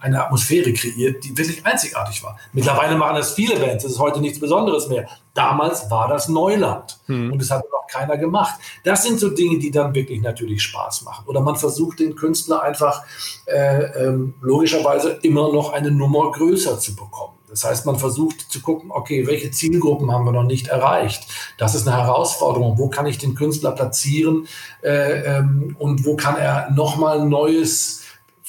eine 0.00 0.24
Atmosphäre 0.24 0.72
kreiert, 0.72 1.24
die 1.24 1.36
wirklich 1.36 1.64
einzigartig 1.64 2.22
war. 2.22 2.38
Mittlerweile 2.52 2.96
machen 2.96 3.16
das 3.16 3.34
viele 3.34 3.58
Bands, 3.58 3.82
das 3.82 3.92
ist 3.92 3.98
heute 3.98 4.20
nichts 4.20 4.38
Besonderes 4.38 4.88
mehr. 4.88 5.08
Damals 5.34 5.90
war 5.90 6.08
das 6.08 6.28
Neuland 6.28 6.98
hm. 7.06 7.32
und 7.32 7.40
es 7.40 7.50
hat 7.50 7.64
noch 7.72 7.86
keiner 7.86 8.16
gemacht. 8.16 8.54
Das 8.84 9.02
sind 9.02 9.18
so 9.18 9.30
Dinge, 9.30 9.58
die 9.58 9.70
dann 9.70 9.94
wirklich 9.94 10.20
natürlich 10.20 10.62
Spaß 10.62 11.02
machen. 11.02 11.24
Oder 11.26 11.40
man 11.40 11.56
versucht 11.56 12.00
den 12.00 12.16
Künstler 12.16 12.62
einfach 12.62 13.02
äh, 13.46 14.06
ähm, 14.06 14.34
logischerweise 14.40 15.18
immer 15.22 15.52
noch 15.52 15.72
eine 15.72 15.90
Nummer 15.90 16.30
größer 16.32 16.78
zu 16.78 16.94
bekommen. 16.94 17.34
Das 17.52 17.64
heißt, 17.64 17.84
man 17.84 17.98
versucht 17.98 18.50
zu 18.50 18.62
gucken, 18.62 18.90
okay, 18.90 19.26
welche 19.26 19.50
Zielgruppen 19.50 20.10
haben 20.10 20.24
wir 20.24 20.32
noch 20.32 20.42
nicht 20.42 20.68
erreicht? 20.68 21.26
Das 21.58 21.74
ist 21.74 21.86
eine 21.86 21.98
Herausforderung. 21.98 22.78
Wo 22.78 22.88
kann 22.88 23.04
ich 23.04 23.18
den 23.18 23.34
Künstler 23.34 23.72
platzieren 23.72 24.48
äh, 24.82 25.38
ähm, 25.38 25.76
und 25.78 26.06
wo 26.06 26.16
kann 26.16 26.38
er 26.38 26.70
nochmal 26.70 27.26
neues 27.26 28.01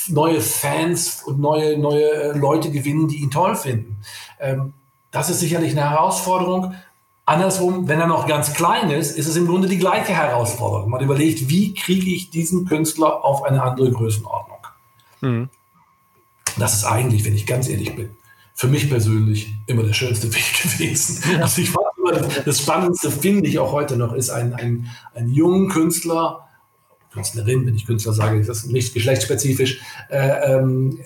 neue 0.09 0.41
Fans 0.41 1.23
und 1.23 1.39
neue, 1.39 1.77
neue 1.77 2.11
äh, 2.11 2.37
Leute 2.37 2.71
gewinnen, 2.71 3.07
die 3.07 3.17
ihn 3.17 3.31
toll 3.31 3.55
finden. 3.55 3.97
Ähm, 4.39 4.73
das 5.11 5.29
ist 5.29 5.39
sicherlich 5.39 5.71
eine 5.71 5.89
Herausforderung. 5.89 6.73
Andersrum, 7.25 7.87
wenn 7.87 7.99
er 7.99 8.07
noch 8.07 8.27
ganz 8.27 8.53
klein 8.53 8.89
ist, 8.89 9.17
ist 9.17 9.27
es 9.27 9.37
im 9.37 9.47
Grunde 9.47 9.69
die 9.69 9.77
gleiche 9.77 10.13
Herausforderung. 10.13 10.89
Man 10.89 11.01
überlegt, 11.01 11.47
wie 11.49 11.73
kriege 11.73 12.11
ich 12.11 12.31
diesen 12.31 12.65
Künstler 12.65 13.23
auf 13.23 13.43
eine 13.43 13.63
andere 13.63 13.91
Größenordnung? 13.91 14.57
Mhm. 15.21 15.49
Das 16.57 16.73
ist 16.73 16.83
eigentlich, 16.83 17.23
wenn 17.23 17.35
ich 17.35 17.45
ganz 17.45 17.69
ehrlich 17.69 17.95
bin, 17.95 18.09
für 18.53 18.67
mich 18.67 18.89
persönlich 18.89 19.53
immer 19.67 19.83
der 19.83 19.93
schönste 19.93 20.33
Weg 20.33 20.61
gewesen. 20.61 21.41
Also 21.41 21.61
ich 21.61 21.73
war 21.73 21.83
immer, 21.97 22.27
das 22.45 22.59
Spannendste 22.59 23.09
finde 23.09 23.47
ich 23.47 23.57
auch 23.59 23.71
heute 23.71 23.95
noch, 23.95 24.13
ist 24.13 24.29
ein, 24.29 24.53
ein, 24.53 24.89
ein 25.15 25.29
jungen 25.29 25.69
Künstler, 25.69 26.47
Künstlerin, 27.13 27.65
wenn 27.65 27.75
ich 27.75 27.85
Künstler 27.85 28.13
sage, 28.13 28.39
ist 28.39 28.49
das 28.49 28.65
nicht 28.65 28.93
geschlechtsspezifisch, 28.93 29.81
äh, 30.09 30.53
ähm, 30.53 30.99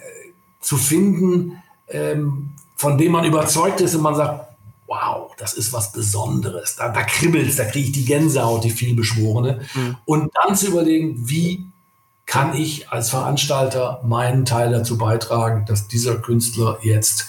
zu 0.59 0.77
finden, 0.77 1.61
ähm, 1.89 2.49
von 2.75 2.97
dem 2.97 3.11
man 3.11 3.25
überzeugt 3.25 3.81
ist 3.81 3.95
und 3.95 4.01
man 4.01 4.15
sagt, 4.15 4.47
wow, 4.87 5.31
das 5.37 5.53
ist 5.53 5.73
was 5.73 5.91
Besonderes, 5.91 6.77
da, 6.77 6.89
da 6.89 7.03
kribbelt 7.03 7.57
da 7.59 7.65
kriege 7.65 7.87
ich 7.87 7.91
die 7.91 8.05
Gänsehaut, 8.05 8.63
die 8.63 8.69
vielbeschworene. 8.69 9.61
Mhm. 9.73 9.97
Und 10.05 10.31
dann 10.33 10.55
zu 10.55 10.67
überlegen, 10.67 11.27
wie 11.27 11.67
kann 12.25 12.55
ich 12.55 12.89
als 12.89 13.09
Veranstalter 13.09 14.01
meinen 14.05 14.45
Teil 14.45 14.71
dazu 14.71 14.97
beitragen, 14.97 15.65
dass 15.65 15.87
dieser 15.87 16.17
Künstler 16.17 16.77
jetzt 16.81 17.27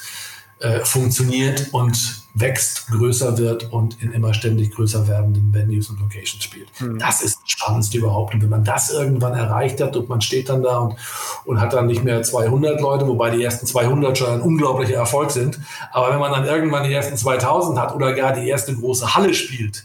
äh, 0.60 0.80
funktioniert 0.84 1.68
und 1.72 2.22
wächst, 2.34 2.88
größer 2.88 3.38
wird 3.38 3.72
und 3.72 4.02
in 4.02 4.12
immer 4.12 4.34
ständig 4.34 4.72
größer 4.72 5.06
werdenden 5.08 5.52
Venues 5.52 5.90
und 5.90 6.00
Locations 6.00 6.42
spielt. 6.42 6.68
Mhm. 6.80 6.98
Das 6.98 7.22
ist 7.22 7.40
das 7.42 7.50
Spannendste 7.50 7.98
überhaupt. 7.98 8.34
Und 8.34 8.42
wenn 8.42 8.48
man 8.48 8.64
das 8.64 8.90
irgendwann 8.90 9.34
erreicht 9.34 9.80
hat 9.80 9.96
und 9.96 10.08
man 10.08 10.20
steht 10.20 10.48
dann 10.48 10.62
da 10.62 10.78
und, 10.78 10.96
und 11.44 11.60
hat 11.60 11.72
dann 11.72 11.86
nicht 11.86 12.04
mehr 12.04 12.22
200 12.22 12.80
Leute, 12.80 13.06
wobei 13.06 13.30
die 13.30 13.42
ersten 13.42 13.66
200 13.66 14.16
schon 14.16 14.30
ein 14.30 14.40
unglaublicher 14.40 14.96
Erfolg 14.96 15.30
sind, 15.30 15.60
aber 15.92 16.12
wenn 16.12 16.20
man 16.20 16.32
dann 16.32 16.44
irgendwann 16.44 16.84
die 16.84 16.92
ersten 16.92 17.16
2000 17.16 17.78
hat 17.78 17.94
oder 17.94 18.12
gar 18.14 18.32
die 18.32 18.48
erste 18.48 18.74
große 18.74 19.14
Halle 19.14 19.34
spielt, 19.34 19.84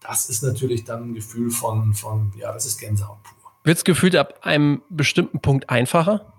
das 0.00 0.26
ist 0.26 0.42
natürlich 0.42 0.84
dann 0.84 1.10
ein 1.10 1.14
Gefühl 1.14 1.50
von, 1.50 1.94
von 1.94 2.32
ja, 2.36 2.52
das 2.52 2.66
ist 2.66 2.78
Gänsehaut 2.78 3.22
pur. 3.22 3.50
Wird 3.64 3.78
es 3.78 3.84
gefühlt 3.84 4.14
ab 4.14 4.40
einem 4.42 4.82
bestimmten 4.88 5.40
Punkt 5.40 5.70
einfacher? 5.70 6.32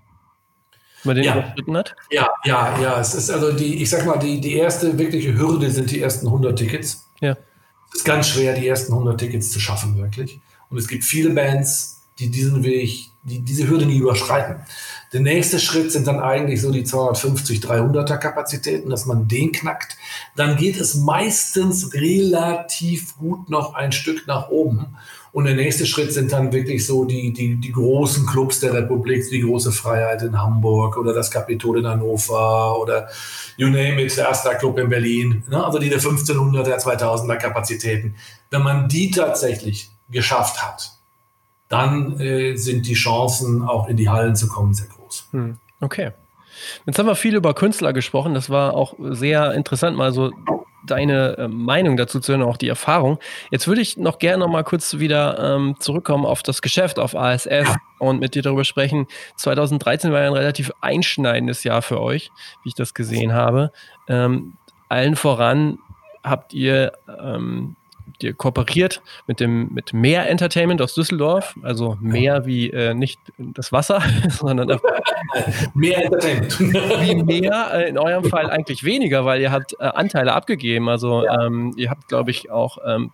Man 1.08 1.16
den 1.16 1.26
ja. 1.26 1.38
überschritten 1.38 1.78
hat? 1.78 1.96
Ja, 2.12 2.30
ja, 2.46 2.80
ja. 2.80 3.00
Es 3.00 3.16
ist 3.16 3.32
also 3.32 3.52
die, 3.52 3.82
ich 3.82 3.90
sag 3.90 4.06
mal, 4.06 4.18
die, 4.18 4.40
die 4.40 4.54
erste 4.54 4.98
wirkliche 4.98 5.36
Hürde 5.38 5.72
sind 5.72 5.90
die 5.90 6.02
ersten 6.02 6.28
100 6.28 6.58
Tickets. 6.58 7.08
Ja. 7.20 7.36
Es 7.92 8.00
ist 8.00 8.06
ganz 8.06 8.28
schwer, 8.30 8.54
die 8.54 8.68
ersten 8.68 8.94
100 8.94 9.20
Tickets 9.20 9.52
zu 9.52 9.60
schaffen, 9.60 9.98
wirklich. 9.98 10.40
Und 10.70 10.78
es 10.78 10.88
gibt 10.88 11.04
viele 11.04 11.32
Bands, 11.32 12.02
die 12.20 12.30
diesen 12.30 12.64
Weg, 12.64 13.12
die 13.24 13.40
diese 13.40 13.68
Hürde 13.68 13.86
nie 13.86 13.98
überschreiten. 13.98 14.58
Der 15.14 15.22
nächste 15.22 15.60
Schritt 15.60 15.92
sind 15.92 16.08
dann 16.08 16.20
eigentlich 16.20 16.62
so 16.62 16.72
die 16.72 16.84
250, 16.84 17.60
300er 17.60 18.18
Kapazitäten, 18.18 18.90
dass 18.90 19.06
man 19.06 19.28
den 19.28 19.52
knackt. 19.52 19.98
Dann 20.36 20.58
geht 20.58 20.80
es 20.80 20.96
meistens 20.96 21.94
relativ 21.94 23.18
gut 23.18 23.50
noch 23.50 23.74
ein 23.74 23.92
Stück 23.92 24.28
nach 24.28 24.50
oben. 24.50 24.98
Und 25.32 25.46
der 25.46 25.56
nächste 25.56 25.86
Schritt 25.86 26.14
sind 26.14 26.32
dann 26.32 26.52
wirklich 26.52 26.86
so 26.86 27.06
die, 27.06 27.32
die, 27.34 27.56
die 27.56 27.72
großen 27.72 28.26
Clubs 28.26 28.60
der 28.60 28.74
Republik, 28.74 29.30
die 29.30 29.42
große 29.42 29.72
Freiheit 29.72 30.22
in 30.24 30.42
Hamburg 30.42 30.98
oder 30.98 31.14
das 31.14 31.30
Kapitol 31.30 31.80
in 31.80 31.88
Hannover 31.88 32.80
oder 32.80 33.10
you 33.58 33.68
name 33.68 34.02
it, 34.02 34.16
der 34.18 34.30
Astra 34.30 34.56
Club 34.56 34.80
in 34.80 34.90
Berlin. 34.90 35.44
Ne? 35.50 35.64
Also 35.64 35.80
die 35.80 35.90
der 35.90 36.00
1500er, 36.00 36.78
2000er 36.78 37.38
Kapazitäten. 37.38 38.16
Wenn 38.50 38.64
man 38.64 38.88
die 38.88 39.12
tatsächlich 39.12 39.92
geschafft 40.10 40.64
hat, 40.64 40.92
dann 41.70 42.20
äh, 42.20 42.56
sind 42.56 42.88
die 42.88 42.94
Chancen, 42.94 43.62
auch 43.64 43.90
in 43.90 43.98
die 43.98 44.10
Hallen 44.10 44.36
zu 44.36 44.48
kommen, 44.48 44.74
sehr 44.74 44.88
groß. 44.88 45.28
Hm. 45.32 45.58
Okay. 45.82 46.12
Jetzt 46.86 46.98
haben 46.98 47.06
wir 47.06 47.16
viel 47.16 47.36
über 47.36 47.54
Künstler 47.54 47.94
gesprochen. 47.94 48.34
Das 48.34 48.50
war 48.50 48.74
auch 48.74 48.96
sehr 49.00 49.54
interessant, 49.54 49.98
mal 49.98 50.12
so 50.12 50.32
deine 50.92 51.38
äh, 51.38 51.48
Meinung 51.48 51.98
dazu 51.98 52.20
zu 52.20 52.34
hören, 52.34 52.44
auch 52.44 52.58
die 52.58 52.68
Erfahrung. 52.68 53.20
Jetzt 53.52 53.68
würde 53.68 53.82
ich 53.82 53.98
noch 53.98 54.20
gerne 54.20 54.40
noch 54.40 54.52
mal 54.52 54.64
kurz 54.64 54.98
wieder 55.00 55.56
ähm, 55.56 55.76
zurückkommen 55.80 56.26
auf 56.26 56.44
das 56.44 56.62
Geschäft, 56.62 57.00
auf 57.00 57.16
ASF 57.16 57.76
und 58.00 58.20
mit 58.20 58.36
dir 58.36 58.42
darüber 58.42 58.64
sprechen. 58.64 59.08
2013 59.36 60.12
war 60.12 60.22
ja 60.22 60.28
ein 60.28 60.34
relativ 60.34 60.72
einschneidendes 60.82 61.64
Jahr 61.64 61.82
für 61.82 62.02
euch, 62.02 62.32
wie 62.64 62.70
ich 62.70 62.76
das 62.76 62.94
gesehen 62.94 63.34
habe. 63.34 63.72
Ähm, 64.08 64.54
allen 64.90 65.16
voran 65.16 65.80
habt 66.24 66.54
ihr 66.54 66.94
ähm, 67.08 67.76
ihr 68.24 68.34
kooperiert 68.34 69.02
mit 69.28 69.40
dem 69.40 69.70
mit 69.74 69.94
Meer 69.94 70.30
Entertainment 70.30 70.82
aus 70.82 70.94
Düsseldorf, 70.94 71.56
also 71.64 71.98
Meer 72.02 72.46
wie 72.46 72.70
äh, 72.70 72.94
nicht 72.94 73.20
das 73.38 73.72
Wasser, 73.72 74.02
sondern 74.30 74.80
Meer 75.74 76.06
Entertainment. 76.06 76.60
wie 76.60 77.24
Meer, 77.24 77.70
äh, 77.74 77.90
in 77.90 77.98
eurem 77.98 78.26
Fall 78.26 78.50
eigentlich 78.50 78.84
weniger, 78.84 79.26
weil 79.26 79.42
ihr 79.42 79.52
habt 79.52 79.74
äh, 79.80 79.84
Anteile 79.84 80.34
abgegeben. 80.34 80.90
Also 80.90 81.24
ja. 81.24 81.46
ähm, 81.46 81.74
ihr 81.78 81.90
habt, 81.90 82.08
glaube 82.08 82.32
ich, 82.32 82.50
auch 82.52 82.78
ähm, 82.86 83.12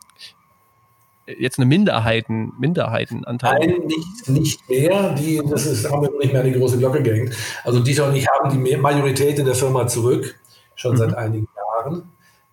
jetzt 1.25 1.57
eine 1.59 1.65
Minderheiten, 1.65 2.53
Minderheitenanteil. 2.59 3.59
Nein, 3.59 3.87
nicht, 3.87 4.29
nicht 4.29 4.69
mehr. 4.69 5.13
Die, 5.13 5.41
das 5.49 5.65
ist, 5.65 5.89
haben 5.89 6.01
wir 6.01 6.11
nicht 6.19 6.33
mehr 6.33 6.41
an 6.43 6.51
die 6.51 6.57
große 6.57 6.77
Glocke 6.77 7.01
gehängt. 7.01 7.35
Also 7.63 7.79
Dieter 7.79 8.07
und 8.07 8.15
ich 8.15 8.27
haben 8.27 8.63
die 8.63 8.75
Majorität 8.77 9.39
in 9.39 9.45
der 9.45 9.55
Firma 9.55 9.87
zurück, 9.87 10.39
schon 10.75 10.93
mhm. 10.93 10.97
seit 10.97 11.15
einigen 11.15 11.47
Jahren. 11.55 12.03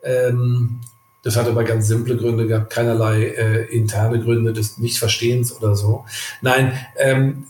Ähm, 0.03 0.81
das 1.23 1.37
hat 1.37 1.49
aber 1.49 1.65
ganz 1.65 1.87
simple 1.87 2.17
Gründe 2.17 2.47
gehabt, 2.47 2.71
keinerlei 2.71 3.25
äh, 3.25 3.65
interne 3.67 4.21
Gründe 4.21 4.53
des 4.53 4.79
Nichtverstehens 4.79 5.57
oder 5.57 5.77
so. 5.77 6.05
Nein, 6.41 6.73
ähm, 6.97 7.45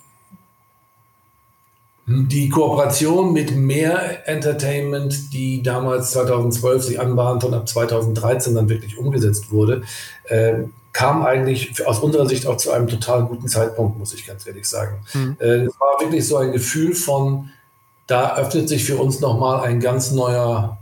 die 2.06 2.48
Kooperation 2.48 3.33
mit 3.33 3.54
mehr 3.54 4.28
Entertainment, 4.28 5.33
die 5.33 5.62
damals 5.62 6.11
2012 6.11 6.83
sich 6.83 7.00
anbahnte 7.00 7.46
und 7.46 7.54
ab 7.54 7.68
2013 7.68 8.56
dann 8.56 8.68
wirklich 8.68 8.98
umgesetzt 8.98 9.52
wurde, 9.52 9.83
äh, 10.24 10.64
kam 10.92 11.24
eigentlich 11.24 11.87
aus 11.87 12.00
unserer 12.00 12.26
Sicht 12.26 12.48
auch 12.48 12.56
zu 12.56 12.72
einem 12.72 12.88
total 12.88 13.26
guten 13.26 13.46
Zeitpunkt, 13.46 13.96
muss 13.96 14.12
ich 14.12 14.26
ganz 14.26 14.44
ehrlich 14.44 14.68
sagen. 14.68 14.96
Mhm. 15.14 15.37
Äh, 15.38 15.66
es 15.66 15.78
war 15.78 16.00
wirklich 16.00 16.26
so 16.26 16.37
ein 16.38 16.50
Gefühl 16.50 16.96
von, 16.96 17.50
da 18.09 18.37
öffnet 18.37 18.68
sich 18.68 18.85
für 18.85 18.96
uns 18.96 19.20
nochmal 19.20 19.61
ein 19.61 19.78
ganz 19.78 20.11
neuer 20.11 20.80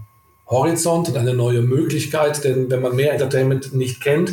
Horizont 0.49 1.09
und 1.09 1.17
eine 1.17 1.35
neue 1.35 1.63
Möglichkeit, 1.63 2.43
denn 2.45 2.71
wenn 2.71 2.81
man 2.81 2.97
mehr 2.97 3.13
Entertainment 3.13 3.75
nicht 3.75 4.01
kennt, 4.01 4.33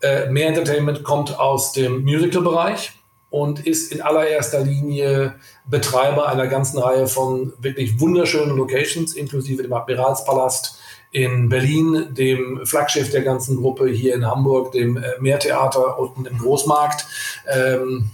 äh, 0.00 0.30
mehr 0.30 0.48
Entertainment 0.48 1.04
kommt 1.04 1.38
aus 1.38 1.72
dem 1.72 2.02
Musical-Bereich 2.02 2.92
und 3.30 3.66
ist 3.66 3.92
in 3.92 4.00
allererster 4.00 4.60
Linie 4.60 5.34
Betreiber 5.66 6.28
einer 6.28 6.46
ganzen 6.46 6.78
Reihe 6.78 7.06
von 7.06 7.52
wirklich 7.58 8.00
wunderschönen 8.00 8.56
Locations, 8.56 9.14
inklusive 9.14 9.62
dem 9.62 9.72
Admiralspalast 9.72 10.78
in 11.10 11.48
Berlin, 11.48 12.08
dem 12.14 12.64
Flaggschiff 12.64 13.10
der 13.10 13.22
ganzen 13.22 13.56
Gruppe 13.56 13.88
hier 13.88 14.14
in 14.14 14.26
Hamburg, 14.26 14.72
dem 14.72 14.96
äh, 14.96 15.02
Meertheater 15.20 15.98
unten 15.98 16.26
im 16.26 16.38
Großmarkt. 16.38 17.06
Ähm, 17.48 18.10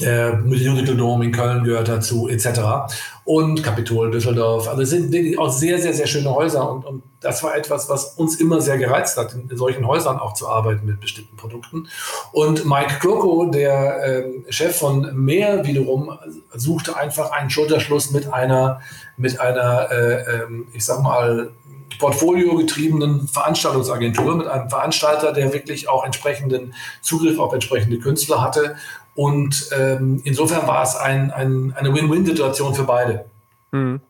der 0.00 0.36
Musical 0.38 0.96
Dome 0.96 1.24
in 1.24 1.32
Köln 1.32 1.64
gehört 1.64 1.88
dazu, 1.88 2.28
etc. 2.28 2.92
Und 3.26 3.64
Kapitol 3.64 4.12
Düsseldorf. 4.12 4.68
Also 4.68 4.82
es 4.82 4.90
sind 4.90 5.10
wirklich 5.10 5.36
auch 5.36 5.50
sehr, 5.50 5.80
sehr, 5.80 5.92
sehr 5.92 6.06
schöne 6.06 6.32
Häuser. 6.32 6.70
Und, 6.70 6.86
und 6.86 7.02
das 7.20 7.42
war 7.42 7.56
etwas, 7.56 7.88
was 7.88 8.14
uns 8.14 8.38
immer 8.40 8.60
sehr 8.60 8.78
gereizt 8.78 9.16
hat, 9.16 9.34
in 9.34 9.56
solchen 9.56 9.84
Häusern 9.84 10.20
auch 10.20 10.34
zu 10.34 10.48
arbeiten 10.48 10.86
mit 10.86 11.00
bestimmten 11.00 11.36
Produkten. 11.36 11.88
Und 12.30 12.64
Mike 12.66 13.00
Kloko, 13.00 13.46
der 13.46 14.04
äh, 14.04 14.52
Chef 14.52 14.78
von 14.78 15.12
Mehr 15.16 15.66
wiederum, 15.66 16.16
suchte 16.54 16.96
einfach 16.96 17.32
einen 17.32 17.50
Schulterschluss 17.50 18.12
mit 18.12 18.32
einer, 18.32 18.80
mit 19.16 19.40
einer, 19.40 19.90
äh, 19.90 20.20
äh, 20.20 20.46
ich 20.72 20.84
sag 20.84 21.02
mal, 21.02 21.50
portfoliogetriebenen 21.98 23.26
Veranstaltungsagentur, 23.26 24.36
mit 24.36 24.46
einem 24.46 24.70
Veranstalter, 24.70 25.32
der 25.32 25.52
wirklich 25.52 25.88
auch 25.88 26.04
entsprechenden 26.04 26.74
Zugriff 27.00 27.40
auf 27.40 27.52
entsprechende 27.52 27.98
Künstler 27.98 28.40
hatte. 28.40 28.76
Und 29.16 29.70
ähm, 29.76 30.20
insofern 30.24 30.66
war 30.68 30.82
es 30.82 30.94
ein, 30.94 31.30
ein, 31.32 31.74
eine 31.74 31.92
Win-Win-Situation 31.92 32.74
für 32.74 32.84
beide. 32.84 33.24
Mhm. 33.72 34.00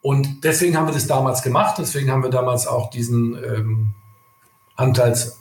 Und 0.00 0.42
deswegen 0.42 0.76
haben 0.76 0.86
wir 0.86 0.94
das 0.94 1.06
damals 1.06 1.42
gemacht. 1.42 1.76
Deswegen 1.78 2.10
haben 2.10 2.22
wir 2.22 2.30
damals 2.30 2.66
auch 2.66 2.90
diesen 2.90 3.36
ähm, 3.44 3.94
Anteils 4.74 5.38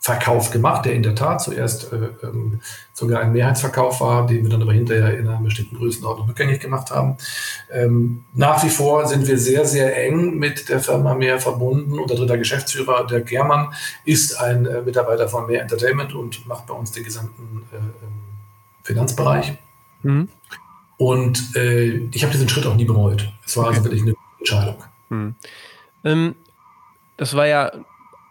Verkauf 0.00 0.50
gemacht, 0.50 0.86
der 0.86 0.94
in 0.94 1.02
der 1.02 1.16
Tat 1.16 1.42
zuerst 1.42 1.92
äh, 1.92 1.96
ähm, 2.22 2.60
sogar 2.94 3.20
ein 3.20 3.32
Mehrheitsverkauf 3.32 4.00
war, 4.00 4.26
den 4.26 4.44
wir 4.44 4.50
dann 4.50 4.62
aber 4.62 4.72
hinterher 4.72 5.18
in 5.18 5.28
einer 5.28 5.40
bestimmten 5.40 5.76
Größenordnung 5.76 6.28
rückgängig 6.28 6.60
gemacht 6.60 6.90
haben. 6.92 7.18
Ähm, 7.70 8.24
nach 8.32 8.62
wie 8.64 8.70
vor 8.70 9.06
sind 9.06 9.26
wir 9.26 9.38
sehr, 9.38 9.64
sehr 9.64 9.96
eng 10.06 10.38
mit 10.38 10.68
der 10.68 10.80
Firma 10.80 11.14
Mehr 11.14 11.40
verbunden. 11.40 11.98
Unser 11.98 12.14
dritter 12.14 12.38
Geschäftsführer, 12.38 13.06
der 13.08 13.22
Germann, 13.22 13.74
ist 14.04 14.40
ein 14.40 14.66
äh, 14.66 14.82
Mitarbeiter 14.82 15.28
von 15.28 15.46
Mehr 15.46 15.62
Entertainment 15.62 16.14
und 16.14 16.46
macht 16.46 16.66
bei 16.66 16.74
uns 16.74 16.92
den 16.92 17.02
gesamten 17.02 17.66
äh, 17.72 17.76
ähm, 17.76 18.17
Finanzbereich. 18.88 19.54
Mhm. 20.02 20.28
Und 20.96 21.54
äh, 21.54 22.08
ich 22.12 22.22
habe 22.22 22.32
diesen 22.32 22.48
Schritt 22.48 22.66
auch 22.66 22.74
nie 22.74 22.84
bereut. 22.84 23.28
Es 23.46 23.56
war 23.56 23.68
also 23.68 23.84
wirklich 23.84 24.02
eine 24.02 24.14
Entscheidung. 24.38 24.76
Mhm. 25.10 25.34
Ähm, 26.04 26.34
das 27.16 27.34
war 27.34 27.46
ja 27.46 27.70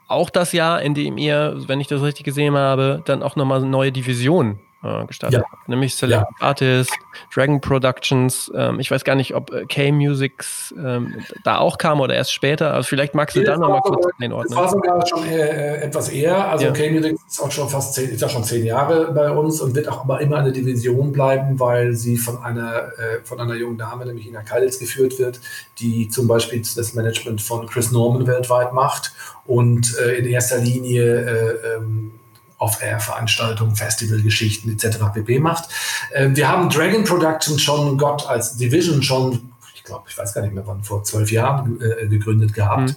auch 0.08 0.30
das 0.30 0.52
Jahr, 0.52 0.82
in 0.82 0.94
dem 0.94 1.18
ihr, 1.18 1.56
wenn 1.68 1.80
ich 1.80 1.88
das 1.88 2.02
richtig 2.02 2.26
gesehen 2.26 2.56
habe, 2.56 3.02
dann 3.06 3.24
auch 3.24 3.36
nochmal 3.36 3.60
eine 3.60 3.70
neue 3.70 3.92
Division 3.92 4.60
äh, 4.84 5.06
gestartet 5.06 5.42
ja. 5.42 5.52
habt, 5.52 5.70
nämlich 5.70 5.96
Select 5.96 6.22
ja. 6.22 6.46
Artist, 6.46 6.92
Dragon 7.34 7.60
Productions. 7.60 8.52
Ähm, 8.56 8.80
ich 8.80 8.92
weiß 8.92 9.04
gar 9.04 9.16
nicht, 9.16 9.34
ob 9.34 9.52
äh, 9.52 9.66
K-Musics 9.66 10.74
ähm, 10.78 11.16
da 11.44 11.58
auch 11.58 11.78
kam 11.78 12.00
oder 12.00 12.16
erst 12.16 12.34
später. 12.34 12.74
Also 12.74 12.88
vielleicht 12.88 13.16
magst 13.16 13.36
du 13.36 13.40
nee, 13.40 13.46
da 13.46 13.58
nochmal 13.58 13.82
kurz 13.82 14.06
den 14.20 14.32
Ordnen. 14.32 14.50
Das 14.50 14.58
war 14.58 14.70
sogar 14.70 15.06
schon 15.08 15.26
äh, 15.28 15.78
etwas 15.78 16.10
eher. 16.10 16.48
Also 16.50 16.66
ja. 16.66 16.72
K-Musics 16.72 17.22
ist 17.28 17.42
auch 17.42 17.52
schon 17.52 17.70
fast 17.70 17.94
zehn, 17.96 18.10
ist 18.10 18.22
ja 18.22 18.30
schon 18.30 18.44
zehn 18.44 18.66
Jahre 18.66 19.12
bei 19.12 19.32
uns 19.32 19.62
und 19.62 19.76
wird 19.76 19.88
auch 19.88 20.02
aber 20.02 20.22
immer 20.22 20.38
eine 20.38 20.52
Division 20.52 21.12
bleiben, 21.12 21.60
weil 21.60 21.94
sie 21.94 22.18
von 22.18 22.38
einer, 22.44 22.94
äh, 22.98 23.24
von 23.24 23.40
einer 23.40 23.56
jungen 23.56 23.78
Dame, 23.78 24.06
nämlich 24.06 24.28
Ina 24.28 24.44
Kallitz, 24.44 24.80
geführt 24.80 25.18
wird, 25.18 25.40
die 25.80 26.08
zum 26.10 26.28
Beispiel 26.28 26.62
das 26.62 26.94
Management 26.94 27.42
von 27.42 27.68
Chris 27.68 27.92
Norman 27.92 28.28
weltweit 28.28 28.74
macht 28.74 29.14
und 29.46 29.98
äh, 29.98 30.16
in 30.18 30.26
erster 30.26 30.58
Linie 30.58 31.22
äh, 31.22 31.76
ähm, 31.76 32.12
Off-Air-Veranstaltungen, 32.58 33.76
Festivalgeschichten 33.76 34.72
etc. 34.72 34.98
pp. 35.14 35.40
macht. 35.40 35.70
Äh, 36.12 36.30
wir 36.34 36.48
haben 36.48 36.70
Dragon 36.70 37.04
Productions 37.04 37.62
schon, 37.62 37.98
Gott, 37.98 38.28
als 38.28 38.58
Division 38.58 39.04
schon, 39.04 39.52
ich 39.76 39.84
glaube, 39.84 40.06
ich 40.10 40.18
weiß 40.18 40.34
gar 40.34 40.42
nicht 40.42 40.54
mehr 40.54 40.66
wann, 40.66 40.84
vor 40.84 41.04
zwölf 41.04 41.32
Jahren 41.32 41.80
äh, 41.82 42.08
gegründet 42.08 42.54
gehabt. 42.54 42.90
Mhm. 42.90 42.96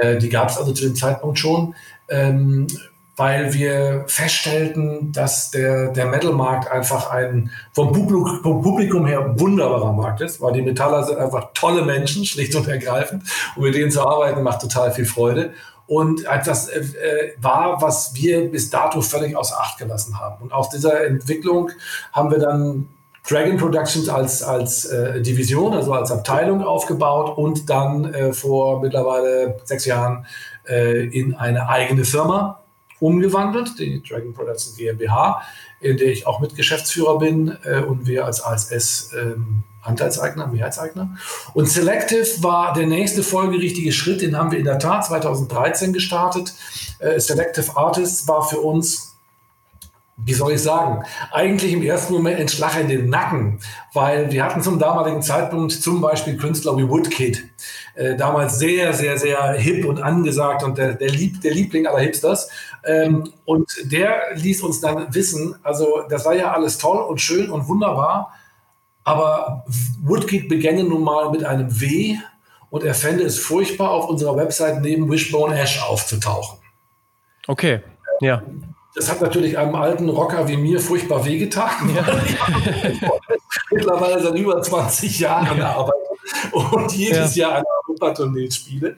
Äh, 0.00 0.18
die 0.18 0.28
gab 0.28 0.50
es 0.50 0.56
also 0.56 0.72
zu 0.72 0.84
dem 0.84 0.96
Zeitpunkt 0.96 1.38
schon. 1.38 1.74
Ähm, 2.08 2.66
weil 3.16 3.52
wir 3.52 4.04
feststellten, 4.06 5.12
dass 5.12 5.50
der, 5.50 5.88
der 5.88 6.06
Metal-Markt 6.06 6.70
einfach 6.70 7.10
ein 7.10 7.50
vom 7.72 7.92
Publikum, 7.92 8.40
vom 8.42 8.62
Publikum 8.62 9.06
her 9.06 9.38
wunderbarer 9.38 9.92
Markt 9.92 10.22
ist, 10.22 10.40
weil 10.40 10.54
die 10.54 10.62
Metaller 10.62 11.04
sind 11.04 11.18
einfach 11.18 11.50
tolle 11.52 11.84
Menschen, 11.84 12.24
schlicht 12.24 12.54
und 12.54 12.66
ergreifend. 12.68 13.24
Und 13.54 13.64
mit 13.64 13.74
denen 13.74 13.90
zu 13.90 14.06
arbeiten 14.06 14.42
macht 14.42 14.62
total 14.62 14.92
viel 14.92 15.04
Freude 15.04 15.52
und 15.92 16.24
etwas 16.24 16.68
äh, 16.68 16.80
äh, 16.80 17.32
war, 17.38 17.82
was 17.82 18.14
wir 18.14 18.50
bis 18.50 18.70
dato 18.70 19.02
völlig 19.02 19.36
außer 19.36 19.60
Acht 19.60 19.76
gelassen 19.76 20.18
haben. 20.18 20.42
Und 20.42 20.50
aus 20.50 20.70
dieser 20.70 21.04
Entwicklung 21.04 21.70
haben 22.14 22.30
wir 22.30 22.38
dann 22.38 22.88
Dragon 23.28 23.58
Productions 23.58 24.08
als, 24.08 24.42
als 24.42 24.86
äh, 24.86 25.20
Division, 25.20 25.74
also 25.74 25.92
als 25.92 26.10
Abteilung 26.10 26.64
aufgebaut 26.64 27.36
und 27.36 27.68
dann 27.68 28.06
äh, 28.14 28.32
vor 28.32 28.80
mittlerweile 28.80 29.60
sechs 29.64 29.84
Jahren 29.84 30.24
äh, 30.66 31.04
in 31.08 31.34
eine 31.34 31.68
eigene 31.68 32.04
Firma 32.06 32.61
umgewandelt, 33.02 33.78
die 33.78 34.02
Dragon 34.02 34.32
Productions 34.32 34.76
GmbH, 34.76 35.42
in 35.80 35.96
der 35.96 36.08
ich 36.12 36.26
auch 36.26 36.40
Mitgeschäftsführer 36.40 37.18
bin 37.18 37.56
äh, 37.64 37.80
und 37.80 38.06
wir 38.06 38.24
als 38.24 38.44
ASS 38.44 39.10
ähm, 39.20 39.64
Anteilseigner, 39.82 40.46
Mehrheitseigner. 40.46 41.16
Und 41.54 41.68
Selective 41.68 42.42
war 42.42 42.72
der 42.72 42.86
nächste 42.86 43.24
folgerichtige 43.24 43.90
Schritt, 43.90 44.22
den 44.22 44.38
haben 44.38 44.52
wir 44.52 44.60
in 44.60 44.64
der 44.64 44.78
Tat 44.78 45.04
2013 45.06 45.92
gestartet. 45.92 46.54
Äh, 47.00 47.18
Selective 47.18 47.76
Artists 47.76 48.28
war 48.28 48.48
für 48.48 48.60
uns 48.60 49.12
wie 50.24 50.34
soll 50.34 50.52
ich 50.52 50.62
sagen, 50.62 51.02
eigentlich 51.32 51.72
im 51.72 51.82
ersten 51.82 52.12
Moment 52.12 52.38
ein 52.38 52.48
Schlag 52.48 52.78
in 52.78 52.88
den 52.88 53.08
Nacken, 53.08 53.58
weil 53.92 54.30
wir 54.30 54.44
hatten 54.44 54.62
zum 54.62 54.78
damaligen 54.78 55.22
Zeitpunkt 55.22 55.72
zum 55.72 56.00
Beispiel 56.00 56.36
Künstler 56.36 56.76
wie 56.76 56.88
Woodkid, 56.88 57.44
äh, 57.94 58.16
damals 58.16 58.58
sehr, 58.58 58.92
sehr, 58.94 59.18
sehr 59.18 59.52
hip 59.52 59.84
und 59.84 60.02
angesagt 60.02 60.62
und 60.62 60.78
der, 60.78 60.94
der, 60.94 61.10
Lieb, 61.10 61.40
der 61.42 61.52
Liebling 61.52 61.86
aller 61.86 62.00
Hipsters. 62.00 62.48
Ähm, 62.84 63.32
und 63.44 63.70
der 63.84 64.34
ließ 64.34 64.62
uns 64.62 64.80
dann 64.80 65.14
wissen, 65.14 65.56
also 65.62 66.02
das 66.08 66.24
war 66.24 66.34
ja 66.34 66.52
alles 66.52 66.78
toll 66.78 66.98
und 66.98 67.20
schön 67.20 67.50
und 67.50 67.68
wunderbar, 67.68 68.32
aber 69.04 69.64
Woodkid 70.02 70.48
begänge 70.48 70.84
nun 70.84 71.02
mal 71.02 71.30
mit 71.30 71.44
einem 71.44 71.80
W 71.80 72.16
und 72.70 72.84
er 72.84 72.94
fände 72.94 73.24
es 73.24 73.38
furchtbar, 73.38 73.90
auf 73.90 74.08
unserer 74.08 74.36
Website 74.36 74.80
neben 74.80 75.10
Wishbone 75.10 75.58
Ash 75.60 75.82
aufzutauchen. 75.82 76.58
Okay, 77.46 77.80
ja. 78.20 78.42
Das 78.94 79.10
hat 79.10 79.20
natürlich 79.20 79.58
einem 79.58 79.74
alten 79.74 80.08
Rocker 80.08 80.48
wie 80.48 80.56
mir 80.56 80.80
furchtbar 80.80 81.24
wehgetan. 81.24 81.94
Ja. 81.94 82.04
Mittlerweile 83.70 84.22
seit 84.22 84.34
über 84.34 84.62
20 84.62 85.18
Jahren 85.18 85.58
ja. 85.58 85.70
arbeite 85.76 86.11
und 86.52 86.92
jedes 86.92 87.36
ja. 87.36 87.48
Jahr 87.48 87.56
eine 87.56 87.66
Europatournee 87.88 88.50
spiele. 88.50 88.96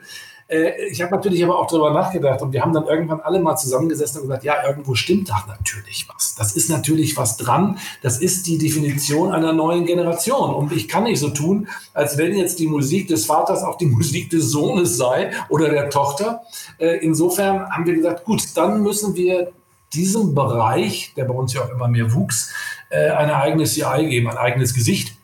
Äh, 0.49 0.89
ich 0.91 1.01
habe 1.01 1.15
natürlich 1.15 1.43
aber 1.43 1.59
auch 1.59 1.67
darüber 1.67 1.93
nachgedacht 1.93 2.43
und 2.43 2.53
wir 2.53 2.63
haben 2.63 2.73
dann 2.73 2.87
irgendwann 2.87 3.21
alle 3.21 3.41
mal 3.41 3.57
zusammengesessen 3.57 4.21
und 4.21 4.29
gesagt, 4.29 4.45
ja, 4.45 4.67
irgendwo 4.67 4.95
stimmt 4.95 5.29
da 5.31 5.45
natürlich 5.47 6.07
was. 6.13 6.35
Das 6.35 6.55
ist 6.55 6.69
natürlich 6.69 7.17
was 7.17 7.37
dran. 7.37 7.79
Das 8.03 8.19
ist 8.19 8.47
die 8.47 8.59
Definition 8.59 9.33
einer 9.33 9.53
neuen 9.53 9.87
Generation. 9.87 10.55
Und 10.55 10.73
ich 10.73 10.89
kann 10.89 11.05
nicht 11.05 11.21
so 11.21 11.31
tun, 11.31 11.69
als 11.93 12.19
wenn 12.19 12.37
jetzt 12.37 12.59
die 12.59 12.67
Musik 12.67 13.09
des 13.09 13.27
Vaters 13.27 13.63
auch 13.63 13.79
die 13.79 13.87
Musik 13.95 14.31
des 14.31 14.51
Sohnes 14.51 14.97
sei 14.97 15.33
oder 15.49 15.69
der 15.71 15.91
Tochter. 15.91 16.43
Äh, 16.79 16.99
insofern 16.99 17.69
haben 17.71 17.87
wir 17.87 17.95
gesagt, 17.95 18.25
gut, 18.25 18.45
dann 18.55 18.83
müssen 18.83 19.15
wir 19.15 19.53
diesem 19.93 20.35
Bereich, 20.35 21.13
der 21.17 21.25
bei 21.25 21.35
uns 21.35 21.55
ja 21.55 21.63
auch 21.63 21.71
immer 21.71 21.87
mehr 21.87 22.13
wuchs, 22.13 22.53
äh, 22.91 23.11
ein 23.11 23.31
eigenes 23.31 23.75
CI 23.75 24.07
geben, 24.09 24.29
ein 24.29 24.37
eigenes 24.37 24.75
Gesicht 24.75 25.17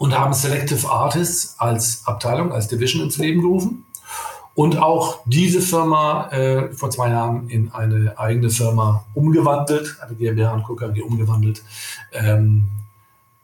und 0.00 0.18
haben 0.18 0.32
Selective 0.32 0.88
Artists 0.88 1.56
als 1.58 2.06
Abteilung, 2.06 2.52
als 2.52 2.68
Division 2.68 3.02
ins 3.02 3.18
Leben 3.18 3.42
gerufen 3.42 3.84
und 4.54 4.78
auch 4.78 5.20
diese 5.26 5.60
Firma 5.60 6.30
äh, 6.30 6.72
vor 6.72 6.90
zwei 6.90 7.10
Jahren 7.10 7.50
in 7.50 7.70
eine 7.72 8.18
eigene 8.18 8.48
Firma 8.48 9.04
umgewandelt, 9.12 9.98
eine 10.00 10.16
GmbH 10.16 10.52
und 10.52 10.64
KKG 10.64 11.02
umgewandelt, 11.02 11.62
ähm, 12.12 12.68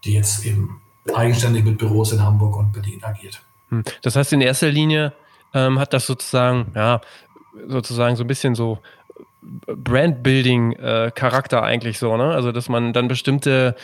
die 0.05 0.15
jetzt 0.15 0.47
eben 0.47 0.81
eigenständig 1.15 1.63
mit 1.63 1.77
Büros 1.77 2.13
in 2.13 2.23
Hamburg 2.23 2.57
und 2.57 2.73
Berlin 2.73 3.05
agiert. 3.05 3.43
Hm. 3.69 3.85
Das 4.01 4.17
heißt, 4.17 4.33
in 4.33 4.41
erster 4.41 4.71
Linie 4.71 5.13
ähm, 5.53 5.79
hat 5.79 5.93
das 5.93 6.07
sozusagen, 6.07 6.73
ja, 6.75 7.03
sozusagen 7.69 8.17
so 8.17 8.25
ein 8.25 8.29
bisschen 8.29 8.55
so 8.55 8.79
Brandbuilding-Charakter 9.67 11.59
äh, 11.59 11.63
eigentlich 11.63 11.99
so, 11.99 12.17
ne? 12.17 12.33
Also, 12.33 12.53
dass 12.53 12.69
man 12.69 12.93
dann 12.93 13.09
bestimmte 13.09 13.75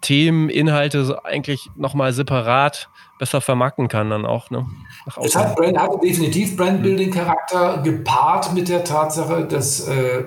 Themen, 0.00 0.48
Inhalte 0.48 1.20
eigentlich 1.24 1.70
nochmal 1.76 2.12
separat 2.12 2.88
besser 3.18 3.40
vermarkten 3.40 3.88
kann, 3.88 4.10
dann 4.10 4.26
auch, 4.26 4.50
ne? 4.50 4.66
Es 5.22 5.34
hat, 5.36 5.56
Brand, 5.56 5.78
hat 5.78 6.02
definitiv 6.02 6.56
Brandbuilding-Charakter 6.56 7.82
gepaart 7.82 8.52
mit 8.54 8.68
der 8.68 8.84
Tatsache, 8.84 9.44
dass 9.46 9.88
äh, 9.88 10.24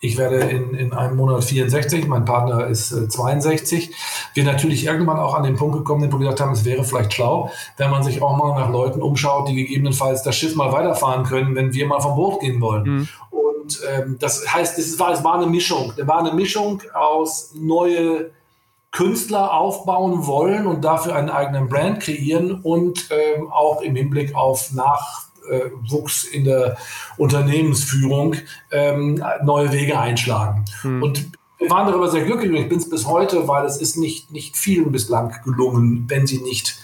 ich 0.00 0.16
werde 0.16 0.36
in, 0.36 0.74
in 0.74 0.92
einem 0.94 1.16
Monat 1.16 1.44
64, 1.44 2.06
mein 2.06 2.24
Partner 2.24 2.66
ist 2.66 2.90
äh, 2.90 3.08
62. 3.08 3.94
Wir 4.32 4.44
natürlich 4.44 4.86
irgendwann 4.86 5.18
auch 5.18 5.34
an 5.34 5.42
den 5.42 5.56
Punkt 5.56 5.76
gekommen 5.76 6.00
sind, 6.00 6.12
wo 6.12 6.18
wir 6.18 6.26
gesagt 6.26 6.40
haben, 6.40 6.52
es 6.52 6.64
wäre 6.64 6.84
vielleicht 6.84 7.12
schlau, 7.12 7.50
wenn 7.76 7.90
man 7.90 8.02
sich 8.02 8.22
auch 8.22 8.36
mal 8.36 8.58
nach 8.58 8.70
Leuten 8.70 9.02
umschaut, 9.02 9.48
die 9.48 9.54
gegebenenfalls 9.54 10.22
das 10.22 10.36
Schiff 10.36 10.56
mal 10.56 10.72
weiterfahren 10.72 11.24
können, 11.24 11.54
wenn 11.54 11.74
wir 11.74 11.86
mal 11.86 12.00
vom 12.00 12.16
Boot 12.16 12.40
gehen 12.40 12.60
wollen. 12.62 12.84
Mhm. 12.84 13.08
Und 13.30 13.80
ähm, 13.94 14.16
das 14.18 14.52
heißt, 14.52 14.78
es 14.78 14.98
war, 14.98 15.12
es 15.12 15.22
war 15.22 15.34
eine 15.34 15.46
Mischung. 15.46 15.92
Es 15.96 16.06
war 16.06 16.20
eine 16.20 16.32
Mischung 16.32 16.82
aus 16.94 17.52
neue 17.54 18.30
Künstler 18.92 19.52
aufbauen 19.52 20.26
wollen 20.26 20.66
und 20.66 20.82
dafür 20.82 21.14
einen 21.14 21.30
eigenen 21.30 21.68
Brand 21.68 22.00
kreieren 22.00 22.60
und 22.62 23.08
ähm, 23.10 23.52
auch 23.52 23.82
im 23.82 23.94
Hinblick 23.94 24.34
auf 24.34 24.72
Nachwuchs 25.82 26.24
in 26.24 26.44
der 26.44 26.76
Unternehmensführung 27.16 28.36
ähm, 28.70 29.22
neue 29.42 29.72
Wege 29.72 29.98
einschlagen. 29.98 30.64
Hm. 30.82 31.02
Und 31.02 31.26
wir 31.58 31.70
waren 31.70 31.86
darüber 31.86 32.08
sehr 32.08 32.24
glücklich 32.24 32.50
und 32.50 32.56
ich 32.56 32.68
bin 32.68 32.78
es 32.78 32.88
bis 32.88 33.06
heute, 33.06 33.46
weil 33.46 33.66
es 33.66 33.76
ist 33.76 33.96
nicht, 33.96 34.32
nicht 34.32 34.56
vielen 34.56 34.92
bislang 34.92 35.34
gelungen, 35.44 36.06
wenn 36.08 36.26
sie 36.26 36.38
nicht 36.38 36.78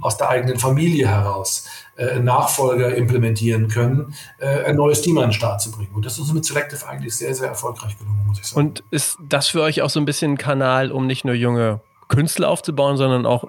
aus 0.00 0.16
der 0.16 0.30
eigenen 0.30 0.58
Familie 0.58 1.08
heraus 1.08 1.68
äh, 1.96 2.18
Nachfolger 2.20 2.94
implementieren 2.94 3.68
können, 3.68 4.14
äh, 4.38 4.64
ein 4.64 4.76
neues 4.76 5.02
Team 5.02 5.18
an 5.18 5.24
den 5.24 5.32
Start 5.32 5.60
zu 5.60 5.70
bringen. 5.70 5.90
Und 5.94 6.06
das 6.06 6.14
ist 6.14 6.20
uns 6.20 6.32
mit 6.32 6.44
Selective 6.44 6.86
eigentlich 6.88 7.16
sehr, 7.16 7.34
sehr 7.34 7.48
erfolgreich 7.48 7.98
gelungen, 7.98 8.24
muss 8.26 8.38
ich 8.38 8.46
sagen. 8.46 8.66
Und 8.66 8.84
ist 8.90 9.18
das 9.20 9.48
für 9.48 9.60
euch 9.60 9.82
auch 9.82 9.90
so 9.90 10.00
ein 10.00 10.06
bisschen 10.06 10.32
ein 10.32 10.38
Kanal, 10.38 10.92
um 10.92 11.06
nicht 11.06 11.24
nur 11.24 11.34
junge 11.34 11.80
Künstler 12.08 12.48
aufzubauen, 12.48 12.96
sondern 12.96 13.26
auch 13.26 13.44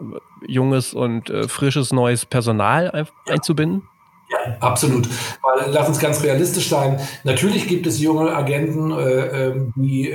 junges 0.46 0.94
und 0.94 1.30
äh, 1.30 1.48
frisches 1.48 1.94
neues 1.94 2.26
Personal 2.26 2.92
ein 2.92 3.08
ja. 3.28 3.34
Ja, 4.34 4.58
absolut. 4.60 5.08
Weil, 5.42 5.72
lass 5.72 5.88
uns 5.88 6.00
ganz 6.00 6.24
realistisch 6.24 6.70
sein. 6.70 7.00
Natürlich 7.24 7.68
gibt 7.68 7.86
es 7.88 8.00
junge 8.00 8.36
Agenten, 8.36 8.92
äh, 8.92 9.48
ähm, 9.48 9.74
die 9.76 10.14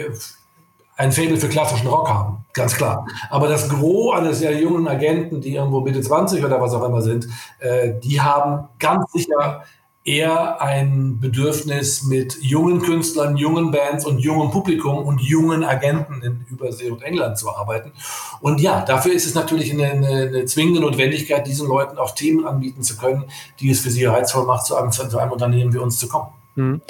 ein 0.97 1.13
Faible 1.13 1.37
für 1.37 1.49
klassischen 1.49 1.87
Rock 1.87 2.11
haben, 2.11 2.45
ganz 2.53 2.75
klar. 2.75 3.07
Aber 3.31 3.49
das 3.49 3.69
Gros 3.69 4.19
eines 4.19 4.41
sehr 4.41 4.59
jungen 4.59 4.89
Agenten, 4.89 5.41
die 5.41 5.55
irgendwo 5.55 5.81
Mitte 5.81 6.01
20 6.01 6.45
oder 6.45 6.61
was 6.61 6.75
auch 6.75 6.83
immer 6.83 7.01
sind, 7.03 7.29
äh, 7.61 7.93
die 8.03 8.21
haben 8.21 8.69
ganz 8.81 9.13
sicher 9.13 9.63
eher 10.05 10.63
ein 10.63 11.21
Bedürfnis 11.21 12.05
mit 12.05 12.39
jungen 12.41 12.81
Künstlern, 12.81 13.37
jungen 13.37 13.71
Bands 13.71 14.07
und 14.07 14.19
jungem 14.19 14.51
Publikum 14.51 15.05
und 15.05 15.21
jungen 15.21 15.65
Agenten 15.65 16.23
in 16.23 16.47
Übersee 16.49 16.91
und 16.91 17.03
England 17.03 17.37
zu 17.37 17.55
arbeiten. 17.55 17.93
Und 18.41 18.61
ja, 18.61 18.85
dafür 18.85 19.13
ist 19.13 19.27
es 19.27 19.35
natürlich 19.35 19.71
eine, 19.73 19.85
eine, 19.85 20.09
eine 20.09 20.45
zwingende 20.47 20.81
Notwendigkeit, 20.81 21.47
diesen 21.47 21.69
Leuten 21.69 21.99
auch 21.99 22.15
Themen 22.15 22.47
anbieten 22.47 22.83
zu 22.83 22.97
können, 22.97 23.25
die 23.61 23.71
es 23.71 23.81
für 23.81 23.91
sie 23.91 24.07
reizvoll 24.07 24.47
macht, 24.47 24.67
zu 24.67 24.77
einem, 24.77 24.93
zu 24.93 25.19
einem 25.19 25.33
Unternehmen 25.33 25.75
wie 25.75 25.79
uns 25.79 25.99
zu 25.99 26.09
kommen. 26.09 26.29
Mhm. 26.55 26.81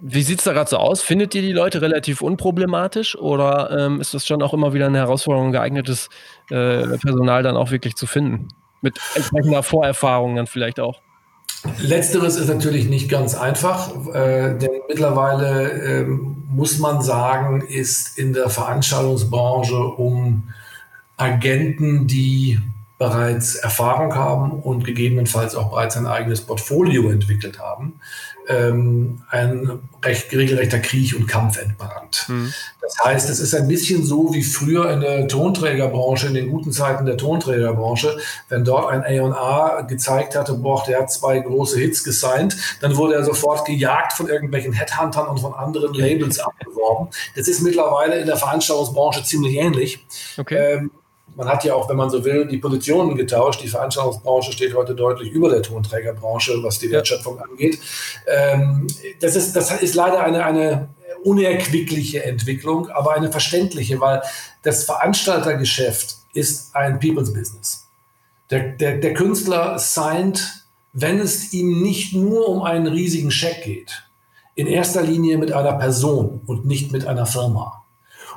Wie 0.00 0.22
sieht 0.22 0.38
es 0.38 0.44
da 0.44 0.52
gerade 0.52 0.68
so 0.68 0.76
aus? 0.76 1.00
Findet 1.00 1.34
ihr 1.34 1.42
die 1.42 1.52
Leute 1.52 1.80
relativ 1.80 2.20
unproblematisch 2.20 3.16
oder 3.16 3.70
ähm, 3.70 4.00
ist 4.00 4.12
das 4.12 4.26
schon 4.26 4.42
auch 4.42 4.52
immer 4.52 4.74
wieder 4.74 4.86
eine 4.86 4.98
Herausforderung, 4.98 5.52
geeignetes 5.52 6.10
äh, 6.50 6.98
Personal 6.98 7.42
dann 7.42 7.56
auch 7.56 7.70
wirklich 7.70 7.94
zu 7.94 8.06
finden? 8.06 8.48
Mit 8.82 8.98
entsprechender 9.14 9.62
Vorerfahrung 9.62 10.36
dann 10.36 10.46
vielleicht 10.46 10.80
auch? 10.80 11.00
Letzteres 11.78 12.36
ist 12.36 12.48
natürlich 12.48 12.88
nicht 12.88 13.08
ganz 13.08 13.34
einfach, 13.34 13.90
äh, 14.14 14.56
denn 14.58 14.70
mittlerweile 14.88 15.70
äh, 15.70 16.04
muss 16.04 16.78
man 16.78 17.02
sagen, 17.02 17.62
ist 17.62 18.18
in 18.18 18.32
der 18.32 18.50
Veranstaltungsbranche 18.50 19.76
um 19.76 20.50
Agenten, 21.16 22.06
die 22.06 22.60
bereits 23.04 23.56
Erfahrung 23.56 24.14
haben 24.14 24.52
und 24.62 24.84
gegebenenfalls 24.84 25.54
auch 25.54 25.70
bereits 25.70 25.96
ein 25.98 26.06
eigenes 26.06 26.40
Portfolio 26.40 27.10
entwickelt 27.10 27.58
haben, 27.58 28.00
ähm, 28.48 29.22
ein 29.28 29.80
recht 30.02 30.32
regelrechter 30.32 30.78
Krieg 30.78 31.14
und 31.14 31.26
Kampf 31.26 31.58
entbrannt. 31.60 32.24
Mhm. 32.28 32.54
Das 32.80 32.96
heißt, 33.04 33.28
es 33.28 33.40
ist 33.40 33.54
ein 33.54 33.68
bisschen 33.68 34.04
so 34.04 34.32
wie 34.32 34.42
früher 34.42 34.90
in 34.90 35.00
der 35.00 35.28
Tonträgerbranche, 35.28 36.28
in 36.28 36.34
den 36.34 36.50
guten 36.50 36.72
Zeiten 36.72 37.04
der 37.04 37.18
Tonträgerbranche, 37.18 38.16
wenn 38.48 38.64
dort 38.64 38.90
ein 38.90 39.02
A&A 39.02 39.82
gezeigt 39.82 40.34
hatte, 40.34 40.54
boah, 40.54 40.82
der 40.86 41.00
hat 41.00 41.12
zwei 41.12 41.40
große 41.40 41.78
Hits 41.78 42.04
gesigned, 42.04 42.56
dann 42.80 42.96
wurde 42.96 43.16
er 43.16 43.24
sofort 43.24 43.66
gejagt 43.66 44.14
von 44.14 44.28
irgendwelchen 44.28 44.72
Headhuntern 44.72 45.26
und 45.26 45.40
von 45.40 45.52
anderen 45.52 45.92
Labels 45.92 46.38
abgeworben. 46.38 47.08
Das 47.36 47.48
ist 47.48 47.60
mittlerweile 47.60 48.18
in 48.18 48.26
der 48.26 48.36
Veranstaltungsbranche 48.36 49.24
ziemlich 49.24 49.56
ähnlich. 49.56 50.06
Okay. 50.38 50.76
Ähm, 50.76 50.90
man 51.36 51.48
hat 51.48 51.64
ja 51.64 51.74
auch, 51.74 51.88
wenn 51.88 51.96
man 51.96 52.10
so 52.10 52.24
will, 52.24 52.46
die 52.46 52.58
Positionen 52.58 53.16
getauscht. 53.16 53.62
Die 53.62 53.68
Veranstaltungsbranche 53.68 54.52
steht 54.52 54.74
heute 54.74 54.94
deutlich 54.94 55.30
über 55.30 55.48
der 55.48 55.62
Tonträgerbranche, 55.62 56.62
was 56.62 56.78
die 56.78 56.90
Wertschöpfung 56.90 57.38
angeht. 57.40 57.78
Ähm, 58.26 58.86
das, 59.20 59.36
ist, 59.36 59.54
das 59.54 59.70
ist 59.82 59.94
leider 59.94 60.22
eine, 60.22 60.44
eine 60.44 60.88
unerquickliche 61.24 62.24
Entwicklung, 62.24 62.88
aber 62.90 63.14
eine 63.14 63.30
verständliche, 63.32 64.00
weil 64.00 64.22
das 64.62 64.84
Veranstaltergeschäft 64.84 66.16
ist 66.34 66.74
ein 66.74 67.00
People's 67.00 67.32
Business. 67.32 67.86
Der, 68.50 68.72
der, 68.72 68.98
der 68.98 69.14
Künstler 69.14 69.78
signed, 69.78 70.64
wenn 70.92 71.18
es 71.18 71.52
ihm 71.52 71.82
nicht 71.82 72.14
nur 72.14 72.48
um 72.48 72.62
einen 72.62 72.86
riesigen 72.86 73.30
Scheck 73.30 73.64
geht, 73.64 74.04
in 74.54 74.66
erster 74.66 75.02
Linie 75.02 75.38
mit 75.38 75.52
einer 75.52 75.72
Person 75.72 76.42
und 76.46 76.66
nicht 76.66 76.92
mit 76.92 77.06
einer 77.06 77.26
Firma. 77.26 77.83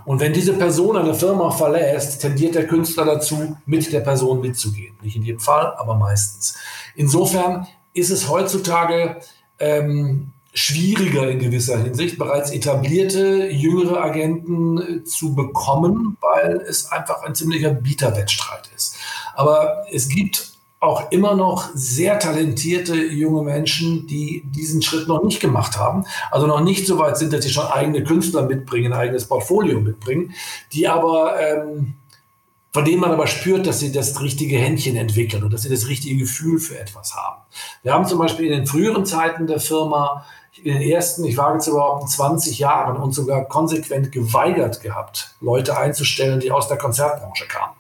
Und 0.07 0.21
wenn 0.21 0.31
diese 0.31 0.53
Person 0.53 0.95
eine 0.95 1.13
Firma 1.13 1.51
verlässt, 1.51 2.21
tendiert 2.21 2.55
der 2.55 2.65
Künstler 2.65 3.03
dazu, 3.03 3.57
mit 3.65 3.91
der 3.91 3.99
Person 3.99 4.39
mitzugehen. 4.39 4.95
Nicht 5.01 5.17
in 5.17 5.23
jedem 5.23 5.41
Fall, 5.41 5.73
aber 5.75 5.95
meistens. 5.95 6.55
Insofern 6.95 7.67
ist 7.91 8.09
es 8.09 8.29
heutzutage 8.29 9.17
ähm, 9.59 10.31
schwieriger 10.53 11.29
in 11.29 11.39
gewisser 11.39 11.83
Hinsicht, 11.83 12.17
bereits 12.17 12.51
etablierte, 12.51 13.49
jüngere 13.51 14.01
Agenten 14.01 14.77
äh, 14.77 15.03
zu 15.03 15.35
bekommen, 15.35 16.15
weil 16.21 16.61
es 16.61 16.89
einfach 16.89 17.23
ein 17.23 17.35
ziemlicher 17.35 17.71
Bieterwettstreit 17.71 18.69
ist. 18.77 18.95
Aber 19.35 19.87
es 19.91 20.07
gibt 20.07 20.53
auch 20.79 21.11
immer 21.11 21.35
noch 21.35 21.69
sehr 21.73 22.19
talentierte 22.19 22.95
junge 22.95 23.41
Menschen, 23.41 24.05
die 24.05 24.43
diesen 24.45 24.81
Schritt 24.81 25.07
noch 25.07 25.23
nicht 25.23 25.39
gemacht 25.39 25.77
haben, 25.77 26.05
also 26.29 26.45
noch 26.45 26.59
nicht 26.59 26.85
so 26.85 26.99
weit 26.99 27.17
sind, 27.17 27.33
dass 27.33 27.43
sie 27.43 27.49
schon 27.49 27.65
eigene 27.65 28.03
Künstler 28.03 28.43
mitbringen, 28.43 28.93
ein 28.93 28.99
eigenes 28.99 29.27
Portfolio 29.27 29.79
mitbringen, 29.79 30.33
die 30.73 30.87
aber 30.87 31.39
ähm, 31.39 31.95
von 32.73 32.85
denen 32.85 33.01
man 33.01 33.11
aber 33.11 33.25
spürt, 33.25 33.65
dass 33.65 33.79
sie 33.79 33.91
das 33.91 34.21
richtige 34.21 34.59
Händchen 34.59 34.97
entwickeln 34.97 35.43
und 35.43 35.51
dass 35.51 35.63
sie 35.63 35.69
das 35.69 35.87
richtige 35.87 36.17
Gefühl 36.17 36.59
für 36.59 36.77
etwas 36.77 37.15
haben. 37.15 37.41
Wir 37.81 37.91
haben 37.91 38.05
zum 38.05 38.19
Beispiel 38.19 38.45
in 38.45 38.51
den 38.51 38.67
früheren 38.67 39.03
Zeiten 39.03 39.47
der 39.47 39.59
Firma, 39.59 40.25
in 40.61 40.73
den 40.73 40.83
ersten, 40.83 41.25
ich 41.25 41.37
wage 41.37 41.57
zu 41.57 41.71
behaupten, 41.71 42.07
20 42.07 42.59
Jahren 42.59 42.97
uns 42.97 43.15
sogar 43.15 43.45
konsequent 43.45 44.11
geweigert 44.11 44.81
gehabt, 44.81 45.33
Leute 45.41 45.75
einzustellen, 45.75 46.39
die 46.39 46.51
aus 46.51 46.67
der 46.67 46.77
Konzertbranche 46.77 47.47
kamen. 47.47 47.76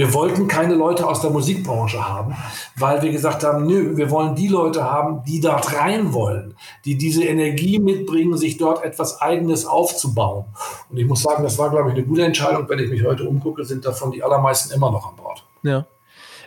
Wir 0.00 0.14
wollten 0.14 0.48
keine 0.48 0.76
Leute 0.76 1.06
aus 1.06 1.20
der 1.20 1.28
Musikbranche 1.28 2.08
haben, 2.08 2.34
weil 2.74 3.02
wir 3.02 3.12
gesagt 3.12 3.44
haben, 3.44 3.66
nö, 3.66 3.98
wir 3.98 4.10
wollen 4.10 4.34
die 4.34 4.48
Leute 4.48 4.82
haben, 4.82 5.22
die 5.24 5.42
dort 5.42 5.76
rein 5.76 6.14
wollen, 6.14 6.54
die 6.86 6.96
diese 6.96 7.24
Energie 7.24 7.78
mitbringen, 7.78 8.34
sich 8.38 8.56
dort 8.56 8.82
etwas 8.82 9.20
Eigenes 9.20 9.66
aufzubauen. 9.66 10.46
Und 10.88 10.96
ich 10.96 11.04
muss 11.04 11.20
sagen, 11.20 11.42
das 11.42 11.58
war, 11.58 11.68
glaube 11.68 11.90
ich, 11.90 11.96
eine 11.96 12.06
gute 12.06 12.24
Entscheidung. 12.24 12.66
Wenn 12.66 12.78
ich 12.78 12.88
mich 12.88 13.04
heute 13.04 13.24
umgucke, 13.24 13.62
sind 13.66 13.84
davon 13.84 14.10
die 14.10 14.22
allermeisten 14.22 14.72
immer 14.72 14.90
noch 14.90 15.06
an 15.06 15.16
Bord. 15.16 15.44
Ja. 15.64 15.84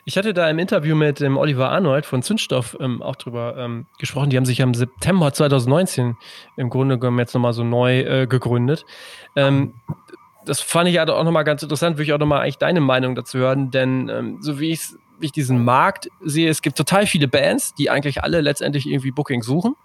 Ich 0.03 0.17
hatte 0.17 0.33
da 0.33 0.49
im 0.49 0.57
Interview 0.57 0.95
mit 0.95 1.19
dem 1.19 1.37
Oliver 1.37 1.69
Arnold 1.69 2.07
von 2.07 2.23
Zündstoff 2.23 2.75
ähm, 2.79 3.03
auch 3.03 3.17
drüber 3.17 3.55
ähm, 3.55 3.85
gesprochen. 3.99 4.31
Die 4.31 4.37
haben 4.37 4.45
sich 4.45 4.63
am 4.63 4.73
September 4.73 5.31
2019 5.31 6.17
im 6.57 6.69
Grunde 6.71 6.97
genommen 6.97 7.19
jetzt 7.19 7.35
nochmal 7.35 7.53
so 7.53 7.63
neu 7.63 7.99
äh, 7.99 8.25
gegründet. 8.25 8.83
Ähm, 9.35 9.75
das 10.45 10.59
fand 10.61 10.89
ich 10.89 10.99
auch 10.99 11.23
nochmal 11.23 11.43
ganz 11.43 11.63
interessant, 11.63 11.97
würde 11.97 12.03
ich 12.03 12.13
auch 12.13 12.19
nochmal 12.19 12.41
eigentlich 12.41 12.57
deine 12.57 12.81
Meinung 12.81 13.15
dazu 13.15 13.37
hören, 13.37 13.71
denn 13.71 14.09
ähm, 14.09 14.37
so 14.41 14.59
wie, 14.59 14.77
wie 15.19 15.25
ich 15.25 15.31
diesen 15.31 15.63
Markt 15.63 16.09
sehe, 16.21 16.49
es 16.49 16.61
gibt 16.61 16.77
total 16.77 17.07
viele 17.07 17.27
Bands, 17.27 17.73
die 17.75 17.89
eigentlich 17.89 18.23
alle 18.23 18.41
letztendlich 18.41 18.87
irgendwie 18.87 19.11
Booking 19.11 19.41
suchen. 19.41 19.75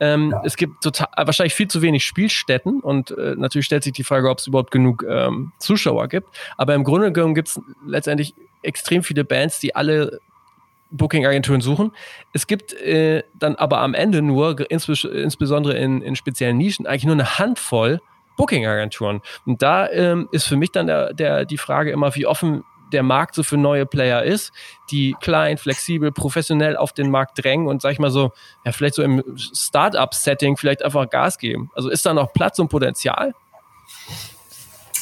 Ähm, 0.00 0.30
ja. 0.30 0.42
Es 0.44 0.56
gibt 0.56 0.82
total, 0.82 1.08
wahrscheinlich 1.16 1.54
viel 1.54 1.68
zu 1.68 1.82
wenig 1.82 2.04
Spielstätten 2.04 2.80
und 2.80 3.10
äh, 3.12 3.34
natürlich 3.36 3.66
stellt 3.66 3.84
sich 3.84 3.92
die 3.92 4.04
Frage, 4.04 4.30
ob 4.30 4.38
es 4.38 4.46
überhaupt 4.46 4.70
genug 4.70 5.04
ähm, 5.08 5.52
Zuschauer 5.58 6.08
gibt. 6.08 6.28
Aber 6.56 6.74
im 6.74 6.84
Grunde 6.84 7.12
genommen 7.12 7.34
gibt 7.34 7.48
es 7.48 7.60
letztendlich 7.86 8.34
extrem 8.62 9.02
viele 9.02 9.24
Bands, 9.24 9.60
die 9.60 9.74
alle 9.74 10.20
Booking-Agenturen 10.90 11.60
suchen. 11.60 11.92
Es 12.32 12.46
gibt 12.46 12.72
äh, 12.74 13.24
dann 13.34 13.56
aber 13.56 13.80
am 13.80 13.94
Ende 13.94 14.22
nur, 14.22 14.70
insbes 14.70 15.04
insbesondere 15.04 15.76
in, 15.76 16.02
in 16.02 16.16
speziellen 16.16 16.56
Nischen, 16.56 16.86
eigentlich 16.86 17.04
nur 17.04 17.14
eine 17.14 17.38
Handvoll 17.38 18.00
Booking-Agenturen. 18.36 19.20
Und 19.46 19.62
da 19.62 19.88
ähm, 19.90 20.28
ist 20.32 20.46
für 20.46 20.56
mich 20.56 20.72
dann 20.72 20.86
der, 20.86 21.12
der, 21.12 21.44
die 21.44 21.58
Frage 21.58 21.90
immer, 21.90 22.14
wie 22.14 22.26
offen 22.26 22.64
der 22.92 23.02
Markt 23.02 23.34
so 23.34 23.42
für 23.42 23.56
neue 23.56 23.86
Player 23.86 24.22
ist, 24.22 24.52
die 24.90 25.16
klein, 25.20 25.58
flexibel, 25.58 26.12
professionell 26.12 26.76
auf 26.76 26.92
den 26.92 27.10
Markt 27.10 27.42
drängen 27.42 27.66
und 27.66 27.82
sag 27.82 27.92
ich 27.92 27.98
mal 27.98 28.10
so, 28.10 28.32
ja, 28.64 28.72
vielleicht 28.72 28.94
so 28.94 29.02
im 29.02 29.22
Start-up-Setting 29.36 30.56
vielleicht 30.56 30.84
einfach 30.84 31.08
Gas 31.10 31.38
geben. 31.38 31.70
Also 31.74 31.88
ist 31.88 32.06
da 32.06 32.14
noch 32.14 32.32
Platz 32.32 32.58
und 32.58 32.68
Potenzial? 32.68 33.34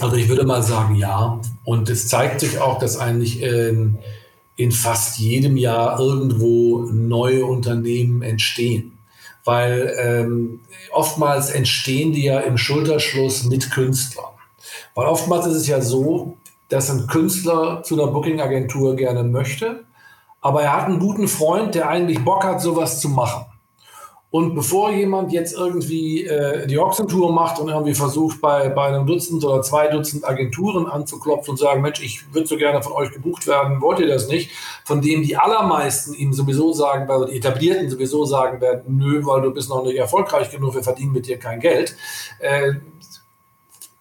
Also 0.01 0.16
ich 0.16 0.28
würde 0.28 0.45
mal 0.45 0.62
sagen, 0.62 0.95
ja. 0.95 1.41
Und 1.64 1.91
es 1.91 2.09
zeigt 2.09 2.41
sich 2.41 2.59
auch, 2.59 2.78
dass 2.78 2.97
eigentlich 2.97 3.43
in, 3.43 3.99
in 4.57 4.72
fast 4.72 5.18
jedem 5.18 5.57
Jahr 5.57 6.01
irgendwo 6.01 6.89
neue 6.91 7.45
Unternehmen 7.45 8.22
entstehen 8.22 8.99
weil 9.45 9.95
ähm, 9.99 10.61
oftmals 10.93 11.51
entstehen 11.51 12.12
die 12.12 12.24
ja 12.24 12.40
im 12.40 12.59
Schulterschluss 12.59 13.45
mit 13.45 13.70
Künstlern. 13.70 14.32
Weil 14.95 15.07
oftmals 15.07 15.47
ist 15.47 15.55
es 15.55 15.66
ja 15.66 15.80
so, 15.80 16.36
dass 16.68 16.90
ein 16.90 17.07
Künstler 17.07 17.82
zu 17.82 18.01
einer 18.01 18.11
Booking-Agentur 18.11 18.97
gerne 18.97 19.24
möchte, 19.24 19.84
aber 20.40 20.62
er 20.62 20.76
hat 20.76 20.86
einen 20.86 20.99
guten 20.99 21.28
Freund, 21.28 21.74
der 21.74 21.88
eigentlich 21.88 22.24
Bock 22.24 22.45
hat, 22.45 22.61
sowas 22.61 23.01
zu 23.01 23.09
machen. 23.09 23.45
Und 24.33 24.55
bevor 24.55 24.91
jemand 24.91 25.30
jetzt 25.30 25.53
irgendwie 25.53 26.24
äh, 26.24 26.66
die 26.66 26.78
Ochsentour 26.78 27.30
macht 27.30 27.61
und 27.61 27.68
irgendwie 27.68 27.93
versucht, 27.93 28.41
bei, 28.41 28.70
bei 28.70 28.87
einem 28.87 29.07
Dutzend 29.07 29.45
oder 29.45 29.61
zwei 29.61 29.89
Dutzend 29.89 30.26
Agenturen 30.26 30.87
anzuklopfen 30.87 31.51
und 31.51 31.59
sagen, 31.59 31.83
Mensch, 31.83 32.03
ich 32.03 32.33
würde 32.33 32.47
so 32.47 32.57
gerne 32.57 32.83
von 32.83 32.95
euch 32.95 33.11
gebucht 33.11 33.47
werden, 33.47 33.83
wollt 33.83 34.01
ihr 34.01 34.07
das 34.07 34.28
nicht? 34.28 34.51
Von 34.87 35.03
dem 35.03 35.22
die 35.22 35.37
allermeisten 35.37 36.14
ihm 36.14 36.33
sowieso 36.33 36.72
sagen, 36.72 37.07
weil 37.09 37.26
die 37.26 37.37
Etablierten 37.37 37.91
sowieso 37.91 38.24
sagen 38.24 38.62
werden, 38.62 38.97
nö, 38.97 39.20
weil 39.26 39.43
du 39.43 39.51
bist 39.51 39.68
noch 39.68 39.85
nicht 39.85 39.97
erfolgreich 39.97 40.51
genug, 40.51 40.74
wir 40.74 40.83
verdienen 40.83 41.12
mit 41.12 41.26
dir 41.26 41.39
kein 41.39 41.61
Geld. 41.61 41.95
Äh, 42.39 42.72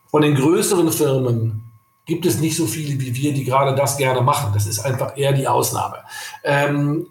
von 0.10 0.22
den 0.22 0.36
größeren 0.36 0.94
Firmen 0.94 1.66
gibt 2.06 2.26
es 2.26 2.40
nicht 2.40 2.56
so 2.56 2.68
viele 2.68 2.98
wie 3.02 3.14
wir, 3.14 3.34
die 3.34 3.44
gerade 3.44 3.76
das 3.76 3.98
gerne 3.98 4.22
machen. 4.22 4.52
Das 4.54 4.66
ist 4.66 4.80
einfach 4.80 5.18
eher 5.18 5.34
die 5.34 5.50
Ausnahme. 5.50 5.98
Ähm, 6.46 7.08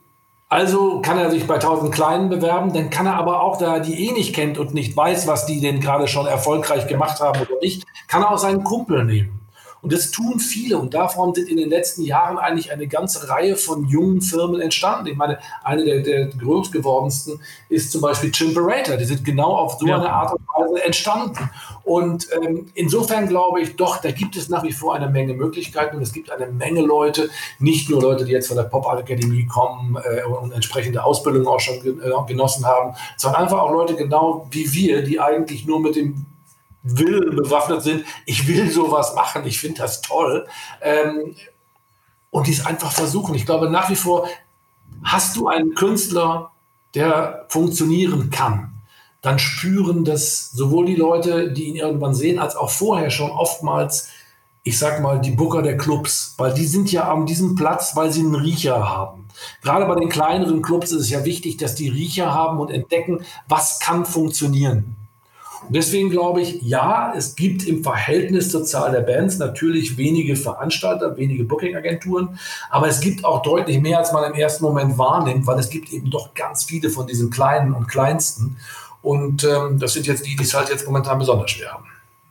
also 0.51 1.01
kann 1.01 1.17
er 1.17 1.31
sich 1.31 1.47
bei 1.47 1.59
tausend 1.59 1.95
Kleinen 1.95 2.29
bewerben, 2.29 2.73
dann 2.73 2.91
kann 2.91 3.07
er 3.07 3.15
aber 3.15 3.41
auch, 3.41 3.57
da 3.57 3.77
er 3.77 3.81
die 3.81 4.09
eh 4.09 4.13
nicht 4.13 4.35
kennt 4.35 4.59
und 4.59 4.75
nicht 4.75 4.97
weiß, 4.97 5.27
was 5.29 5.47
die 5.47 5.61
denn 5.61 5.81
gerade 5.81 6.09
schon 6.09 6.27
erfolgreich 6.27 6.89
gemacht 6.89 7.21
haben 7.21 7.41
oder 7.41 7.61
nicht, 7.63 7.87
kann 8.09 8.23
er 8.23 8.33
auch 8.33 8.39
seinen 8.39 8.65
Kumpel 8.65 9.05
nehmen. 9.05 9.40
Und 9.83 9.93
das 9.93 10.11
tun 10.11 10.39
viele. 10.39 10.79
Und 10.79 10.95
davon 10.95 11.35
sind 11.35 11.49
in 11.49 11.57
den 11.57 11.71
letzten 11.71 12.03
Jahren 12.03 12.39
eigentlich 12.39 12.73
eine 12.73 12.87
ganze 12.87 13.29
Reihe 13.29 13.57
von 13.57 13.87
jungen 13.87 14.21
Firmen 14.21 14.61
entstanden. 14.61 15.07
Ich 15.07 15.17
meine, 15.17 15.39
eine 15.65 15.85
der, 15.85 16.01
der 16.01 16.27
größt 16.27 16.73
gewordensten 16.73 17.41
ist 17.69 17.93
zum 17.93 18.01
Beispiel 18.03 18.31
Chimperator. 18.31 18.97
Die 18.97 19.05
sind 19.05 19.25
genau 19.25 19.57
auf 19.57 19.79
so 19.79 19.87
ja. 19.87 19.97
eine 19.97 20.11
Art 20.11 20.33
und 20.33 20.41
Weise 20.55 20.85
entstanden. 20.85 21.51
Und 21.85 22.29
ähm, 22.43 22.67
insofern 22.75 23.27
glaube 23.27 23.63
ich 23.63 23.77
doch, 23.77 23.99
da 23.99 24.11
gibt 24.11 24.37
es 24.37 24.49
nach 24.49 24.63
wie 24.63 24.73
vor 24.73 24.95
eine 24.95 25.09
Menge 25.09 25.35
Möglichkeiten. 25.35 25.97
Und 25.97 26.03
es 26.03 26.13
gibt 26.13 26.31
eine 26.31 26.47
Menge 26.47 26.83
Leute, 26.83 27.31
nicht 27.59 27.89
nur 27.89 28.03
Leute, 28.03 28.25
die 28.25 28.33
jetzt 28.33 28.49
von 28.49 28.57
der 28.57 28.65
Pop-Akademie 28.65 29.47
kommen 29.47 29.97
äh, 29.97 30.25
und 30.25 30.53
entsprechende 30.53 31.03
Ausbildung 31.03 31.47
auch 31.47 31.61
schon 31.61 31.77
äh, 31.77 32.11
genossen 32.27 32.67
haben, 32.67 32.95
sondern 33.17 33.43
einfach 33.43 33.59
auch 33.59 33.73
Leute 33.73 33.97
genau 33.97 34.47
wie 34.51 34.71
wir, 34.73 35.03
die 35.03 35.21
eigentlich 35.21 35.67
nur 35.67 35.81
mit 35.81 35.97
dem 35.97 36.27
Willen 36.83 37.37
bewaffnet 37.37 37.83
sind, 37.83 38.05
ich 38.27 38.49
will 38.49 38.71
sowas 38.71 39.15
machen, 39.15 39.47
ich 39.47 39.59
finde 39.61 39.83
das 39.83 40.01
toll. 40.01 40.47
Ähm, 40.81 41.35
und 42.31 42.47
die 42.47 42.53
es 42.53 42.65
einfach 42.65 42.93
versuchen. 42.93 43.35
Ich 43.35 43.45
glaube 43.45 43.71
nach 43.71 43.91
wie 43.91 43.97
vor, 43.97 44.29
hast 45.03 45.37
du 45.37 45.49
einen 45.49 45.75
Künstler, 45.75 46.53
der 46.95 47.47
funktionieren 47.49 48.31
kann, 48.31 48.73
dann 49.21 49.39
spüren 49.39 50.05
das 50.05 50.51
sowohl 50.51 50.87
die 50.87 50.97
Leute, 50.97 51.53
die 51.53 51.65
ihn 51.65 51.77
irgendwann 51.77 52.15
sehen, 52.15 52.39
als 52.39 52.57
auch 52.57 52.71
vorher 52.71 53.11
schon 53.11 53.31
oftmals, 53.31 54.09
ich 54.63 54.79
sag 54.79 55.01
mal, 55.03 55.21
die 55.21 55.33
Booker 55.33 55.63
der 55.63 55.77
Clubs, 55.77 56.35
weil 56.39 56.55
die 56.55 56.67
sind 56.67 56.91
ja 56.91 57.11
an 57.13 57.27
diesem 57.27 57.55
Platz, 57.55 57.97
weil 57.97 58.13
sie 58.13 58.21
einen 58.21 58.35
Riecher 58.35 58.89
haben. 58.89 59.29
Gerade 59.63 59.87
bei 59.87 59.95
den 59.95 60.09
kleineren 60.09 60.63
Clubs 60.63 60.93
ist 60.93 61.03
es 61.03 61.11
ja 61.11 61.25
wichtig, 61.25 61.59
dass 61.59 61.75
die 61.75 61.89
Riecher 61.89 62.33
haben 62.33 62.59
und 62.59 62.71
entdecken, 62.71 63.25
was 63.49 63.79
kann 63.79 64.05
funktionieren. 64.05 64.97
Deswegen 65.69 66.11
glaube 66.11 66.41
ich, 66.41 66.63
ja, 66.63 67.13
es 67.17 67.37
gibt 67.37 67.67
im 67.67 67.83
Verhältnis 67.83 68.51
zur 68.51 68.65
Zahl 68.65 68.93
der 68.93 69.01
Bands 69.01 69.39
natürlich 69.39 69.97
wenige 69.97 70.35
Veranstalter, 70.35 71.17
wenige 71.17 71.45
Booking-Agenturen, 71.45 72.39
aber 72.71 72.89
es 72.89 73.01
gibt 73.01 73.25
auch 73.25 73.43
deutlich 73.43 73.81
mehr, 73.81 73.99
als 73.99 74.13
man 74.13 74.25
im 74.25 74.39
ersten 74.39 74.65
Moment 74.65 74.99
wahrnimmt, 74.99 75.47
weil 75.47 75.59
es 75.59 75.71
gibt 75.71 75.93
eben 75.93 76.11
doch 76.11 76.35
ganz 76.35 76.65
viele 76.65 76.91
von 76.91 77.07
diesen 77.07 77.31
kleinen 77.31 77.75
und 77.75 77.87
kleinsten. 77.87 78.57
Und 79.03 79.45
ähm, 79.45 79.79
das 79.79 79.95
sind 79.95 80.07
jetzt 80.07 80.27
die, 80.27 80.37
die 80.37 80.45
es 80.45 80.55
halt 80.55 80.69
jetzt 80.69 80.87
momentan 80.87 81.19
besonders 81.19 81.51
schwer 81.51 81.73
haben. 81.73 81.85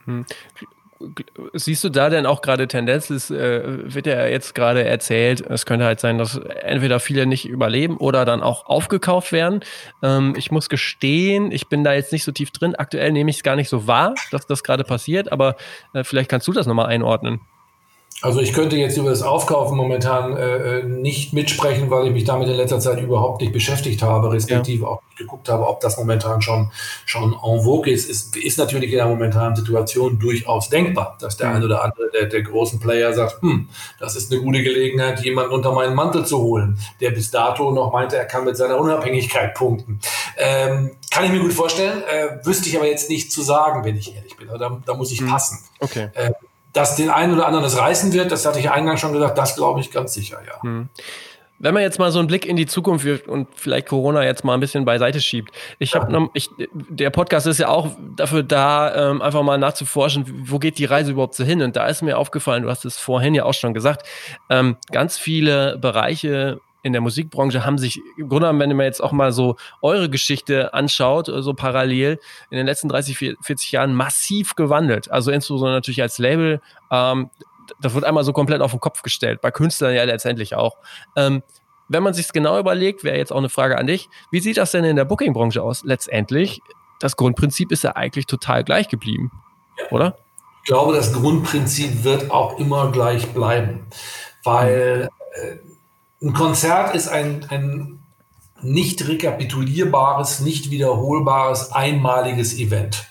Hm. 0.06 0.26
Siehst 1.54 1.84
du 1.86 1.90
da 1.90 2.10
denn 2.10 2.26
auch 2.26 2.42
gerade 2.42 2.68
Tendenz? 2.68 3.10
Es 3.10 3.32
äh, 3.32 3.94
wird 3.94 4.06
ja 4.06 4.26
jetzt 4.26 4.54
gerade 4.54 4.84
erzählt, 4.84 5.40
es 5.42 5.66
könnte 5.66 5.86
halt 5.86 6.02
sein, 6.02 6.18
dass 6.18 6.36
entweder 6.38 7.00
viele 7.00 7.26
nicht 7.26 7.48
überleben 7.48 7.96
oder 7.98 8.26
dann 8.26 8.42
auch 8.42 8.66
aufgekauft 8.66 9.32
werden. 9.32 9.62
Ähm, 10.04 10.34
ich 10.38 10.52
muss 10.52 10.68
gestehen, 10.68 11.52
ich 11.52 11.70
bin 11.70 11.86
da 11.86 11.94
jetzt 11.94 12.12
nicht 12.12 12.26
so 12.26 12.34
tief 12.34 12.52
drin. 12.52 12.76
Aktuell 12.76 13.14
nehme 13.14 13.30
ich 13.30 13.38
es 13.38 13.44
gar 13.44 13.56
nicht 13.56 13.70
so 13.70 13.88
wahr, 13.88 14.14
dass 14.32 14.46
das 14.46 14.62
gerade 14.62 14.84
passiert, 14.84 15.32
aber 15.32 15.56
äh, 15.94 16.04
vielleicht 16.04 16.30
kannst 16.30 16.48
du 16.50 16.52
das 16.52 16.68
nochmal 16.68 16.88
einordnen. 16.88 17.40
Also 18.22 18.42
ich 18.42 18.52
könnte 18.52 18.76
jetzt 18.76 18.98
über 18.98 19.10
das 19.10 19.22
Aufkaufen 19.22 19.78
momentan 19.78 20.36
äh, 20.36 20.80
äh, 20.80 20.84
nicht 20.84 21.32
mitsprechen, 21.32 21.90
weil 21.90 22.08
ich 22.08 22.12
mich 22.12 22.26
damit 22.26 22.50
in 22.50 22.56
letzter 22.56 22.80
Zeit 22.80 23.02
überhaupt 23.02 23.40
nicht 23.40 23.54
beschäftigt 23.54 24.02
habe, 24.02 24.32
respektive 24.34 24.84
ja. 24.84 24.90
auch 24.90 25.02
nicht 25.04 25.20
geguckt 25.20 25.48
habe, 25.48 25.66
ob 25.66 25.80
das 25.80 25.98
momentan 25.98 26.42
schon, 26.42 26.70
schon 27.06 27.34
en 27.34 27.62
vogue 27.62 27.90
ist. 27.90 28.10
ist. 28.10 28.36
Ist 28.36 28.58
natürlich 28.58 28.92
in 28.92 28.98
der 28.98 29.08
momentanen 29.08 29.56
Situation 29.56 30.20
durchaus 30.20 30.68
denkbar, 30.68 31.18
dass 31.22 31.38
der 31.38 31.48
mhm. 31.48 31.56
eine 31.56 31.66
oder 31.66 31.84
andere 31.84 32.10
der, 32.12 32.26
der 32.26 32.42
großen 32.42 32.82
Player 32.82 33.14
sagt, 33.14 33.42
hm, 33.42 33.70
das 34.00 34.18
ist 34.18 34.32
eine 34.32 34.42
gute 34.42 34.64
Gelegenheit, 34.64 35.22
jemanden 35.24 35.54
unter 35.54 35.72
meinen 35.72 35.96
Mantel 35.96 36.26
zu 36.26 36.40
holen, 36.40 36.78
der 37.00 37.12
bis 37.12 37.32
dato 37.32 37.72
noch 37.72 37.94
meinte, 37.94 38.18
er 38.18 38.26
kann 38.26 38.44
mit 38.44 38.58
seiner 38.58 38.78
Unabhängigkeit 38.80 39.54
punkten. 39.54 40.02
Ähm, 40.38 40.92
kann 41.10 41.24
ich 41.24 41.32
mir 41.32 41.40
gut 41.40 41.54
vorstellen, 41.54 42.04
äh, 42.04 42.46
wüsste 42.46 42.68
ich 42.68 42.76
aber 42.76 42.88
jetzt 42.88 43.10
nicht 43.10 43.32
zu 43.32 43.42
sagen, 43.42 43.86
wenn 43.86 43.96
ich 43.96 44.14
ehrlich 44.14 44.36
bin. 44.36 44.50
Also 44.50 44.60
da, 44.60 44.82
da 44.86 44.94
muss 44.94 45.12
ich 45.12 45.22
mhm. 45.22 45.30
passen. 45.30 45.60
Okay. 45.80 46.10
Äh, 46.14 46.32
dass 46.74 46.96
den 46.96 47.10
einen 47.10 47.34
oder 47.34 47.46
anderen 47.48 47.64
das 47.64 47.78
reißen 47.78 48.14
wird, 48.14 48.32
das 48.32 48.46
hatte 48.46 48.60
ich 48.60 48.70
eingangs 48.70 49.00
schon 49.00 49.14
gesagt, 49.14 49.38
das 49.38 49.56
glaube 49.56 49.80
ich 49.80 49.92
ganz 49.92 50.14
sicher, 50.14 50.40
ja. 50.46 50.62
Hm. 50.62 50.90
Wenn 51.62 51.74
man 51.74 51.84
jetzt 51.84 52.00
mal 52.00 52.10
so 52.10 52.20
einen 52.20 52.30
Blick 52.30 52.46
in 52.46 52.56
die 52.56 52.68
Zukunft 52.68 53.04
wirft 53.04 53.28
und 53.28 53.50
vielleicht 53.54 53.90
Corona 53.90 54.24
jetzt 54.24 54.46
mal 54.46 54.54
ein 54.54 54.62
bisschen 54.62 54.86
beiseite 54.86 55.20
schiebt. 55.20 55.52
Ich 55.78 55.94
habe 55.94 56.10
noch, 56.10 56.30
ich, 56.34 56.50
der 56.72 57.10
Podcast 57.10 57.48
ist 57.48 57.58
ja 57.58 57.68
auch 57.68 57.90
dafür 58.16 58.44
da, 58.44 59.12
ähm, 59.12 59.22
einfach 59.22 59.44
mal 59.44 59.58
nachzuforschen, 59.58 60.46
wo 60.46 60.58
geht 60.58 60.78
die 60.78 60.86
Reise 60.86 61.12
überhaupt 61.12 61.36
so 61.36 61.44
hin? 61.44 61.62
Und 61.62 61.76
da 61.76 61.88
ist 61.88 62.02
mir 62.02 62.18
aufgefallen, 62.18 62.64
du 62.64 62.70
hast 62.70 62.86
es 62.86 62.98
vorhin 62.98 63.36
ja 63.36 63.44
auch 63.44 63.54
schon 63.54 63.74
gesagt, 63.74 64.08
ähm, 64.50 64.78
ganz 64.90 65.18
viele 65.18 65.78
Bereiche 65.78 66.62
in 66.82 66.94
der 66.94 67.02
Musikbranche 67.02 67.66
haben 67.66 67.78
sich 67.78 68.02
im 68.18 68.30
Grunde 68.30 68.48
genommen, 68.48 68.60
wenn 68.60 68.76
man 68.76 68.86
jetzt 68.86 69.04
auch 69.04 69.12
mal 69.12 69.32
so 69.32 69.58
eure 69.82 70.10
Geschichte 70.10 70.74
anschaut, 70.74 71.28
so 71.28 71.54
parallel 71.54 72.20
in 72.50 72.58
den 72.58 72.66
letzten 72.66 72.90
30, 72.90 73.36
40 73.42 73.72
Jahren 73.72 73.94
massiv 73.94 74.56
gewandelt. 74.56 75.12
Also 75.12 75.32
insbesondere 75.32 75.76
natürlich 75.76 76.02
als 76.02 76.18
Label. 76.18 76.62
Ähm, 76.92 77.30
das 77.82 77.94
wird 77.94 78.06
einmal 78.06 78.24
so 78.24 78.34
komplett 78.34 78.62
auf 78.62 78.72
den 78.72 78.80
Kopf 78.80 79.02
gestellt. 79.04 79.42
Bei 79.42 79.52
Künstlern 79.52 79.94
ja 79.94 80.04
letztendlich 80.04 80.56
auch. 80.56 80.78
Ähm, 81.16 81.44
wenn 81.88 82.04
man 82.04 82.14
sich 82.14 82.28
es 82.28 82.34
genau 82.34 82.60
überlegt, 82.60 83.04
wäre 83.04 83.18
jetzt 83.18 83.32
auch 83.32 83.38
eine 83.38 83.50
Frage 83.50 83.78
an 83.78 83.88
dich. 83.88 84.10
Wie 84.32 84.40
sieht 84.40 84.58
das 84.58 84.72
denn 84.72 84.84
in 84.84 84.96
der 84.96 85.06
Booking-Branche 85.06 85.62
aus? 85.62 85.84
Letztendlich, 85.84 86.62
das 87.00 87.16
Grundprinzip 87.18 87.72
ist 87.72 87.84
ja 87.84 87.96
eigentlich 87.96 88.28
total 88.28 88.64
gleich 88.64 88.90
geblieben, 88.90 89.32
oder? 89.90 90.18
Ich 90.64 90.68
glaube, 90.68 90.94
das 90.94 91.14
Grundprinzip 91.14 92.04
wird 92.04 92.30
auch 92.30 92.60
immer 92.60 92.92
gleich 92.92 93.28
bleiben, 93.34 93.88
weil 94.44 95.10
äh, 95.34 95.69
ein 96.22 96.34
Konzert 96.34 96.96
ist 96.96 97.08
ein, 97.08 97.46
ein 97.50 98.00
nicht 98.62 99.08
rekapitulierbares, 99.08 100.42
nicht 100.42 100.70
wiederholbares, 100.70 101.72
einmaliges 101.72 102.58
Event. 102.58 103.08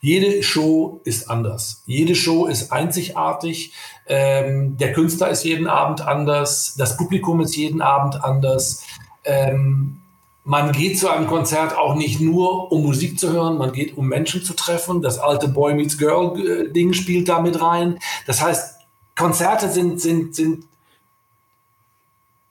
Jede 0.00 0.42
Show 0.42 1.00
ist 1.04 1.28
anders. 1.28 1.82
Jede 1.86 2.14
Show 2.14 2.46
ist 2.46 2.72
einzigartig. 2.72 3.74
Ähm, 4.06 4.76
der 4.78 4.92
Künstler 4.92 5.28
ist 5.28 5.44
jeden 5.44 5.66
Abend 5.66 6.00
anders. 6.00 6.74
Das 6.76 6.96
Publikum 6.96 7.40
ist 7.40 7.54
jeden 7.54 7.82
Abend 7.82 8.22
anders. 8.24 8.82
Ähm, 9.24 10.00
man 10.44 10.72
geht 10.72 10.98
zu 10.98 11.10
einem 11.10 11.26
Konzert 11.26 11.76
auch 11.76 11.94
nicht 11.94 12.18
nur, 12.18 12.72
um 12.72 12.82
Musik 12.82 13.20
zu 13.20 13.30
hören, 13.30 13.58
man 13.58 13.72
geht, 13.72 13.96
um 13.98 14.08
Menschen 14.08 14.42
zu 14.42 14.54
treffen. 14.54 15.02
Das 15.02 15.18
alte 15.18 15.48
Boy 15.48 15.74
Meets 15.74 15.98
Girl-Ding 15.98 16.90
äh, 16.90 16.94
spielt 16.94 17.28
da 17.28 17.40
mit 17.40 17.60
rein. 17.60 17.98
Das 18.26 18.40
heißt, 18.40 18.76
Konzerte 19.16 19.68
sind, 19.68 20.00
sind, 20.00 20.34
sind 20.34 20.64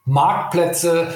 Marktplätze, 0.04 1.14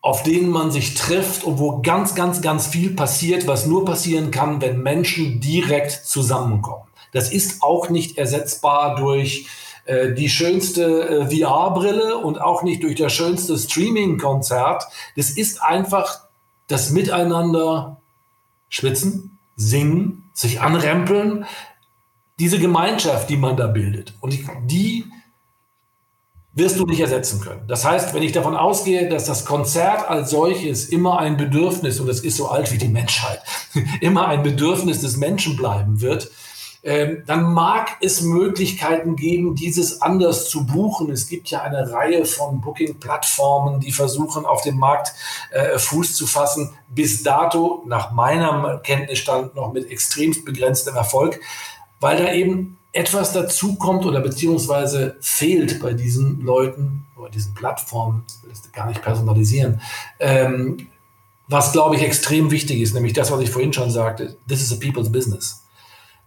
auf 0.00 0.22
denen 0.22 0.50
man 0.50 0.70
sich 0.70 0.94
trifft 0.94 1.44
und 1.44 1.58
wo 1.58 1.82
ganz, 1.82 2.14
ganz, 2.14 2.40
ganz 2.40 2.66
viel 2.66 2.94
passiert, 2.94 3.46
was 3.46 3.66
nur 3.66 3.84
passieren 3.84 4.30
kann, 4.30 4.60
wenn 4.60 4.82
Menschen 4.82 5.40
direkt 5.40 5.92
zusammenkommen. 5.92 6.88
Das 7.12 7.32
ist 7.32 7.62
auch 7.62 7.88
nicht 7.88 8.18
ersetzbar 8.18 8.96
durch 8.96 9.48
äh, 9.86 10.12
die 10.12 10.28
schönste 10.28 11.08
äh, 11.08 11.26
VR-Brille 11.26 12.18
und 12.18 12.40
auch 12.40 12.62
nicht 12.62 12.82
durch 12.82 12.94
das 12.94 13.12
schönste 13.12 13.58
Streaming-Konzert. 13.58 14.84
Das 15.16 15.30
ist 15.30 15.62
einfach 15.62 16.28
das 16.68 16.90
Miteinander 16.90 18.00
schwitzen, 18.68 19.38
singen, 19.56 20.30
sich 20.34 20.60
anrempeln, 20.60 21.46
diese 22.38 22.58
Gemeinschaft, 22.58 23.30
die 23.30 23.36
man 23.36 23.56
da 23.56 23.66
bildet. 23.66 24.14
Und 24.20 24.38
die 24.70 25.06
wirst 26.58 26.78
du 26.78 26.86
nicht 26.86 27.00
ersetzen 27.00 27.40
können. 27.40 27.62
Das 27.68 27.84
heißt, 27.84 28.14
wenn 28.14 28.22
ich 28.22 28.32
davon 28.32 28.56
ausgehe, 28.56 29.08
dass 29.08 29.24
das 29.24 29.44
Konzert 29.44 30.08
als 30.08 30.30
solches 30.30 30.86
immer 30.86 31.18
ein 31.18 31.36
Bedürfnis, 31.36 32.00
und 32.00 32.08
es 32.08 32.20
ist 32.20 32.36
so 32.36 32.48
alt 32.48 32.72
wie 32.72 32.78
die 32.78 32.88
Menschheit, 32.88 33.40
immer 34.00 34.28
ein 34.28 34.42
Bedürfnis 34.42 35.00
des 35.00 35.16
Menschen 35.16 35.56
bleiben 35.56 36.00
wird, 36.00 36.30
ähm, 36.84 37.24
dann 37.26 37.52
mag 37.52 37.96
es 38.00 38.22
Möglichkeiten 38.22 39.16
geben, 39.16 39.56
dieses 39.56 40.00
anders 40.00 40.48
zu 40.48 40.64
buchen. 40.64 41.10
Es 41.10 41.28
gibt 41.28 41.48
ja 41.48 41.62
eine 41.62 41.92
Reihe 41.92 42.24
von 42.24 42.60
Booking-Plattformen, 42.60 43.80
die 43.80 43.90
versuchen, 43.90 44.46
auf 44.46 44.62
dem 44.62 44.78
Markt 44.78 45.12
äh, 45.50 45.78
Fuß 45.78 46.14
zu 46.14 46.26
fassen. 46.26 46.70
Bis 46.88 47.24
dato, 47.24 47.82
nach 47.86 48.12
meinem 48.12 48.80
Kenntnisstand, 48.82 49.56
noch 49.56 49.72
mit 49.72 49.90
extremst 49.90 50.44
begrenztem 50.44 50.94
Erfolg, 50.94 51.40
weil 52.00 52.16
da 52.16 52.32
eben 52.32 52.77
etwas 52.92 53.32
dazukommt 53.32 54.04
oder 54.06 54.20
beziehungsweise 54.20 55.16
fehlt 55.20 55.80
bei 55.80 55.92
diesen 55.92 56.40
Leuten 56.40 57.06
oder 57.16 57.30
diesen 57.30 57.54
Plattformen, 57.54 58.24
will 58.42 58.50
das 58.50 58.70
gar 58.72 58.86
nicht 58.86 59.02
personalisieren, 59.02 59.80
ähm, 60.18 60.88
was 61.48 61.72
glaube 61.72 61.96
ich 61.96 62.02
extrem 62.02 62.50
wichtig 62.50 62.80
ist, 62.80 62.94
nämlich 62.94 63.12
das, 63.12 63.30
was 63.30 63.40
ich 63.40 63.50
vorhin 63.50 63.72
schon 63.72 63.90
sagte, 63.90 64.36
this 64.48 64.62
is 64.62 64.72
a 64.72 64.76
people's 64.76 65.10
business. 65.10 65.64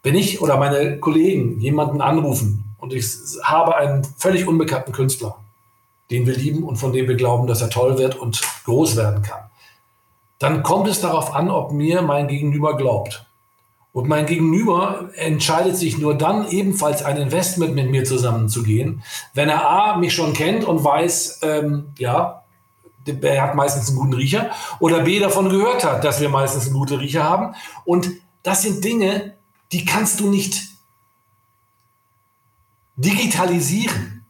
Wenn 0.03 0.15
ich 0.15 0.41
oder 0.41 0.57
meine 0.57 0.99
Kollegen 0.99 1.59
jemanden 1.59 2.01
anrufen 2.01 2.63
und 2.79 2.91
ich 2.93 3.05
habe 3.43 3.75
einen 3.75 4.03
völlig 4.03 4.47
unbekannten 4.47 4.91
Künstler, 4.91 5.37
den 6.09 6.25
wir 6.25 6.35
lieben 6.35 6.63
und 6.63 6.77
von 6.77 6.91
dem 6.91 7.07
wir 7.07 7.15
glauben, 7.15 7.47
dass 7.47 7.61
er 7.61 7.69
toll 7.69 7.97
wird 7.97 8.15
und 8.15 8.41
groß 8.65 8.95
werden 8.95 9.21
kann, 9.21 9.41
dann 10.39 10.63
kommt 10.63 10.87
es 10.87 11.01
darauf 11.01 11.35
an, 11.35 11.51
ob 11.51 11.71
mir 11.71 12.01
mein 12.01 12.27
Gegenüber 12.27 12.75
glaubt. 12.75 13.25
Und 13.93 14.07
mein 14.07 14.25
Gegenüber 14.25 15.09
entscheidet 15.15 15.75
sich 15.75 15.97
nur 15.97 16.17
dann, 16.17 16.47
ebenfalls 16.49 17.03
ein 17.03 17.17
Investment 17.17 17.75
mit 17.75 17.91
mir 17.91 18.05
zusammenzugehen, 18.05 19.03
wenn 19.33 19.49
er 19.49 19.69
A, 19.69 19.97
mich 19.97 20.13
schon 20.13 20.33
kennt 20.33 20.63
und 20.63 20.83
weiß, 20.83 21.41
ähm, 21.43 21.87
ja, 21.97 22.43
er 23.05 23.41
hat 23.41 23.55
meistens 23.55 23.89
einen 23.89 23.97
guten 23.97 24.13
Riecher, 24.13 24.51
oder 24.79 25.01
B, 25.01 25.19
davon 25.19 25.49
gehört 25.49 25.83
hat, 25.83 26.03
dass 26.03 26.21
wir 26.21 26.29
meistens 26.29 26.65
einen 26.65 26.75
guten 26.75 26.99
Riecher 26.99 27.23
haben. 27.23 27.55
Und 27.83 28.11
das 28.43 28.61
sind 28.61 28.83
Dinge, 28.83 29.35
die 29.71 29.85
kannst 29.85 30.19
du 30.19 30.29
nicht 30.29 30.61
digitalisieren. 32.95 34.20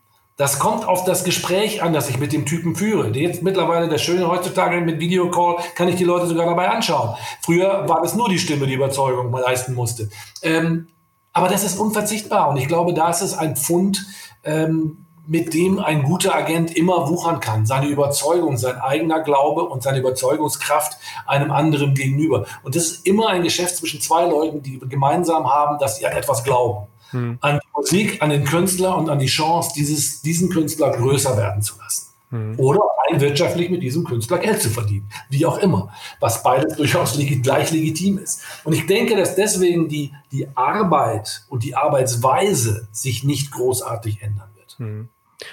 Das 0.42 0.58
kommt 0.58 0.88
auf 0.88 1.04
das 1.04 1.24
Gespräch 1.24 1.84
an, 1.84 1.94
das 1.94 2.10
ich 2.10 2.18
mit 2.18 2.34
dem 2.34 2.48
Typen 2.48 2.76
führe. 2.76 3.10
Jetzt 3.10 3.44
mittlerweile 3.44 3.88
das 3.88 4.02
Schöne 4.02 4.28
heutzutage 4.28 4.82
mit 4.82 5.00
Videocall 5.00 5.58
kann 5.76 5.88
ich 5.88 5.98
die 5.98 6.04
Leute 6.04 6.26
sogar 6.26 6.48
dabei 6.48 6.68
anschauen. 6.72 7.16
Früher 7.42 7.88
war 7.88 8.02
das 8.02 8.16
nur 8.16 8.28
die 8.28 8.40
Stimme, 8.40 8.66
die 8.66 8.74
Überzeugung 8.74 9.32
leisten 9.32 9.76
musste. 9.76 10.10
Ähm, 10.42 10.88
aber 11.32 11.48
das 11.48 11.64
ist 11.64 11.78
unverzichtbar 11.78 12.50
und 12.50 12.58
ich 12.58 12.68
glaube, 12.68 12.96
da 12.96 13.12
ist 13.12 13.22
es 13.22 13.38
ein 13.38 13.56
Pfund, 13.56 14.04
ähm, 14.44 15.06
mit 15.28 15.54
dem 15.54 15.78
ein 15.78 16.02
guter 16.02 16.34
Agent 16.34 16.76
immer 16.76 17.08
wuchern 17.08 17.40
kann. 17.40 17.68
Seine 17.68 17.86
Überzeugung, 17.86 18.58
sein 18.58 18.80
eigener 18.80 19.20
Glaube 19.20 19.66
und 19.66 19.84
seine 19.84 20.00
Überzeugungskraft 20.00 20.98
einem 21.28 21.52
anderen 21.52 21.94
gegenüber. 21.94 22.48
Und 22.64 22.76
das 22.76 22.86
ist 22.86 23.06
immer 23.06 23.30
ein 23.30 23.44
Geschäft 23.44 23.78
zwischen 23.78 24.02
zwei 24.02 24.26
Leuten, 24.26 24.64
die 24.64 24.80
gemeinsam 24.80 25.54
haben, 25.54 25.78
dass 25.78 25.98
sie 25.98 26.08
an 26.08 26.14
etwas 26.14 26.44
glauben. 26.44 26.88
Hm. 27.12 27.38
An 27.42 27.60
die 27.60 27.68
Musik, 27.76 28.22
an 28.22 28.30
den 28.30 28.44
Künstler 28.44 28.98
und 28.98 29.10
an 29.10 29.20
die 29.20 29.28
Chance, 29.28 29.72
dieses, 29.76 30.22
diesen 30.22 30.50
Künstler 30.50 30.92
größer 30.92 31.38
werden 31.38 31.62
zu 31.62 31.78
lassen. 31.78 32.08
Hm. 32.30 32.58
Oder 32.58 32.80
rein 32.80 33.22
wirtschaftlich 33.22 33.70
mit 33.70 33.84
diesem 33.84 34.04
Künstler 34.06 34.38
Geld 34.38 34.62
zu 34.62 34.70
verdienen. 34.70 35.10
Wie 35.30 35.46
auch 35.46 35.58
immer. 35.60 35.94
Was 36.20 36.44
beides 36.44 36.76
durchaus 36.78 37.16
legit, 37.16 37.44
gleich 37.44 37.72
legitim 37.72 38.18
ist. 38.18 38.42
Und 38.64 38.74
ich 38.74 38.86
denke, 38.88 39.16
dass 39.16 39.36
deswegen 39.36 39.90
die, 39.90 40.14
die 40.32 40.48
Arbeit 40.56 41.44
und 41.50 41.64
die 41.64 41.76
Arbeitsweise 41.76 42.88
sich 42.92 43.24
nicht 43.24 43.52
großartig 43.52 44.22
ändern 44.22 44.50
wird. 44.56 44.76
Hm. 44.78 45.10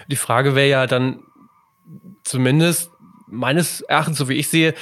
Die 0.07 0.17
Frage 0.17 0.55
wäre 0.55 0.69
ja 0.69 0.87
dann 0.87 1.23
zumindest 2.23 2.91
meines 3.27 3.81
Erachtens, 3.83 4.19
so 4.19 4.29
wie 4.29 4.35
ich 4.35 4.49
sehe, 4.49 4.75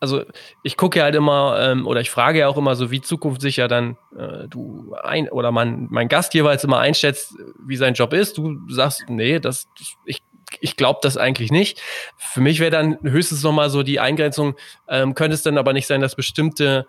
also 0.00 0.24
ich 0.62 0.76
gucke 0.76 0.98
ja 0.98 1.04
halt 1.04 1.14
immer 1.14 1.58
ähm, 1.60 1.86
oder 1.86 2.00
ich 2.00 2.10
frage 2.10 2.40
ja 2.40 2.48
auch 2.48 2.56
immer 2.56 2.74
so, 2.76 2.90
wie 2.90 3.00
zukunftssicher 3.00 3.68
dann 3.68 3.96
äh, 4.16 4.48
du 4.48 4.94
ein 5.02 5.28
oder 5.30 5.50
mein, 5.50 5.86
mein 5.90 6.08
Gast 6.08 6.34
jeweils 6.34 6.64
immer 6.64 6.78
einschätzt, 6.78 7.34
wie 7.66 7.76
sein 7.76 7.94
Job 7.94 8.12
ist. 8.12 8.36
Du 8.36 8.58
sagst, 8.68 9.04
nee, 9.08 9.40
das, 9.40 9.66
ich, 10.04 10.22
ich 10.60 10.76
glaube 10.76 11.00
das 11.02 11.16
eigentlich 11.16 11.50
nicht. 11.50 11.80
Für 12.16 12.40
mich 12.40 12.60
wäre 12.60 12.70
dann 12.70 12.98
höchstens 13.02 13.42
nochmal 13.42 13.70
so 13.70 13.82
die 13.82 14.00
Eingrenzung, 14.00 14.56
ähm, 14.88 15.14
könnte 15.14 15.34
es 15.34 15.42
dann 15.42 15.58
aber 15.58 15.72
nicht 15.72 15.86
sein, 15.86 16.00
dass 16.00 16.16
bestimmte 16.16 16.86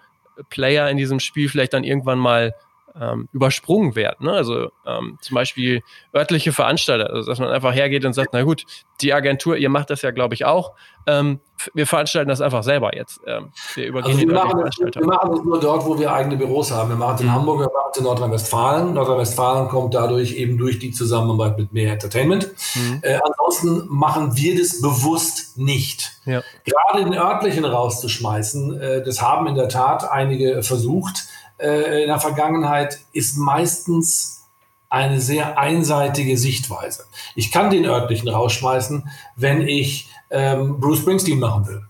Player 0.49 0.89
in 0.89 0.97
diesem 0.97 1.19
Spiel 1.19 1.49
vielleicht 1.49 1.73
dann 1.73 1.83
irgendwann 1.83 2.19
mal 2.19 2.53
ähm, 2.99 3.27
übersprungen 3.33 3.95
werden. 3.95 4.25
Ne? 4.25 4.31
Also 4.31 4.69
ähm, 4.85 5.17
zum 5.21 5.35
Beispiel 5.35 5.81
örtliche 6.13 6.53
Veranstalter, 6.53 7.11
also 7.11 7.29
dass 7.29 7.39
man 7.39 7.49
einfach 7.49 7.73
hergeht 7.73 8.05
und 8.05 8.13
sagt, 8.13 8.29
na 8.33 8.43
gut, 8.43 8.65
die 9.01 9.13
Agentur, 9.13 9.57
ihr 9.57 9.69
macht 9.69 9.89
das 9.89 10.01
ja, 10.01 10.11
glaube 10.11 10.33
ich, 10.33 10.45
auch. 10.45 10.73
Ähm, 11.07 11.39
wir 11.73 11.85
veranstalten 11.87 12.29
das 12.29 12.41
einfach 12.41 12.63
selber 12.63 12.95
jetzt. 12.95 13.19
Ähm, 13.27 13.51
wir 13.75 13.87
übergehen 13.87 14.15
also 14.15 14.27
wir, 14.27 14.33
machen 14.33 14.61
das, 14.65 14.95
wir 14.95 15.05
machen 15.05 15.31
das 15.31 15.43
nur 15.43 15.59
dort, 15.59 15.85
wo 15.85 15.99
wir 15.99 16.11
eigene 16.11 16.37
Büros 16.37 16.71
haben. 16.71 16.89
Wir 16.89 16.95
machen 16.95 17.15
es 17.15 17.21
in 17.21 17.27
mhm. 17.27 17.33
Hamburg, 17.33 17.59
wir 17.59 17.65
machen 17.65 17.89
es 17.91 17.97
in 17.97 18.03
Nordrhein-Westfalen. 18.03 18.93
Nordrhein-Westfalen 18.93 19.67
kommt 19.69 19.93
dadurch 19.93 20.33
eben 20.33 20.57
durch 20.57 20.79
die 20.79 20.91
Zusammenarbeit 20.91 21.57
mit 21.57 21.73
mehr 21.73 21.93
Entertainment. 21.93 22.49
Mhm. 22.75 22.99
Äh, 23.01 23.19
ansonsten 23.23 23.87
machen 23.89 24.35
wir 24.35 24.57
das 24.57 24.81
bewusst 24.81 25.57
nicht. 25.57 26.11
Ja. 26.25 26.41
Gerade 26.63 27.03
den 27.03 27.13
örtlichen 27.13 27.65
rauszuschmeißen, 27.65 28.79
äh, 28.79 29.03
das 29.03 29.21
haben 29.21 29.47
in 29.47 29.55
der 29.55 29.69
Tat 29.69 30.09
einige 30.09 30.63
versucht 30.63 31.25
äh, 31.59 32.03
in 32.03 32.07
der 32.07 32.19
Vergangenheit 32.19 32.99
ist 33.11 33.37
meistens 33.37 34.43
eine 34.89 35.19
sehr 35.19 35.57
einseitige 35.57 36.37
Sichtweise. 36.37 37.05
Ich 37.35 37.51
kann 37.51 37.69
den 37.69 37.85
örtlichen 37.85 38.29
rausschmeißen, 38.29 39.09
wenn 39.35 39.67
ich 39.67 40.09
ähm, 40.29 40.79
Bruce 40.79 40.99
Springsteen 40.99 41.39
machen 41.39 41.67
will. 41.67 41.81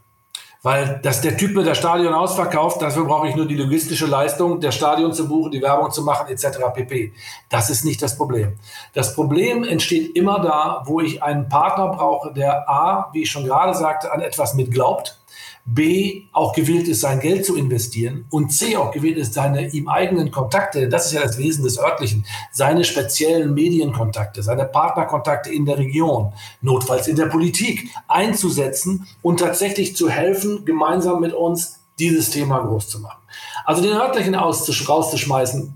Weil 0.63 0.99
dass 1.03 1.21
der 1.21 1.37
Typ 1.37 1.55
mit 1.55 1.67
der 1.67 1.75
Stadion 1.75 2.15
ausverkauft, 2.15 2.81
dafür 2.81 3.05
brauche 3.05 3.27
ich 3.27 3.35
nur 3.35 3.45
die 3.45 3.55
logistische 3.55 4.07
Leistung, 4.07 4.59
der 4.59 4.71
Stadion 4.71 5.13
zu 5.13 5.27
buchen, 5.27 5.51
die 5.51 5.61
Werbung 5.61 5.91
zu 5.91 6.01
machen, 6.01 6.27
etc. 6.27 6.57
pp. 6.73 7.13
Das 7.49 7.69
ist 7.69 7.85
nicht 7.85 8.01
das 8.01 8.17
Problem. 8.17 8.57
Das 8.93 9.13
Problem 9.13 9.63
entsteht 9.63 10.15
immer 10.15 10.39
da, 10.39 10.81
wo 10.85 11.01
ich 11.01 11.21
einen 11.21 11.49
Partner 11.49 11.89
brauche, 11.89 12.33
der 12.33 12.67
A, 12.67 13.11
wie 13.13 13.21
ich 13.21 13.29
schon 13.29 13.45
gerade 13.45 13.75
sagte, 13.75 14.11
an 14.11 14.21
etwas 14.21 14.55
mit 14.55 14.71
glaubt 14.71 15.19
B 15.67 16.27
auch 16.31 16.53
gewillt 16.53 16.87
ist, 16.87 17.01
sein 17.01 17.19
Geld 17.19 17.43
zu 17.43 17.55
investieren 17.55 18.25
und 18.29 18.51
C 18.51 18.77
auch 18.77 18.91
gewillt 18.91 19.17
ist, 19.17 19.33
seine 19.33 19.67
ihm 19.69 19.87
eigenen 19.87 20.29
Kontakte, 20.29 20.87
das 20.87 21.07
ist 21.07 21.13
ja 21.13 21.23
das 21.23 21.39
Wesen 21.39 21.63
des 21.63 21.79
Örtlichen, 21.79 22.23
seine 22.51 22.83
speziellen 22.83 23.53
Medienkontakte, 23.55 24.43
seine 24.43 24.65
Partnerkontakte 24.65 25.51
in 25.51 25.65
der 25.65 25.79
Region, 25.79 26.33
notfalls 26.61 27.07
in 27.07 27.15
der 27.15 27.25
Politik 27.25 27.89
einzusetzen 28.07 29.07
und 29.23 29.39
tatsächlich 29.39 29.95
zu 29.95 30.07
helfen, 30.07 30.65
gemeinsam 30.65 31.19
mit 31.19 31.33
uns 31.33 31.79
dieses 31.97 32.29
Thema 32.29 32.59
groß 32.59 32.87
zu 32.87 32.99
machen. 32.99 33.23
Also 33.65 33.81
den 33.81 33.93
Örtlichen 33.93 34.35
rauszuschmeißen, 34.35 35.75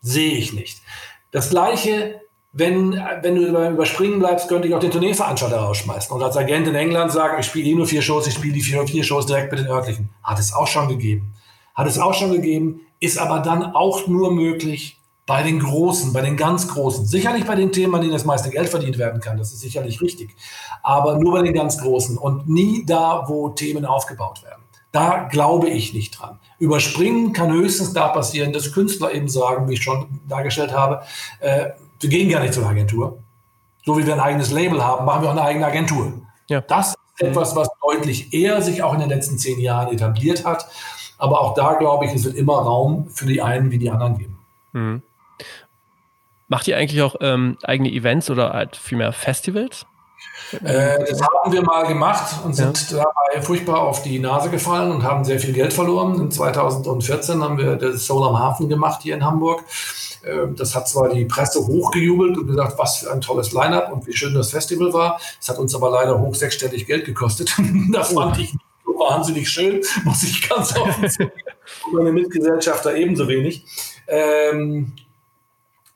sehe 0.00 0.32
ich 0.32 0.52
nicht. 0.52 0.82
Das 1.30 1.50
Gleiche 1.50 2.20
wenn, 2.52 3.00
wenn 3.22 3.36
du 3.36 3.52
beim 3.52 3.74
Überspringen 3.74 4.18
bleibst, 4.18 4.48
könnte 4.48 4.66
ich 4.66 4.74
auch 4.74 4.80
den 4.80 4.90
Tourneeveranstalter 4.90 5.58
rausschmeißen 5.58 6.14
und 6.14 6.22
als 6.22 6.36
Agent 6.36 6.66
in 6.66 6.74
England 6.74 7.12
sagen, 7.12 7.36
ich 7.38 7.46
spiele 7.46 7.68
eh 7.68 7.74
nur 7.74 7.86
vier 7.86 8.02
Shows, 8.02 8.26
ich 8.26 8.34
spiele 8.34 8.54
die 8.54 8.62
vier, 8.62 8.84
vier 8.86 9.04
Shows 9.04 9.26
direkt 9.26 9.52
mit 9.52 9.60
den 9.60 9.68
örtlichen. 9.68 10.08
Hat 10.22 10.38
es 10.38 10.52
auch 10.52 10.66
schon 10.66 10.88
gegeben. 10.88 11.34
Hat 11.74 11.86
es 11.86 11.98
auch 11.98 12.14
schon 12.14 12.32
gegeben, 12.32 12.80
ist 12.98 13.18
aber 13.18 13.38
dann 13.38 13.62
auch 13.62 14.06
nur 14.08 14.32
möglich 14.32 15.00
bei 15.26 15.44
den 15.44 15.60
Großen, 15.60 16.12
bei 16.12 16.22
den 16.22 16.36
ganz 16.36 16.66
Großen. 16.66 17.06
Sicherlich 17.06 17.44
bei 17.44 17.54
den 17.54 17.70
Themen, 17.70 17.94
an 17.94 18.00
denen 18.00 18.12
das 18.12 18.24
meiste 18.24 18.50
Geld 18.50 18.68
verdient 18.68 18.98
werden 18.98 19.20
kann, 19.20 19.38
das 19.38 19.52
ist 19.52 19.60
sicherlich 19.60 20.00
richtig. 20.00 20.34
Aber 20.82 21.18
nur 21.18 21.34
bei 21.34 21.42
den 21.42 21.54
ganz 21.54 21.78
Großen 21.78 22.18
und 22.18 22.48
nie 22.48 22.84
da, 22.84 23.26
wo 23.28 23.50
Themen 23.50 23.84
aufgebaut 23.84 24.42
werden. 24.42 24.62
Da 24.90 25.28
glaube 25.30 25.68
ich 25.68 25.94
nicht 25.94 26.18
dran. 26.18 26.40
Überspringen 26.58 27.32
kann 27.32 27.52
höchstens 27.52 27.92
da 27.92 28.08
passieren, 28.08 28.52
dass 28.52 28.72
Künstler 28.72 29.14
eben 29.14 29.28
sagen, 29.28 29.68
wie 29.68 29.74
ich 29.74 29.82
schon 29.84 30.20
dargestellt 30.28 30.72
habe, 30.72 31.02
äh, 31.38 31.70
wir 32.00 32.08
gehen 32.08 32.28
gar 32.28 32.40
nicht 32.40 32.54
zur 32.54 32.66
Agentur. 32.66 33.18
So 33.84 33.96
wie 33.98 34.06
wir 34.06 34.14
ein 34.14 34.20
eigenes 34.20 34.50
Label 34.50 34.84
haben, 34.84 35.04
machen 35.04 35.22
wir 35.22 35.28
auch 35.28 35.32
eine 35.32 35.42
eigene 35.42 35.66
Agentur. 35.66 36.12
Ja. 36.48 36.60
Das 36.60 36.88
ist 36.90 37.22
etwas, 37.22 37.56
was 37.56 37.68
deutlich 37.82 38.32
eher 38.32 38.60
sich 38.62 38.82
auch 38.82 38.94
in 38.94 39.00
den 39.00 39.08
letzten 39.08 39.38
zehn 39.38 39.60
Jahren 39.60 39.92
etabliert 39.92 40.44
hat. 40.44 40.66
Aber 41.18 41.40
auch 41.40 41.54
da 41.54 41.74
glaube 41.74 42.06
ich, 42.06 42.14
es 42.14 42.24
wird 42.24 42.34
immer 42.34 42.58
Raum 42.58 43.08
für 43.10 43.26
die 43.26 43.42
einen 43.42 43.70
wie 43.70 43.78
die 43.78 43.90
anderen 43.90 44.18
geben. 44.18 44.38
Mhm. 44.72 45.02
Macht 46.48 46.66
ihr 46.66 46.76
eigentlich 46.76 47.02
auch 47.02 47.16
ähm, 47.20 47.58
eigene 47.62 47.90
Events 47.90 48.28
oder 48.30 48.52
halt 48.52 48.76
vielmehr 48.76 49.12
Festivals? 49.12 49.86
Äh, 50.52 51.04
das 51.08 51.22
haben 51.22 51.52
wir 51.52 51.62
mal 51.62 51.86
gemacht 51.86 52.44
und 52.44 52.54
sind 52.54 52.90
ja. 52.90 53.04
dabei 53.04 53.42
furchtbar 53.42 53.82
auf 53.82 54.02
die 54.02 54.18
Nase 54.18 54.50
gefallen 54.50 54.90
und 54.90 55.02
haben 55.04 55.24
sehr 55.24 55.38
viel 55.38 55.52
Geld 55.52 55.72
verloren. 55.72 56.20
In 56.20 56.30
2014 56.30 57.42
haben 57.42 57.56
wir 57.58 57.76
das 57.76 58.04
Soul 58.04 58.26
am 58.26 58.38
Hafen 58.38 58.68
gemacht 58.68 59.02
hier 59.02 59.14
in 59.14 59.24
Hamburg. 59.24 59.62
Ähm, 60.24 60.56
das 60.56 60.74
hat 60.74 60.88
zwar 60.88 61.08
die 61.08 61.24
Presse 61.24 61.66
hochgejubelt 61.66 62.38
und 62.38 62.46
gesagt, 62.46 62.78
was 62.78 62.98
für 62.98 63.12
ein 63.12 63.20
tolles 63.20 63.52
Line-up 63.52 63.92
und 63.92 64.06
wie 64.06 64.12
schön 64.12 64.34
das 64.34 64.50
Festival 64.50 64.92
war. 64.92 65.20
Es 65.40 65.48
hat 65.48 65.58
uns 65.58 65.74
aber 65.74 65.90
leider 65.90 66.18
hoch 66.18 66.34
sechsstellig 66.34 66.86
Geld 66.86 67.04
gekostet. 67.04 67.54
das 67.92 68.12
fand 68.12 68.38
ich 68.38 68.54
so 68.84 68.92
wahnsinnig 68.92 69.48
schön, 69.48 69.82
muss 70.04 70.22
ich 70.22 70.48
ganz 70.48 70.76
offen 70.78 71.08
sagen. 71.08 71.32
Und 71.86 71.94
meine 71.94 72.12
Mitgesellschafter 72.12 72.94
ebenso 72.96 73.28
wenig. 73.28 73.64
Ähm, 74.06 74.92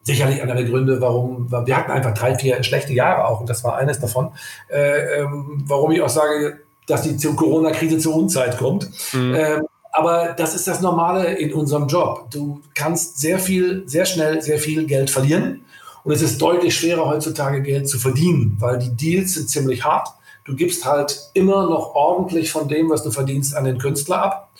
sicherlich 0.02 0.40
einer 0.42 0.54
der 0.54 0.64
Gründe, 0.64 1.00
warum 1.00 1.50
wir 1.50 1.76
hatten 1.76 1.90
einfach 1.90 2.14
drei, 2.14 2.36
vier 2.36 2.62
schlechte 2.62 2.92
Jahre 2.92 3.26
auch 3.26 3.40
und 3.40 3.48
das 3.48 3.64
war 3.64 3.76
eines 3.76 3.98
davon, 3.98 4.32
äh, 4.70 5.20
ähm, 5.20 5.64
warum 5.66 5.90
ich 5.92 6.02
auch 6.02 6.10
sage, 6.10 6.60
dass 6.86 7.02
die 7.02 7.16
Corona-Krise 7.16 7.98
zur 7.98 8.14
Unzeit 8.14 8.58
kommt. 8.58 8.90
Mhm. 9.14 9.34
Ähm, 9.34 9.66
aber 9.94 10.34
das 10.36 10.56
ist 10.56 10.66
das 10.66 10.80
Normale 10.80 11.34
in 11.34 11.54
unserem 11.54 11.86
Job. 11.86 12.26
Du 12.32 12.60
kannst 12.74 13.20
sehr 13.20 13.38
viel, 13.38 13.84
sehr 13.86 14.04
schnell 14.04 14.42
sehr 14.42 14.58
viel 14.58 14.86
Geld 14.86 15.08
verlieren. 15.08 15.64
Und 16.02 16.12
es 16.12 16.20
ist 16.20 16.42
deutlich 16.42 16.74
schwerer 16.74 17.06
heutzutage 17.06 17.62
Geld 17.62 17.88
zu 17.88 18.00
verdienen, 18.00 18.56
weil 18.58 18.78
die 18.78 18.90
Deals 18.90 19.34
sind 19.34 19.48
ziemlich 19.48 19.84
hart. 19.84 20.08
Du 20.44 20.56
gibst 20.56 20.84
halt 20.84 21.30
immer 21.32 21.68
noch 21.70 21.94
ordentlich 21.94 22.50
von 22.50 22.66
dem, 22.66 22.90
was 22.90 23.04
du 23.04 23.12
verdienst, 23.12 23.56
an 23.56 23.64
den 23.64 23.78
Künstler 23.78 24.20
ab. 24.20 24.50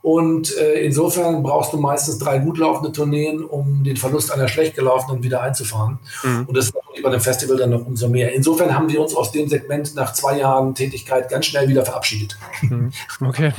Und 0.00 0.56
äh, 0.56 0.84
insofern 0.84 1.42
brauchst 1.42 1.72
du 1.72 1.76
meistens 1.76 2.18
drei 2.18 2.38
gut 2.38 2.58
laufende 2.58 2.92
Tourneen, 2.92 3.44
um 3.44 3.82
den 3.82 3.96
Verlust 3.96 4.30
einer 4.30 4.46
schlecht 4.46 4.76
gelaufenen 4.76 5.24
wieder 5.24 5.42
einzufahren. 5.42 5.98
Mhm. 6.22 6.44
Und 6.46 6.56
das 6.56 6.66
ist 6.66 6.74
bei 7.02 7.10
dem 7.10 7.20
Festival 7.20 7.56
dann 7.56 7.70
noch 7.70 7.84
umso 7.84 8.08
mehr. 8.08 8.32
Insofern 8.32 8.72
haben 8.72 8.88
wir 8.88 9.00
uns 9.00 9.16
aus 9.16 9.32
dem 9.32 9.48
Segment 9.48 9.96
nach 9.96 10.12
zwei 10.12 10.38
Jahren 10.38 10.74
Tätigkeit 10.74 11.28
ganz 11.28 11.46
schnell 11.46 11.68
wieder 11.68 11.84
verabschiedet. 11.84 12.38
Mhm. 12.62 12.92
Okay 13.20 13.52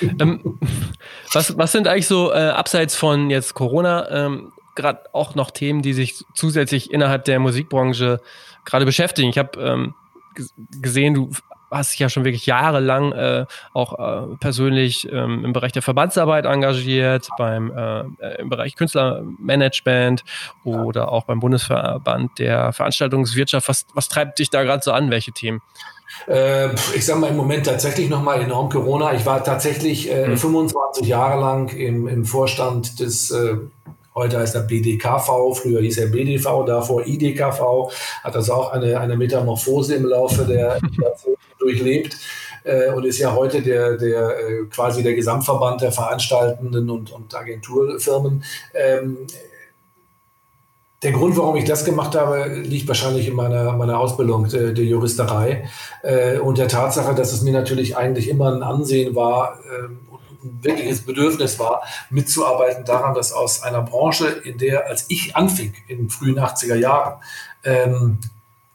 ähm, 0.00 0.58
was, 1.32 1.56
was 1.56 1.72
sind 1.72 1.88
eigentlich 1.88 2.06
so 2.06 2.32
äh, 2.32 2.48
abseits 2.48 2.94
von 2.94 3.30
jetzt 3.30 3.54
Corona 3.54 4.08
ähm, 4.10 4.52
gerade 4.74 5.00
auch 5.12 5.34
noch 5.34 5.50
Themen, 5.50 5.82
die 5.82 5.92
sich 5.92 6.24
zusätzlich 6.34 6.92
innerhalb 6.92 7.24
der 7.24 7.38
Musikbranche 7.38 8.20
gerade 8.64 8.84
beschäftigen? 8.84 9.30
Ich 9.30 9.38
habe 9.38 9.60
ähm, 9.60 9.94
gesehen, 10.80 11.14
du 11.14 11.30
hast 11.72 11.92
dich 11.92 12.00
ja 12.00 12.08
schon 12.08 12.24
wirklich 12.24 12.46
jahrelang 12.46 13.12
äh, 13.12 13.46
auch 13.72 13.98
äh, 13.98 14.36
persönlich 14.36 15.10
ähm, 15.10 15.44
im 15.44 15.52
Bereich 15.52 15.72
der 15.72 15.82
Verbandsarbeit 15.82 16.44
engagiert, 16.44 17.28
beim 17.38 17.72
äh, 17.74 18.02
im 18.38 18.48
Bereich 18.48 18.76
Künstlermanagement 18.76 20.22
oder 20.64 21.10
auch 21.10 21.24
beim 21.24 21.40
Bundesverband 21.40 22.38
der 22.38 22.72
Veranstaltungswirtschaft. 22.72 23.68
Was, 23.68 23.86
was 23.94 24.08
treibt 24.08 24.38
dich 24.38 24.50
da 24.50 24.62
gerade 24.62 24.82
so 24.82 24.92
an? 24.92 25.10
Welche 25.10 25.32
Themen? 25.32 25.60
Äh, 26.26 26.68
ich 26.94 27.04
sage 27.04 27.20
mal 27.20 27.30
im 27.30 27.36
Moment 27.36 27.66
tatsächlich 27.66 28.08
nochmal 28.08 28.40
enorm 28.40 28.68
Corona. 28.68 29.14
Ich 29.14 29.26
war 29.26 29.42
tatsächlich 29.42 30.10
äh, 30.10 30.28
mhm. 30.28 30.36
25 30.36 31.06
Jahre 31.06 31.40
lang 31.40 31.68
im, 31.68 32.06
im 32.08 32.24
Vorstand 32.24 33.00
des 33.00 33.30
äh, 33.30 33.56
Heute 34.14 34.40
heißt 34.40 34.54
er 34.56 34.62
BDKV, 34.62 35.54
früher 35.54 35.80
hieß 35.80 35.96
er 35.96 36.08
BDV, 36.08 36.66
davor 36.66 37.06
IDKV, 37.06 37.90
hat 38.22 38.36
also 38.36 38.52
auch 38.52 38.72
eine, 38.72 39.00
eine 39.00 39.16
Metamorphose 39.16 39.94
im 39.94 40.04
Laufe 40.04 40.44
der 40.44 40.78
Jahrzehnte 41.00 41.38
durchlebt 41.58 42.18
äh, 42.64 42.90
und 42.90 43.04
ist 43.04 43.18
ja 43.18 43.34
heute 43.34 43.62
der, 43.62 43.96
der 43.96 44.38
äh, 44.38 44.64
quasi 44.70 45.02
der 45.02 45.14
Gesamtverband 45.14 45.80
der 45.80 45.92
Veranstaltenden 45.92 46.90
und, 46.90 47.10
und 47.10 47.34
Agenturfirmen. 47.34 48.44
Ähm, 48.74 49.18
der 51.02 51.12
Grund, 51.12 51.36
warum 51.36 51.56
ich 51.56 51.64
das 51.64 51.84
gemacht 51.84 52.14
habe, 52.14 52.60
liegt 52.62 52.86
wahrscheinlich 52.86 53.26
in 53.26 53.34
meiner, 53.34 53.72
meiner 53.72 53.98
Ausbildung 53.98 54.48
der, 54.48 54.72
der 54.72 54.84
Juristerei. 54.84 55.68
Äh, 56.02 56.38
und 56.38 56.58
der 56.58 56.68
Tatsache, 56.68 57.14
dass 57.14 57.32
es 57.32 57.42
mir 57.42 57.52
natürlich 57.52 57.96
eigentlich 57.96 58.28
immer 58.28 58.52
ein 58.52 58.62
Ansehen 58.62 59.14
war 59.14 59.58
äh, 59.58 59.88
ein 60.44 60.58
wirkliches 60.62 61.02
Bedürfnis 61.02 61.60
war, 61.60 61.82
mitzuarbeiten 62.10 62.84
daran, 62.84 63.14
dass 63.14 63.32
aus 63.32 63.62
einer 63.62 63.82
Branche, 63.82 64.26
in 64.26 64.58
der, 64.58 64.88
als 64.88 65.06
ich 65.08 65.36
anfing, 65.36 65.72
in 65.86 65.98
den 65.98 66.10
frühen 66.10 66.38
80er 66.38 66.74
Jahren, 66.74 67.20
ähm, 67.62 68.18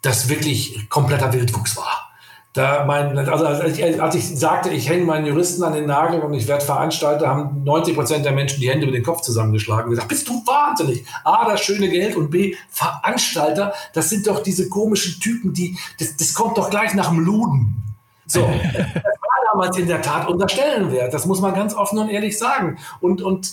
das 0.02 0.30
wirklich 0.30 0.88
kompletter 0.90 1.34
Wildwuchs 1.34 1.76
war 1.76 2.07
da 2.54 2.86
mein, 2.86 3.18
also 3.18 3.46
als 3.46 3.78
ich, 3.78 4.02
als 4.02 4.16
ich 4.16 4.40
sagte, 4.40 4.70
ich 4.70 4.90
hänge 4.90 5.06
meinen 5.06 5.28
Juristen 5.28 5.64
an 5.64 5.74
den 5.74 5.86
Nagel 5.86 6.22
und 6.22 6.34
ich 6.34 6.48
werde 6.48 6.66
Veranstalter, 6.66 7.28
haben 7.28 7.64
90 7.64 7.96
Prozent 7.96 8.26
der 8.26 8.32
Menschen 8.32 8.60
die 8.60 8.70
Hände 8.70 8.88
über 8.88 8.94
den 8.94 9.04
Kopf 9.04 9.22
zusammengeschlagen 9.22 9.86
und 9.86 9.92
gesagt, 9.92 10.08
bist 10.08 10.28
du 10.28 10.44
wahnsinnig? 10.46 11.06
A, 11.24 11.48
das 11.48 11.62
schöne 11.62 11.88
Geld 11.88 12.16
und 12.16 12.32
B, 12.32 12.56
Veranstalter, 12.70 13.74
das 13.94 14.10
sind 14.10 14.26
doch 14.26 14.42
diese 14.42 14.70
komischen 14.70 15.20
Typen, 15.20 15.54
die, 15.54 15.78
das, 16.00 16.18
das 16.18 16.34
kommt 16.34 16.58
doch 16.58 16.70
gleich 16.70 16.96
nach 16.96 17.10
dem 17.10 17.20
Luden. 17.20 17.84
So, 18.26 18.42
das 18.74 18.94
war 18.94 19.54
damals 19.54 19.78
in 19.78 19.88
der 19.88 20.02
Tat 20.02 20.28
unser 20.28 20.50
Stellenwert, 20.50 21.14
das 21.14 21.26
muss 21.26 21.42
man 21.42 21.54
ganz 21.54 21.76
offen 21.76 22.00
und 22.00 22.10
ehrlich 22.10 22.40
sagen. 22.40 22.80
Und, 23.02 23.22
und 23.22 23.52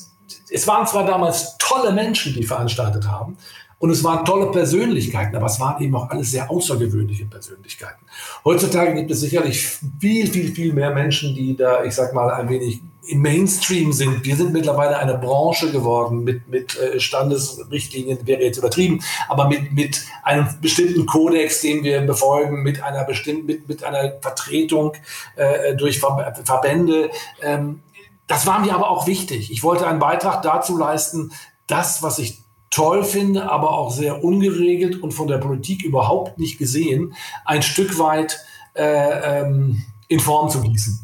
es 0.50 0.66
waren 0.66 0.86
zwar 0.86 1.04
damals 1.04 1.58
tolle 1.58 1.92
Menschen, 1.92 2.32
die 2.32 2.44
veranstaltet 2.44 3.06
haben, 3.08 3.36
und 3.78 3.90
es 3.90 4.02
waren 4.02 4.24
tolle 4.24 4.50
Persönlichkeiten, 4.50 5.36
aber 5.36 5.46
es 5.46 5.60
waren 5.60 5.82
eben 5.82 5.94
auch 5.94 6.10
alles 6.10 6.30
sehr 6.30 6.50
außergewöhnliche 6.50 7.26
Persönlichkeiten. 7.26 8.04
Heutzutage 8.44 8.94
gibt 8.94 9.10
es 9.10 9.20
sicherlich 9.20 9.66
viel, 10.00 10.26
viel, 10.26 10.54
viel 10.54 10.72
mehr 10.72 10.90
Menschen, 10.90 11.34
die 11.34 11.56
da, 11.56 11.84
ich 11.84 11.94
sag 11.94 12.14
mal, 12.14 12.30
ein 12.30 12.48
wenig 12.48 12.80
im 13.06 13.20
Mainstream 13.20 13.92
sind. 13.92 14.24
Wir 14.24 14.36
sind 14.36 14.52
mittlerweile 14.52 14.98
eine 14.98 15.18
Branche 15.18 15.70
geworden 15.70 16.24
mit, 16.24 16.48
mit 16.48 16.78
äh, 16.78 16.98
Standesrichtlinien, 16.98 18.26
wäre 18.26 18.42
jetzt 18.42 18.58
übertrieben, 18.58 19.02
aber 19.28 19.48
mit, 19.48 19.72
mit 19.72 20.02
einem 20.22 20.48
bestimmten 20.60 21.06
Kodex, 21.06 21.60
den 21.60 21.84
wir 21.84 22.00
befolgen, 22.00 22.62
mit 22.62 22.82
einer 22.82 23.04
bestimmten, 23.04 23.46
mit, 23.46 23.68
mit 23.68 23.84
einer 23.84 24.14
Vertretung 24.20 24.92
äh, 25.36 25.74
durch 25.76 26.00
Verbände. 26.00 27.10
Ähm, 27.42 27.80
das 28.26 28.46
war 28.46 28.60
mir 28.60 28.74
aber 28.74 28.88
auch 28.88 29.06
wichtig. 29.06 29.50
Ich 29.50 29.62
wollte 29.62 29.86
einen 29.86 29.98
Beitrag 29.98 30.42
dazu 30.42 30.78
leisten, 30.78 31.32
das, 31.66 32.02
was 32.02 32.18
ich 32.18 32.43
toll 32.74 33.04
finde, 33.04 33.48
aber 33.50 33.70
auch 33.70 33.92
sehr 33.92 34.24
ungeregelt 34.24 35.00
und 35.00 35.12
von 35.12 35.28
der 35.28 35.38
Politik 35.38 35.84
überhaupt 35.84 36.38
nicht 36.40 36.58
gesehen, 36.58 37.14
ein 37.44 37.62
Stück 37.62 38.00
weit 38.00 38.40
äh, 38.74 39.42
ähm, 39.42 39.84
in 40.08 40.18
Form 40.18 40.50
zu 40.50 40.60
gießen. 40.60 40.98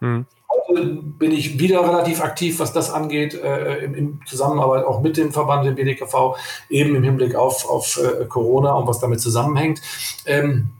Mhm. 0.00 0.26
Heute 0.68 0.84
bin 0.84 1.32
ich 1.32 1.58
wieder 1.58 1.80
relativ 1.80 2.20
aktiv, 2.20 2.58
was 2.58 2.74
das 2.74 2.90
angeht, 2.90 3.32
äh, 3.32 3.78
in, 3.84 3.94
in, 3.94 4.20
Zusammenarbeit 4.26 4.84
auch 4.84 5.00
mit 5.00 5.16
dem 5.16 5.32
Verband, 5.32 5.64
dem 5.64 5.74
BDKV, 5.74 6.36
eben 6.68 6.94
im 6.94 7.02
Hinblick 7.02 7.34
auf, 7.34 7.66
auf 7.66 7.98
äh, 7.98 8.26
Corona 8.26 8.74
und 8.74 8.86
was 8.86 9.00
damit 9.00 9.20
zusammenhängt. 9.20 9.80
Ähm, 10.26 10.70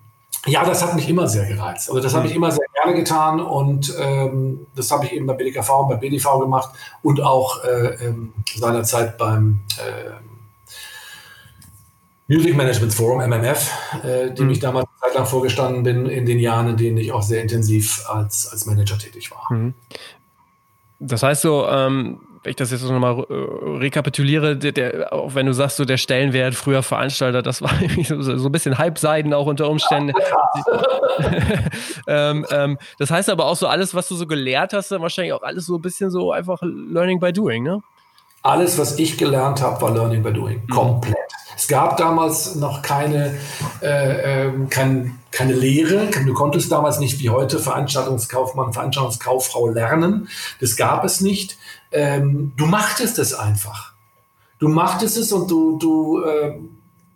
ja, 0.46 0.64
das 0.64 0.82
hat 0.82 0.94
mich 0.94 1.08
immer 1.08 1.26
sehr 1.28 1.46
gereizt. 1.46 1.88
Also 1.88 2.00
das 2.00 2.14
habe 2.14 2.26
ich 2.26 2.34
immer 2.34 2.50
sehr 2.50 2.66
gerne 2.74 2.94
getan 2.96 3.40
und 3.40 3.94
ähm, 4.00 4.66
das 4.74 4.90
habe 4.90 5.06
ich 5.06 5.12
eben 5.12 5.26
bei 5.26 5.34
BDKV 5.34 5.68
und 5.80 5.88
bei 5.88 5.96
BDV 5.96 6.40
gemacht 6.40 6.74
und 7.02 7.20
auch 7.20 7.64
äh, 7.64 8.06
ähm, 8.06 8.32
seinerzeit 8.54 9.18
beim 9.18 9.60
äh, 9.78 10.12
Music 12.28 12.56
Management 12.56 12.92
Forum, 12.92 13.20
MMF, 13.20 13.70
äh, 14.02 14.30
dem 14.32 14.46
mhm. 14.46 14.52
ich 14.52 14.58
damals 14.58 14.86
eine 14.86 15.08
Zeit 15.10 15.18
lang 15.18 15.26
vorgestanden 15.26 15.82
bin, 15.82 16.06
in 16.06 16.26
den 16.26 16.38
Jahren, 16.38 16.70
in 16.70 16.76
denen 16.76 16.98
ich 16.98 17.12
auch 17.12 17.22
sehr 17.22 17.42
intensiv 17.42 18.04
als, 18.08 18.48
als 18.50 18.66
Manager 18.66 18.98
tätig 18.98 19.30
war. 19.30 19.46
Mhm. 19.56 19.74
Das 20.98 21.22
heißt 21.22 21.42
so, 21.42 21.66
ähm, 21.68 22.20
wenn 22.46 22.50
ich 22.50 22.56
das 22.56 22.70
jetzt 22.70 22.84
nochmal 22.84 23.26
äh, 23.28 23.34
rekapituliere, 23.78 24.56
der, 24.56 24.70
der, 24.70 25.12
auch 25.12 25.34
wenn 25.34 25.46
du 25.46 25.52
sagst, 25.52 25.78
so 25.78 25.84
der 25.84 25.96
Stellenwert 25.96 26.54
früher 26.54 26.84
Veranstalter, 26.84 27.42
das 27.42 27.60
war 27.60 27.72
so, 28.04 28.22
so 28.38 28.48
ein 28.48 28.52
bisschen 28.52 28.78
Halbseiden 28.78 29.34
auch 29.34 29.46
unter 29.46 29.68
Umständen. 29.68 30.12
ähm, 32.06 32.46
ähm, 32.52 32.78
das 33.00 33.10
heißt 33.10 33.30
aber 33.30 33.46
auch 33.46 33.56
so, 33.56 33.66
alles, 33.66 33.96
was 33.96 34.06
du 34.06 34.14
so 34.14 34.28
gelehrt 34.28 34.74
hast, 34.74 34.92
dann 34.92 35.02
wahrscheinlich 35.02 35.32
auch 35.32 35.42
alles 35.42 35.66
so 35.66 35.74
ein 35.74 35.82
bisschen 35.82 36.12
so 36.12 36.30
einfach 36.30 36.60
Learning 36.62 37.18
by 37.18 37.32
Doing, 37.32 37.64
ne? 37.64 37.82
Alles, 38.46 38.78
was 38.78 38.98
ich 39.00 39.18
gelernt 39.18 39.60
habe, 39.60 39.80
war 39.80 39.90
Learning 39.90 40.22
by 40.22 40.32
Doing. 40.32 40.62
Mhm. 40.62 40.70
Komplett. 40.70 41.16
Es 41.56 41.66
gab 41.66 41.96
damals 41.96 42.54
noch 42.54 42.80
keine, 42.80 43.34
äh, 43.82 44.46
äh, 44.46 44.52
kein, 44.70 45.18
keine 45.32 45.52
Lehre. 45.52 46.08
Du 46.24 46.32
konntest 46.32 46.70
damals 46.70 47.00
nicht 47.00 47.18
wie 47.18 47.30
heute 47.30 47.58
Veranstaltungskaufmann, 47.58 48.72
Veranstaltungskauffrau 48.72 49.68
lernen. 49.68 50.28
Das 50.60 50.76
gab 50.76 51.04
es 51.04 51.20
nicht. 51.20 51.58
Ähm, 51.90 52.52
du 52.56 52.66
machtest 52.66 53.18
es 53.18 53.34
einfach. 53.34 53.94
Du 54.60 54.68
machtest 54.68 55.16
es 55.16 55.32
und 55.32 55.50
du, 55.50 55.78
du 55.78 56.22
äh, 56.22 56.56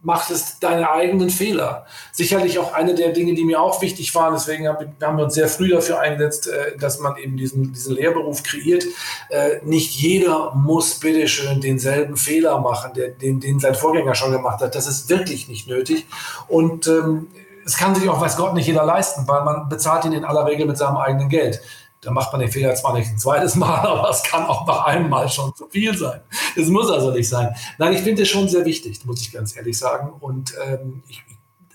macht 0.02 0.30
es 0.30 0.58
deine 0.58 0.90
eigenen 0.90 1.30
Fehler. 1.30 1.86
Sicherlich 2.12 2.58
auch 2.58 2.72
eine 2.72 2.94
der 2.94 3.10
Dinge, 3.10 3.34
die 3.34 3.44
mir 3.44 3.60
auch 3.60 3.82
wichtig 3.82 4.14
waren, 4.14 4.32
deswegen 4.32 4.66
haben 4.68 5.16
wir 5.16 5.24
uns 5.24 5.34
sehr 5.34 5.48
früh 5.48 5.68
dafür 5.68 6.00
eingesetzt, 6.00 6.48
äh, 6.48 6.76
dass 6.78 7.00
man 7.00 7.16
eben 7.16 7.36
diesen, 7.36 7.72
diesen 7.72 7.94
Lehrberuf 7.94 8.42
kreiert. 8.42 8.84
Äh, 9.28 9.58
nicht 9.62 9.94
jeder 9.94 10.54
muss 10.54 10.98
bitteschön 11.00 11.60
denselben 11.60 12.16
Fehler 12.16 12.60
machen, 12.60 12.92
den, 13.20 13.40
den 13.40 13.60
sein 13.60 13.74
Vorgänger 13.74 14.14
schon 14.14 14.32
gemacht 14.32 14.60
hat. 14.60 14.74
Das 14.74 14.86
ist 14.86 15.10
wirklich 15.10 15.48
nicht 15.48 15.68
nötig. 15.68 16.06
Und 16.48 16.86
ähm, 16.86 17.28
es 17.64 17.76
kann 17.76 17.94
sich 17.94 18.08
auch, 18.08 18.20
weiß 18.20 18.36
Gott, 18.36 18.54
nicht 18.54 18.66
jeder 18.66 18.84
leisten, 18.84 19.28
weil 19.28 19.44
man 19.44 19.68
bezahlt 19.68 20.04
ihn 20.04 20.12
in 20.12 20.24
aller 20.24 20.46
Regel 20.46 20.66
mit 20.66 20.78
seinem 20.78 20.96
eigenen 20.96 21.28
Geld 21.28 21.60
da 22.00 22.10
macht 22.10 22.32
man 22.32 22.40
den 22.40 22.50
Fehler 22.50 22.74
zwar 22.74 22.94
nicht 22.94 23.10
ein 23.10 23.18
zweites 23.18 23.54
Mal, 23.54 23.78
aber 23.86 24.10
es 24.10 24.22
kann 24.22 24.44
auch 24.44 24.66
nach 24.66 24.86
einem 24.86 25.08
Mal 25.08 25.28
schon 25.28 25.54
zu 25.54 25.66
viel 25.68 25.96
sein. 25.96 26.20
Das 26.56 26.68
muss 26.68 26.90
also 26.90 27.10
nicht 27.10 27.28
sein. 27.28 27.54
Nein, 27.78 27.92
ich 27.92 28.00
finde 28.00 28.22
es 28.22 28.28
schon 28.28 28.48
sehr 28.48 28.64
wichtig, 28.64 29.04
muss 29.04 29.20
ich 29.20 29.32
ganz 29.32 29.56
ehrlich 29.56 29.78
sagen. 29.78 30.12
Und 30.20 30.54
ähm, 30.66 31.02
ich, 31.08 31.22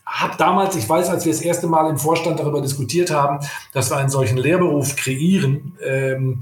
habe 0.05 0.35
damals, 0.37 0.75
ich 0.75 0.87
weiß, 0.87 1.09
als 1.09 1.25
wir 1.25 1.33
das 1.33 1.41
erste 1.41 1.67
Mal 1.67 1.89
im 1.89 1.97
Vorstand 1.97 2.39
darüber 2.39 2.61
diskutiert 2.61 3.11
haben, 3.11 3.45
dass 3.73 3.89
wir 3.89 3.97
einen 3.97 4.09
solchen 4.09 4.37
Lehrberuf 4.37 4.95
kreieren, 4.95 5.77
ähm, 5.83 6.41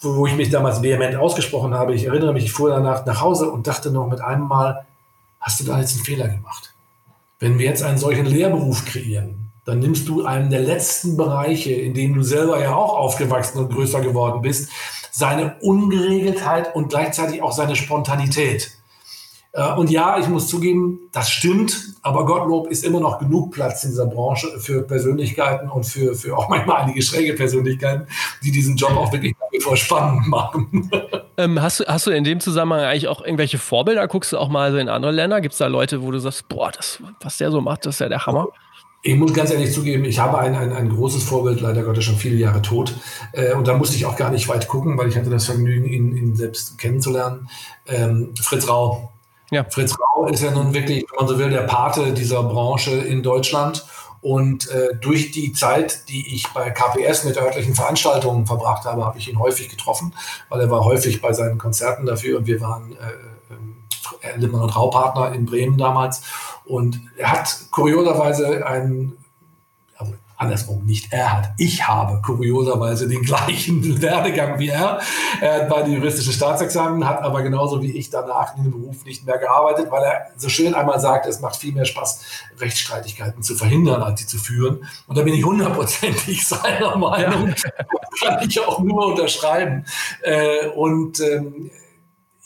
wo, 0.00 0.16
wo 0.16 0.26
ich 0.26 0.34
mich 0.34 0.50
damals 0.50 0.82
vehement 0.82 1.14
ausgesprochen 1.16 1.74
habe. 1.74 1.94
Ich 1.94 2.04
erinnere 2.04 2.32
mich, 2.32 2.44
ich 2.44 2.52
fuhr 2.52 2.70
danach 2.70 3.04
nach 3.06 3.20
Hause 3.20 3.50
und 3.50 3.66
dachte 3.66 3.90
noch 3.90 4.08
mit 4.08 4.20
einem 4.20 4.48
Mal, 4.48 4.86
hast 5.40 5.60
du 5.60 5.64
da 5.64 5.78
jetzt 5.78 5.94
einen 5.94 6.04
Fehler 6.04 6.28
gemacht? 6.28 6.74
Wenn 7.38 7.58
wir 7.58 7.66
jetzt 7.66 7.82
einen 7.82 7.98
solchen 7.98 8.26
Lehrberuf 8.26 8.84
kreieren, 8.86 9.45
dann 9.66 9.80
nimmst 9.80 10.08
du 10.08 10.24
einen 10.24 10.48
der 10.48 10.60
letzten 10.60 11.16
Bereiche, 11.16 11.72
in 11.72 11.92
dem 11.92 12.14
du 12.14 12.22
selber 12.22 12.60
ja 12.60 12.74
auch 12.74 12.96
aufgewachsen 12.96 13.58
und 13.58 13.72
größer 13.72 14.00
geworden 14.00 14.40
bist, 14.40 14.70
seine 15.10 15.56
Ungeregeltheit 15.60 16.74
und 16.74 16.88
gleichzeitig 16.88 17.42
auch 17.42 17.52
seine 17.52 17.74
Spontanität. 17.74 18.70
Äh, 19.52 19.72
und 19.72 19.90
ja, 19.90 20.18
ich 20.18 20.28
muss 20.28 20.46
zugeben, 20.46 21.00
das 21.12 21.30
stimmt, 21.30 21.94
aber 22.02 22.24
Gottlob 22.26 22.68
ist 22.68 22.84
immer 22.84 23.00
noch 23.00 23.18
genug 23.18 23.52
Platz 23.52 23.82
in 23.82 23.90
dieser 23.90 24.06
Branche 24.06 24.48
für 24.60 24.82
Persönlichkeiten 24.82 25.68
und 25.68 25.84
für, 25.84 26.14
für 26.14 26.38
auch 26.38 26.48
manchmal 26.48 26.82
einige 26.82 27.02
schräge 27.02 27.32
Persönlichkeiten, 27.32 28.06
die 28.44 28.52
diesen 28.52 28.76
Job 28.76 28.92
auch 28.96 29.12
wirklich 29.12 29.34
vor 29.60 29.76
spannend 29.76 30.28
machen. 30.28 30.90
Ähm, 31.38 31.60
hast, 31.60 31.80
du, 31.80 31.84
hast 31.84 32.06
du 32.06 32.12
in 32.12 32.24
dem 32.24 32.40
Zusammenhang 32.40 32.86
eigentlich 32.86 33.08
auch 33.08 33.20
irgendwelche 33.20 33.58
Vorbilder? 33.58 34.08
Guckst 34.08 34.32
du 34.32 34.38
auch 34.38 34.48
mal 34.48 34.72
so 34.72 34.78
in 34.78 34.88
andere 34.88 35.12
Länder? 35.12 35.42
Gibt 35.42 35.52
es 35.52 35.58
da 35.58 35.66
Leute, 35.66 36.02
wo 36.02 36.10
du 36.10 36.18
sagst, 36.18 36.48
boah, 36.48 36.70
das, 36.70 36.98
was 37.20 37.36
der 37.36 37.50
so 37.50 37.60
macht, 37.60 37.84
das 37.84 37.96
ist 37.96 37.98
ja 37.98 38.08
der 38.08 38.24
Hammer? 38.24 38.48
Ich 39.06 39.14
muss 39.14 39.32
ganz 39.32 39.52
ehrlich 39.52 39.72
zugeben, 39.72 40.04
ich 40.04 40.18
habe 40.18 40.36
ein, 40.38 40.56
ein, 40.56 40.72
ein 40.72 40.88
großes 40.88 41.22
Vorbild, 41.22 41.60
leider 41.60 41.84
Gottes 41.84 42.02
schon 42.02 42.16
viele 42.16 42.34
Jahre 42.34 42.60
tot. 42.60 42.92
Äh, 43.30 43.52
und 43.52 43.68
da 43.68 43.74
musste 43.74 43.94
ich 43.94 44.04
auch 44.04 44.16
gar 44.16 44.32
nicht 44.32 44.48
weit 44.48 44.66
gucken, 44.66 44.98
weil 44.98 45.08
ich 45.08 45.16
hatte 45.16 45.30
das 45.30 45.46
Vergnügen, 45.46 45.86
ihn, 45.86 46.16
ihn 46.16 46.34
selbst 46.34 46.76
kennenzulernen. 46.76 47.48
Ähm, 47.86 48.34
Fritz 48.42 48.68
Rau. 48.68 49.12
Ja. 49.52 49.64
Fritz 49.70 49.94
Rau 49.96 50.26
ist 50.26 50.42
ja 50.42 50.50
nun 50.50 50.74
wirklich, 50.74 51.04
wenn 51.08 51.24
man 51.24 51.28
so 51.28 51.38
will, 51.38 51.50
der 51.50 51.62
Pate 51.62 52.14
dieser 52.14 52.42
Branche 52.42 52.90
in 52.90 53.22
Deutschland. 53.22 53.86
Und 54.22 54.68
äh, 54.70 54.96
durch 55.00 55.30
die 55.30 55.52
Zeit, 55.52 56.08
die 56.08 56.34
ich 56.34 56.48
bei 56.52 56.70
KPS 56.70 57.22
mit 57.22 57.36
örtlichen 57.36 57.76
Veranstaltungen 57.76 58.44
verbracht 58.44 58.86
habe, 58.86 59.04
habe 59.04 59.18
ich 59.18 59.30
ihn 59.30 59.38
häufig 59.38 59.68
getroffen, 59.68 60.14
weil 60.48 60.62
er 60.62 60.70
war 60.72 60.84
häufig 60.84 61.20
bei 61.20 61.32
seinen 61.32 61.58
Konzerten 61.58 62.06
dafür 62.06 62.38
und 62.38 62.48
wir 62.48 62.60
waren 62.60 62.90
äh, 62.90 63.35
Lippmann 64.36 64.62
und 64.62 64.76
Rau-Partner 64.76 65.32
in 65.34 65.46
Bremen 65.46 65.78
damals. 65.78 66.22
Und 66.64 67.00
er 67.16 67.32
hat 67.32 67.66
kurioserweise 67.70 68.66
einen, 68.66 69.16
also 69.96 70.14
andersrum, 70.36 70.84
nicht 70.84 71.12
er 71.12 71.32
hat, 71.32 71.50
ich 71.58 71.86
habe 71.86 72.20
kurioserweise 72.22 73.08
den 73.08 73.22
gleichen 73.22 74.02
Werdegang 74.02 74.58
wie 74.58 74.68
er. 74.68 75.00
Er 75.40 75.62
hat 75.62 75.68
beide 75.68 75.90
juristische 75.90 76.32
Staatsexamen, 76.32 77.06
hat 77.06 77.22
aber 77.22 77.42
genauso 77.42 77.82
wie 77.82 77.92
ich 77.92 78.10
danach 78.10 78.56
in 78.56 78.64
dem 78.64 78.72
Beruf 78.72 79.04
nicht 79.04 79.24
mehr 79.26 79.38
gearbeitet, 79.38 79.90
weil 79.90 80.02
er 80.02 80.26
so 80.36 80.48
schön 80.48 80.74
einmal 80.74 81.00
sagt, 81.00 81.26
es 81.26 81.40
macht 81.40 81.56
viel 81.56 81.72
mehr 81.72 81.84
Spaß, 81.84 82.24
Rechtsstreitigkeiten 82.58 83.42
zu 83.42 83.54
verhindern, 83.54 84.02
als 84.02 84.20
sie 84.20 84.26
zu 84.26 84.38
führen. 84.38 84.86
Und 85.06 85.16
da 85.16 85.22
bin 85.22 85.34
ich 85.34 85.44
hundertprozentig 85.44 86.46
seiner 86.48 86.96
Meinung. 86.96 87.54
kann 88.20 88.48
ich 88.48 88.60
auch 88.60 88.80
nur 88.80 89.06
unterschreiben. 89.06 89.84
Äh, 90.22 90.68
und 90.68 91.20
ähm, 91.20 91.70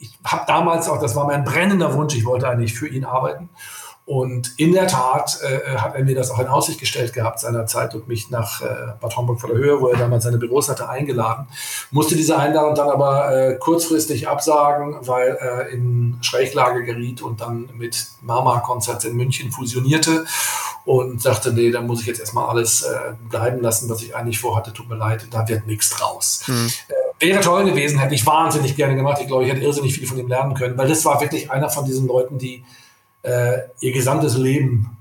ich 0.00 0.18
habe 0.24 0.44
damals 0.46 0.88
auch, 0.88 1.00
das 1.00 1.14
war 1.14 1.26
mein 1.26 1.44
brennender 1.44 1.94
Wunsch, 1.94 2.14
ich 2.14 2.24
wollte 2.24 2.48
eigentlich 2.48 2.74
für 2.74 2.88
ihn 2.88 3.04
arbeiten. 3.04 3.50
Und 4.06 4.58
in 4.58 4.72
der 4.72 4.88
Tat 4.88 5.38
äh, 5.42 5.76
hat 5.76 5.94
er 5.94 6.02
mir 6.02 6.16
das 6.16 6.32
auch 6.32 6.40
in 6.40 6.48
Aussicht 6.48 6.80
gestellt 6.80 7.12
gehabt 7.12 7.38
seinerzeit 7.38 7.94
und 7.94 8.08
mich 8.08 8.28
nach 8.28 8.60
äh, 8.60 8.66
Bad 9.00 9.16
Homburg 9.16 9.40
vor 9.40 9.50
der 9.50 9.58
Höhe, 9.58 9.80
wo 9.80 9.86
er 9.86 9.98
damals 9.98 10.24
seine 10.24 10.38
Büros 10.38 10.68
hatte, 10.68 10.88
eingeladen. 10.88 11.46
Musste 11.92 12.16
diese 12.16 12.36
Einladung 12.36 12.74
dann 12.74 12.88
aber 12.90 13.30
äh, 13.30 13.54
kurzfristig 13.54 14.26
absagen, 14.26 14.96
weil 15.02 15.36
er 15.36 15.68
in 15.68 16.18
Schräglage 16.22 16.82
geriet 16.82 17.22
und 17.22 17.40
dann 17.40 17.68
mit 17.76 18.08
Mama 18.20 18.58
Konzerts 18.58 19.04
in 19.04 19.16
München 19.16 19.52
fusionierte 19.52 20.24
und 20.84 21.22
sagte, 21.22 21.52
nee, 21.52 21.70
da 21.70 21.80
muss 21.80 22.00
ich 22.00 22.08
jetzt 22.08 22.18
erstmal 22.18 22.48
alles 22.48 22.82
äh, 22.82 23.12
bleiben 23.28 23.60
lassen, 23.60 23.88
was 23.88 24.02
ich 24.02 24.16
eigentlich 24.16 24.40
vorhatte. 24.40 24.72
Tut 24.72 24.88
mir 24.88 24.96
leid, 24.96 25.28
da 25.30 25.46
wird 25.46 25.68
nichts 25.68 25.90
draus. 25.90 26.42
Mhm. 26.48 26.72
Wäre 27.20 27.40
toll 27.40 27.64
gewesen, 27.64 27.98
hätte 27.98 28.14
ich 28.14 28.26
wahnsinnig 28.26 28.76
gerne 28.76 28.96
gemacht. 28.96 29.18
Ich 29.20 29.26
glaube, 29.26 29.44
ich 29.44 29.50
hätte 29.50 29.62
irrsinnig 29.62 29.94
viel 29.94 30.06
von 30.06 30.18
ihm 30.18 30.28
lernen 30.28 30.54
können, 30.54 30.78
weil 30.78 30.88
das 30.88 31.04
war 31.04 31.20
wirklich 31.20 31.50
einer 31.50 31.68
von 31.68 31.84
diesen 31.84 32.06
Leuten, 32.06 32.38
die 32.38 32.64
äh, 33.22 33.58
ihr 33.80 33.92
gesamtes 33.92 34.36
Leben 34.36 34.96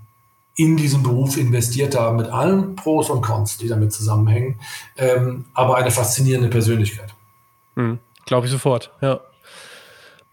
in 0.56 0.76
diesen 0.76 1.02
Beruf 1.02 1.38
investiert 1.38 1.98
haben, 1.98 2.18
mit 2.18 2.28
allen 2.28 2.76
Pros 2.76 3.10
und 3.10 3.22
Cons, 3.22 3.58
die 3.58 3.70
damit 3.70 3.94
zusammenhängen, 3.94 4.60
ähm, 4.98 5.46
aber 5.54 5.78
eine 5.78 5.90
faszinierende 5.90 6.50
Persönlichkeit. 6.50 7.14
Hm, 7.76 8.00
Glaube 8.26 8.46
ich 8.46 8.52
sofort, 8.52 8.92
ja. 9.00 9.22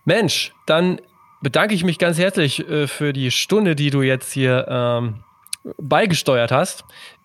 Mensch, 0.05 0.53
dann 0.67 1.01
bedanke 1.43 1.75
ich 1.75 1.85
mich 1.85 1.99
ganz 1.99 2.19
herzlich 2.19 2.69
äh, 2.69 2.89
für 2.89 3.13
die 3.13 3.31
Stunde, 3.31 3.77
die 3.77 3.91
du 3.91 4.03
jetzt 4.03 4.33
hier 4.33 4.67
ähm, 4.69 5.23
beigesteuert 5.81 6.51
hast. 6.51 6.85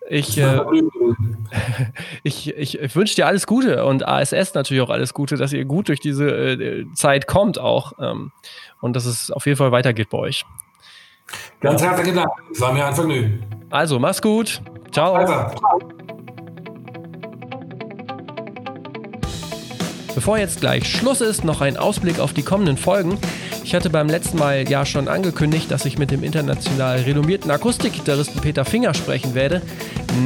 Ich, 0.09 0.37
äh, 0.37 0.59
ich, 2.23 2.55
ich, 2.55 2.79
ich 2.79 2.95
wünsche 2.95 3.15
dir 3.15 3.27
alles 3.27 3.47
Gute 3.47 3.85
und 3.85 4.07
ASS 4.07 4.53
natürlich 4.53 4.81
auch 4.81 4.89
alles 4.89 5.13
Gute, 5.13 5.37
dass 5.37 5.53
ihr 5.53 5.65
gut 5.65 5.87
durch 5.89 5.99
diese 5.99 6.29
äh, 6.29 6.85
Zeit 6.93 7.27
kommt 7.27 7.59
auch 7.59 7.93
ähm, 7.99 8.31
und 8.81 8.95
dass 8.95 9.05
es 9.05 9.31
auf 9.31 9.45
jeden 9.45 9.57
Fall 9.57 9.71
weitergeht 9.71 10.09
bei 10.09 10.17
euch. 10.17 10.45
Ganz 11.61 11.81
herzlichen 11.81 12.15
Dank. 12.15 12.29
Es 12.51 12.59
war 12.59 12.73
mir 12.73 12.85
ein 12.85 12.95
Vergnügen. 12.95 13.45
Also, 13.69 13.99
mach's 13.99 14.21
gut. 14.21 14.61
Ciao. 14.91 15.25
Ciao. 15.25 15.91
Bevor 20.13 20.37
jetzt 20.37 20.59
gleich 20.59 20.85
Schluss 20.87 21.21
ist, 21.21 21.45
noch 21.45 21.61
ein 21.61 21.77
Ausblick 21.77 22.19
auf 22.19 22.33
die 22.33 22.43
kommenden 22.43 22.77
Folgen. 22.77 23.17
Ich 23.63 23.73
hatte 23.73 23.89
beim 23.89 24.07
letzten 24.07 24.37
Mal 24.37 24.69
ja 24.69 24.85
schon 24.85 25.07
angekündigt, 25.07 25.71
dass 25.71 25.85
ich 25.85 25.97
mit 25.97 26.11
dem 26.11 26.23
international 26.23 26.97
renommierten 26.99 27.49
Akustikgitarristen 27.49 28.41
Peter 28.41 28.65
Finger 28.65 28.93
sprechen 28.93 29.35
werde. 29.35 29.61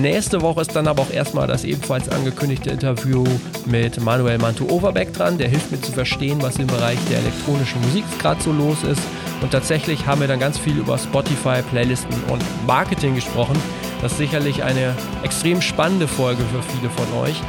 Nächste 0.02 0.42
Woche 0.42 0.62
ist 0.62 0.76
dann 0.76 0.88
aber 0.88 1.04
auch 1.04 1.12
erstmal 1.12 1.46
das 1.48 1.64
ebenfalls 1.64 2.10
angekündigte 2.10 2.72
Interview 2.72 3.24
mit 3.66 4.02
Manuel 4.02 4.40
Mantu 4.40 4.68
Overbeck 4.70 5.14
dran. 5.14 5.38
Der 5.38 5.50
hilft 5.50 5.72
mir 5.72 5.82
zu 5.82 5.92
verstehen, 5.92 6.42
was 6.42 6.58
im 6.58 6.68
Bereich 6.68 6.98
der 7.12 7.20
elektronischen 7.20 7.80
Musik 7.82 8.06
gerade 8.20 8.42
so 8.42 8.52
los 8.52 8.84
ist. 8.84 9.02
Und 9.42 9.52
tatsächlich 9.52 10.08
haben 10.08 10.22
wir 10.22 10.28
dann 10.28 10.40
ganz 10.40 10.58
viel 10.58 10.78
über 10.78 10.98
Spotify, 10.98 11.62
Playlisten 11.70 12.16
und 12.32 12.42
Marketing 12.66 13.14
gesprochen. 13.14 13.56
Das 14.02 14.14
ist 14.14 14.18
sicherlich 14.18 14.64
eine 14.64 14.96
extrem 15.24 15.62
spannende 15.62 16.08
Folge 16.08 16.42
für 16.52 16.64
viele 16.74 16.90
von 16.90 17.22
euch. 17.22 17.42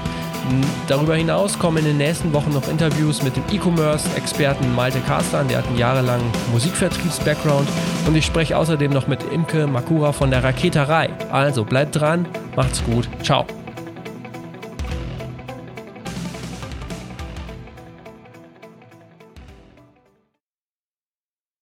Darüber 0.87 1.15
hinaus 1.15 1.59
kommen 1.59 1.79
in 1.79 1.85
den 1.85 1.97
nächsten 1.99 2.33
Wochen 2.33 2.51
noch 2.51 2.69
Interviews 2.69 3.23
mit 3.23 3.37
dem 3.37 3.45
E-Commerce-Experten 3.51 4.75
Malte 4.75 5.01
Karstan, 5.01 5.49
der 5.49 5.59
hat 5.59 5.67
einen 5.67 5.79
jahrelangen 5.79 6.31
Musikvertriebs-Background 6.53 7.69
und 8.07 8.17
ich 8.17 8.25
spreche 8.25 8.57
außerdem 8.57 8.93
noch 8.93 9.07
mit 9.07 9.23
Imke 9.33 9.67
Makura 9.67 10.13
von 10.13 10.31
der 10.31 10.45
Raketerei. 10.45 11.11
Also 11.31 11.65
bleibt 11.65 11.97
dran, 11.97 12.27
macht's 12.55 12.83
gut, 12.85 13.09
ciao. 13.23 13.45